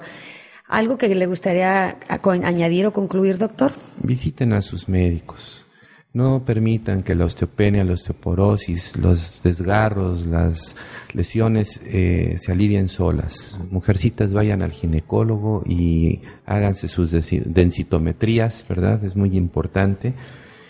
¿Algo 0.67 0.97
que 0.97 1.13
le 1.13 1.25
gustaría 1.25 1.97
añadir 2.07 2.85
o 2.87 2.93
concluir, 2.93 3.37
doctor? 3.37 3.71
Visiten 4.01 4.53
a 4.53 4.61
sus 4.61 4.87
médicos. 4.87 5.65
No 6.13 6.45
permitan 6.45 7.01
que 7.01 7.15
la 7.15 7.25
osteopenia, 7.25 7.83
la 7.83 7.93
osteoporosis, 7.93 8.95
los 8.97 9.41
desgarros, 9.41 10.27
las 10.27 10.75
lesiones 11.13 11.81
eh, 11.85 12.35
se 12.37 12.51
alivien 12.51 12.87
solas. 12.87 13.57
Mujercitas 13.71 14.31
vayan 14.31 14.61
al 14.61 14.71
ginecólogo 14.71 15.63
y 15.65 16.21
háganse 16.45 16.87
sus 16.87 17.11
densitometrías, 17.11 18.63
¿verdad? 18.69 19.03
Es 19.03 19.15
muy 19.15 19.35
importante. 19.35 20.13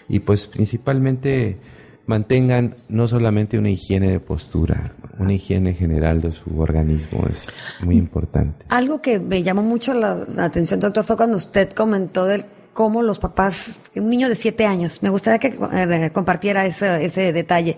Y 0.07 0.19
pues 0.19 0.47
principalmente 0.47 1.57
mantengan 2.05 2.75
no 2.87 3.09
solamente 3.09 3.57
una 3.57 3.69
higiene 3.69 4.11
de 4.11 4.19
postura, 4.21 4.95
una 5.19 5.33
higiene 5.33 5.73
general 5.73 6.21
de 6.21 6.31
su 6.31 6.59
organismo 6.59 7.25
es 7.29 7.47
muy 7.81 7.97
importante. 7.97 8.65
Algo 8.69 9.01
que 9.01 9.19
me 9.19 9.43
llamó 9.43 9.61
mucho 9.61 9.93
la, 9.93 10.25
atención, 10.37 10.79
doctor, 10.79 11.03
fue 11.03 11.17
cuando 11.17 11.37
usted 11.37 11.69
comentó 11.71 12.25
del 12.25 12.45
cómo 12.73 13.01
los 13.03 13.19
papás, 13.19 13.79
un 13.95 14.09
niño 14.09 14.29
de 14.29 14.35
siete 14.35 14.65
años, 14.65 15.03
me 15.03 15.09
gustaría 15.09 15.39
que 15.39 15.55
eh, 15.73 16.09
compartiera 16.11 16.65
ese, 16.65 17.05
ese 17.05 17.31
detalle. 17.31 17.77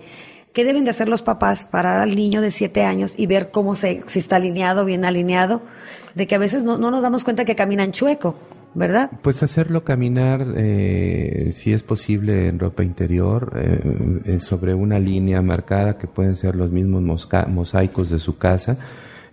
¿Qué 0.54 0.64
deben 0.64 0.84
de 0.84 0.90
hacer 0.90 1.08
los 1.08 1.20
papás 1.20 1.66
para 1.66 2.02
al 2.02 2.16
niño 2.16 2.40
de 2.40 2.50
siete 2.50 2.82
años 2.82 3.14
y 3.18 3.26
ver 3.26 3.50
cómo 3.50 3.74
se, 3.74 4.02
si 4.06 4.18
está 4.18 4.36
alineado, 4.36 4.86
bien 4.86 5.04
alineado? 5.04 5.60
De 6.14 6.26
que 6.26 6.34
a 6.34 6.38
veces 6.38 6.64
no, 6.64 6.78
no 6.78 6.90
nos 6.90 7.02
damos 7.02 7.24
cuenta 7.24 7.44
que 7.44 7.54
caminan 7.54 7.92
chueco, 7.92 8.36
¿verdad? 8.76 9.10
Pues 9.22 9.42
hacerlo 9.42 9.82
caminar, 9.84 10.46
eh, 10.56 11.50
si 11.52 11.72
es 11.72 11.82
posible, 11.82 12.48
en 12.48 12.58
ropa 12.58 12.84
interior, 12.84 13.52
eh, 13.56 13.80
eh, 14.26 14.40
sobre 14.40 14.74
una 14.74 14.98
línea 14.98 15.40
marcada 15.42 15.96
que 15.98 16.06
pueden 16.06 16.36
ser 16.36 16.54
los 16.54 16.70
mismos 16.70 17.02
mosaicos 17.48 18.10
de 18.10 18.18
su 18.18 18.36
casa, 18.38 18.76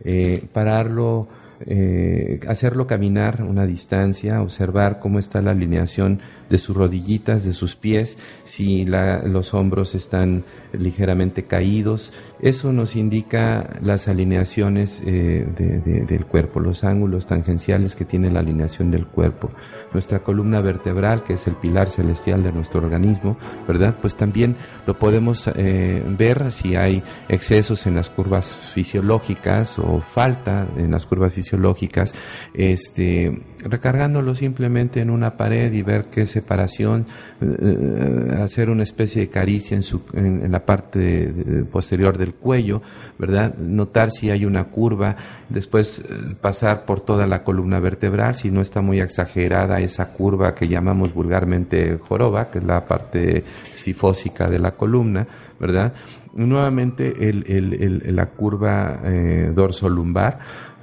eh, 0.03 0.43
pararlo, 0.53 1.27
eh, 1.65 2.39
hacerlo 2.47 2.87
caminar 2.87 3.41
una 3.43 3.65
distancia, 3.65 4.41
observar 4.41 4.99
cómo 4.99 5.19
está 5.19 5.41
la 5.41 5.51
alineación 5.51 6.19
de 6.49 6.57
sus 6.57 6.75
rodillitas, 6.75 7.45
de 7.45 7.53
sus 7.53 7.75
pies, 7.75 8.17
si 8.43 8.85
la- 8.85 9.23
los 9.23 9.53
hombros 9.53 9.95
están 9.95 10.43
ligeramente 10.73 11.43
caídos. 11.43 12.11
Eso 12.43 12.73
nos 12.73 12.97
indica 12.97 13.77
las 13.81 14.09
alineaciones 14.09 15.01
eh, 15.05 15.47
de- 15.57 15.79
de- 15.79 16.05
del 16.05 16.25
cuerpo, 16.25 16.59
los 16.59 16.83
ángulos 16.83 17.25
tangenciales 17.25 17.95
que 17.95 18.03
tiene 18.03 18.29
la 18.29 18.41
alineación 18.41 18.91
del 18.91 19.07
cuerpo. 19.07 19.49
Nuestra 19.93 20.19
columna 20.19 20.59
vertebral, 20.59 21.23
que 21.23 21.35
es 21.35 21.47
el 21.47 21.55
pilar 21.55 21.89
celestial 21.89 22.43
de 22.43 22.51
nuestro 22.51 22.81
organismo, 22.81 23.37
¿verdad? 23.65 23.95
Pues 24.01 24.15
también 24.15 24.57
lo 24.85 24.99
podemos 24.99 25.49
eh, 25.55 26.03
ver 26.17 26.51
si 26.51 26.75
hay 26.75 27.01
excesos 27.29 27.87
en 27.87 27.95
las 27.95 28.09
curvas 28.09 28.53
fisiológicas 28.73 29.79
o 29.79 30.01
falta 30.01 30.67
en 30.75 30.91
las 30.91 31.05
curvas 31.05 31.31
fisiológicas, 31.33 32.13
este, 32.53 33.41
recargándolo 33.63 34.35
simplemente 34.35 34.99
en 34.99 35.09
una 35.09 35.37
pared 35.37 35.71
y 35.71 35.81
ver 35.81 36.05
qué 36.05 36.25
separación, 36.25 37.05
eh, 37.41 38.37
hacer 38.41 38.69
una 38.69 38.83
especie 38.83 39.21
de 39.21 39.29
caricia 39.29 39.75
en, 39.75 39.83
su, 39.83 40.03
en, 40.13 40.51
la 40.51 40.65
parte 40.65 41.33
posterior 41.71 42.17
del 42.17 42.33
cuello, 42.33 42.81
¿verdad? 43.17 43.55
Notar 43.57 44.11
si 44.11 44.29
hay 44.29 44.45
una 44.45 44.65
curva, 44.65 45.15
después 45.49 45.99
eh, 45.99 46.35
pasar 46.39 46.85
por 46.85 47.01
toda 47.01 47.27
la 47.27 47.43
columna 47.43 47.79
vertebral, 47.79 48.35
si 48.35 48.51
no 48.51 48.61
está 48.61 48.81
muy 48.81 48.99
exagerada 48.99 49.79
esa 49.79 50.13
curva 50.13 50.55
que 50.55 50.67
llamamos 50.67 51.13
vulgarmente 51.13 51.97
joroba, 51.97 52.49
que 52.49 52.59
es 52.59 52.65
la 52.65 52.85
parte 52.85 53.43
sifósica 53.71 54.47
de 54.47 54.59
la 54.59 54.71
columna, 54.71 55.27
¿verdad? 55.59 55.93
Nuevamente 56.33 57.29
el, 57.29 57.45
el- 57.47 58.15
la 58.15 58.25
curva 58.27 58.99
eh, 59.03 59.51
dorsolumbar, 59.55 60.39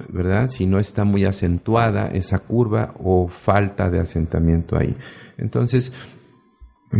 ¿verdad? 0.09 0.49
Si 0.49 0.65
no 0.65 0.79
está 0.79 1.03
muy 1.03 1.25
acentuada 1.25 2.09
esa 2.11 2.39
curva 2.39 2.93
o 3.03 3.27
falta 3.27 3.89
de 3.89 3.99
asentamiento 3.99 4.77
ahí. 4.77 4.95
Entonces, 5.37 5.91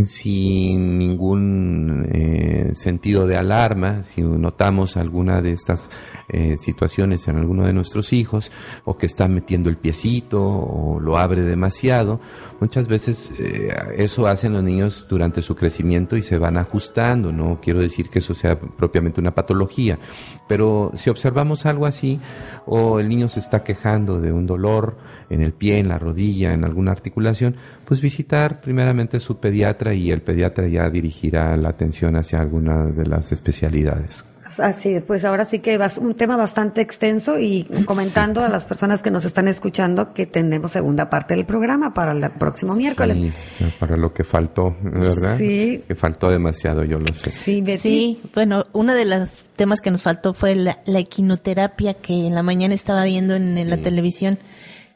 sin 0.06 0.98
ningún 0.98 2.08
eh, 2.12 2.72
sentido 2.74 3.28
de 3.28 3.38
alarma, 3.38 4.04
si 4.04 4.22
notamos 4.22 4.96
alguna 4.96 5.42
de 5.42 5.52
estas 5.52 5.90
eh, 6.30 6.56
situaciones 6.58 7.28
en 7.28 7.38
alguno 7.38 7.66
de 7.66 7.74
nuestros 7.74 8.14
hijos, 8.14 8.52
o 8.86 8.98
que 8.98 9.06
está 9.06 9.28
metiendo 9.28 9.70
el 9.70 9.78
piecito, 9.78 10.42
o 10.42 11.00
lo 11.00 11.18
abre 11.18 11.42
demasiado, 11.42 12.22
muchas 12.62 12.88
veces 12.88 13.34
eh, 13.40 13.74
eso 13.98 14.28
hacen 14.28 14.54
los 14.54 14.64
niños 14.64 15.08
durante 15.10 15.42
su 15.42 15.56
crecimiento 15.56 16.16
y 16.16 16.24
se 16.24 16.38
van 16.38 16.58
ajustando, 16.58 17.34
no 17.34 17.60
quiero 17.62 17.82
decir 17.82 18.10
que 18.10 18.20
eso 18.20 18.34
sea 18.34 18.58
propiamente 18.58 19.20
una 19.20 19.36
patología, 19.36 20.00
pero 20.48 20.94
si 20.96 21.10
observamos 21.10 21.66
algo 21.66 21.86
así, 21.86 22.20
o 22.66 23.00
el 23.00 23.10
niño 23.10 23.28
se 23.28 23.42
está 23.42 23.64
quejando 23.64 24.22
de 24.22 24.32
un 24.32 24.46
dolor, 24.46 24.96
en 25.32 25.42
el 25.42 25.54
pie, 25.54 25.80
en 25.80 25.88
la 25.88 25.98
rodilla, 25.98 26.54
en 26.54 26.64
alguna 26.64 26.92
articulación, 26.92 27.56
pues 27.86 28.02
visitar 28.02 28.62
primeramente 28.62 29.20
su 29.20 29.40
pediatra 29.40 29.94
y 29.94 30.12
el 30.12 30.22
pediatra 30.22 30.68
ya 30.68 30.90
dirigirá 30.90 31.56
la 31.58 31.70
atención 31.70 32.16
hacia 32.18 32.40
alguna 32.40 32.86
de 32.86 33.06
las 33.06 33.32
especialidades. 33.32 34.26
Así, 34.60 34.90
es, 34.94 35.04
pues 35.04 35.24
ahora 35.24 35.46
sí 35.46 35.60
que 35.60 35.76
es 35.76 35.98
un 35.98 36.14
tema 36.14 36.36
bastante 36.36 36.82
extenso 36.82 37.40
y 37.40 37.64
comentando 37.86 38.44
a 38.44 38.50
las 38.50 38.66
personas 38.66 39.02
que 39.02 39.10
nos 39.10 39.24
están 39.24 39.48
escuchando 39.48 40.14
que 40.14 40.26
tendremos 40.26 40.72
segunda 40.72 41.10
parte 41.10 41.36
del 41.36 41.46
programa 41.46 41.94
para 41.94 42.12
el 42.12 42.30
próximo 42.32 42.76
miércoles. 42.76 43.18
Sí, 43.18 43.32
para 43.80 43.96
lo 43.96 44.14
que 44.14 44.24
faltó, 44.24 44.76
¿verdad? 44.82 45.38
Sí. 45.38 45.84
Que 45.88 45.96
faltó 45.96 46.30
demasiado, 46.30 46.84
yo 46.84 47.00
lo 47.00 47.14
sé. 47.14 47.32
Sí, 47.32 47.62
Betty. 47.62 47.80
Sí, 47.80 48.22
bueno, 48.36 48.66
uno 48.74 48.94
de 48.94 49.06
los 49.06 49.50
temas 49.56 49.80
que 49.80 49.90
nos 49.92 50.02
faltó 50.02 50.34
fue 50.34 50.56
la, 50.56 50.80
la 50.86 51.00
equinoterapia 51.00 51.94
que 51.94 52.28
en 52.28 52.36
la 52.36 52.44
mañana 52.44 52.74
estaba 52.74 53.06
viendo 53.06 53.36
en, 53.36 53.58
en 53.58 53.70
la 53.70 53.78
televisión. 53.78 54.38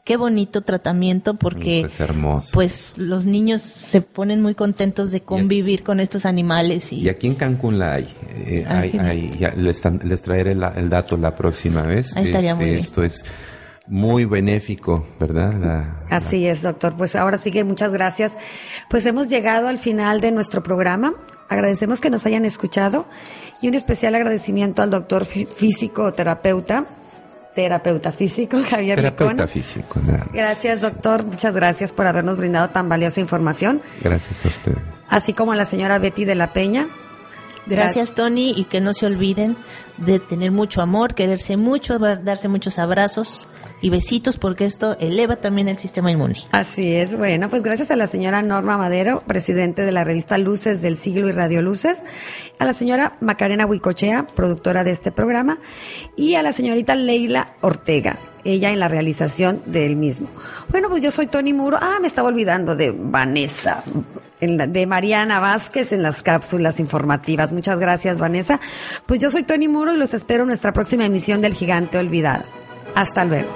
Qué 0.06 0.16
bonito 0.16 0.62
tratamiento 0.62 1.34
porque 1.34 1.80
Es 1.80 1.98
hermoso. 1.98 2.50
pues 2.52 2.94
los 2.96 3.26
niños 3.26 3.60
se 3.60 4.00
ponen 4.00 4.40
muy 4.40 4.54
contentos 4.54 5.10
de 5.10 5.20
convivir 5.22 5.82
con 5.82 5.98
estos 5.98 6.24
animales 6.24 6.92
y, 6.92 7.00
Y 7.00 7.08
aquí 7.08 7.26
en 7.26 7.34
Cancún 7.34 7.78
la 7.80 7.94
hay. 7.94 8.08
Eh, 8.30 8.64
hay, 8.68 8.96
hay- 8.98 9.36
ya 9.38 9.50
les, 9.50 9.82
les 10.04 10.22
traeré 10.22 10.54
la- 10.54 10.68
el 10.76 10.88
dato 10.88 11.16
la 11.16 11.34
próxima 11.34 11.82
vez. 11.82 12.16
Ahí 12.16 12.22
estaría 12.22 12.54
muy 12.54 12.66
bien. 12.66 12.78
Esto 12.78 13.02
es 13.02 13.24
muy 13.88 14.24
benéfico, 14.26 15.04
¿verdad? 15.18 15.52
La- 15.60 16.16
Así 16.16 16.46
es, 16.46 16.62
doctor. 16.62 16.96
Pues 16.96 17.16
ahora 17.16 17.36
sí 17.36 17.50
que 17.50 17.64
muchas 17.64 17.92
gracias. 17.92 18.36
Pues 18.88 19.04
hemos 19.06 19.28
llegado 19.28 19.66
al 19.66 19.80
final 19.80 20.20
de 20.20 20.30
nuestro 20.30 20.62
programa. 20.62 21.14
Agradecemos 21.48 22.00
que 22.00 22.10
nos 22.10 22.24
hayan 22.26 22.44
escuchado 22.44 23.06
y 23.60 23.66
un 23.66 23.74
especial 23.74 24.14
agradecimiento 24.14 24.82
al 24.82 24.90
doctor 24.90 25.24
fí- 25.24 25.48
físico 25.48 26.12
terapeuta, 26.12 26.86
terapeuta 27.56 28.12
físico 28.12 28.58
Javier 28.70 28.94
terapeuta 28.96 29.48
físico. 29.48 29.98
nada. 30.06 30.26
Gracias, 30.32 30.82
doctor. 30.82 31.24
Muchas 31.24 31.54
gracias 31.54 31.92
por 31.92 32.06
habernos 32.06 32.36
brindado 32.36 32.68
tan 32.70 32.88
valiosa 32.88 33.20
información, 33.20 33.80
Gracias 34.02 34.44
a 34.44 34.48
ustedes. 34.48 34.78
así 35.08 35.32
como 35.32 35.50
a 35.52 35.56
la 35.56 35.64
señora 35.66 35.98
Betty 35.98 36.24
de 36.24 36.36
la 36.36 36.52
Peña. 36.52 36.86
Gracias, 37.66 38.14
Tony, 38.14 38.52
y 38.56 38.64
que 38.64 38.80
no 38.80 38.94
se 38.94 39.06
olviden 39.06 39.56
de 39.98 40.20
tener 40.20 40.50
mucho 40.52 40.82
amor, 40.82 41.14
quererse 41.14 41.56
mucho, 41.56 41.98
dar- 41.98 42.22
darse 42.22 42.48
muchos 42.48 42.78
abrazos 42.78 43.48
y 43.80 43.90
besitos, 43.90 44.36
porque 44.38 44.64
esto 44.66 44.96
eleva 45.00 45.36
también 45.36 45.68
el 45.68 45.78
sistema 45.78 46.10
inmune. 46.12 46.36
Así 46.52 46.94
es, 46.94 47.16
bueno, 47.16 47.48
pues 47.50 47.62
gracias 47.62 47.90
a 47.90 47.96
la 47.96 48.06
señora 48.06 48.42
Norma 48.42 48.76
Madero, 48.78 49.22
presidente 49.26 49.82
de 49.82 49.92
la 49.92 50.04
revista 50.04 50.38
Luces 50.38 50.82
del 50.82 50.96
Siglo 50.96 51.28
y 51.28 51.32
Radio 51.32 51.62
Luces, 51.62 52.02
a 52.58 52.64
la 52.64 52.72
señora 52.72 53.16
Macarena 53.20 53.66
Huicochea, 53.66 54.26
productora 54.26 54.84
de 54.84 54.90
este 54.92 55.10
programa, 55.12 55.58
y 56.14 56.34
a 56.34 56.42
la 56.42 56.52
señorita 56.52 56.94
Leila 56.94 57.54
Ortega, 57.62 58.18
ella 58.44 58.70
en 58.70 58.78
la 58.80 58.88
realización 58.88 59.62
del 59.66 59.96
mismo. 59.96 60.28
Bueno, 60.68 60.88
pues 60.88 61.02
yo 61.02 61.10
soy 61.10 61.26
Tony 61.26 61.52
Muro, 61.52 61.78
ah, 61.80 61.96
me 62.00 62.06
estaba 62.06 62.28
olvidando 62.28 62.76
de 62.76 62.90
Vanessa, 62.96 63.82
en 64.40 64.56
la- 64.58 64.66
de 64.66 64.86
Mariana 64.86 65.40
Vázquez 65.40 65.92
en 65.92 66.02
las 66.02 66.22
cápsulas 66.22 66.80
informativas. 66.80 67.52
Muchas 67.52 67.78
gracias, 67.78 68.18
Vanessa. 68.18 68.60
Pues 69.06 69.20
yo 69.20 69.30
soy 69.30 69.42
Tony 69.44 69.68
Muro 69.68 69.94
y 69.94 69.96
los 69.96 70.14
espero 70.14 70.42
en 70.42 70.48
nuestra 70.48 70.72
próxima 70.72 71.04
emisión 71.04 71.40
del 71.40 71.54
Gigante 71.54 71.98
Olvidado. 71.98 72.44
Hasta 72.94 73.24
luego. 73.24 73.48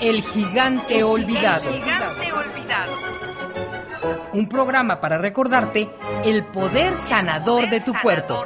El 0.00 0.22
gigante 0.22 1.02
olvidado. 1.02 1.70
Un 4.34 4.48
programa 4.48 5.00
para 5.00 5.18
recordarte 5.18 5.88
el 6.24 6.44
poder 6.44 6.96
sanador 6.96 7.70
de 7.70 7.80
tu 7.80 7.92
cuerpo. 8.02 8.44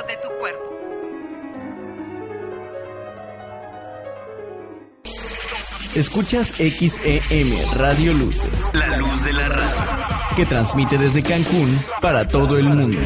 Escuchas 5.98 6.52
XEM 6.58 7.50
Radio 7.74 8.14
Luces, 8.14 8.70
la 8.72 8.96
luz 8.98 9.24
de 9.24 9.32
la 9.32 9.48
radio, 9.48 10.36
que 10.36 10.46
transmite 10.46 10.96
desde 10.96 11.24
Cancún 11.24 11.76
para 12.00 12.28
todo 12.28 12.56
el 12.56 12.68
mundo. 12.68 13.00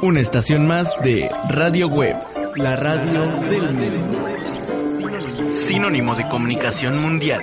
Una 0.00 0.20
estación 0.20 0.64
más 0.64 0.92
de 1.02 1.28
Radio 1.48 1.88
Web, 1.88 2.16
la 2.54 2.76
radio 2.76 3.26
del 3.48 3.72
mundo. 3.72 4.28
Sinónimo 5.66 6.14
de 6.14 6.28
comunicación 6.28 7.00
mundial. 7.00 7.42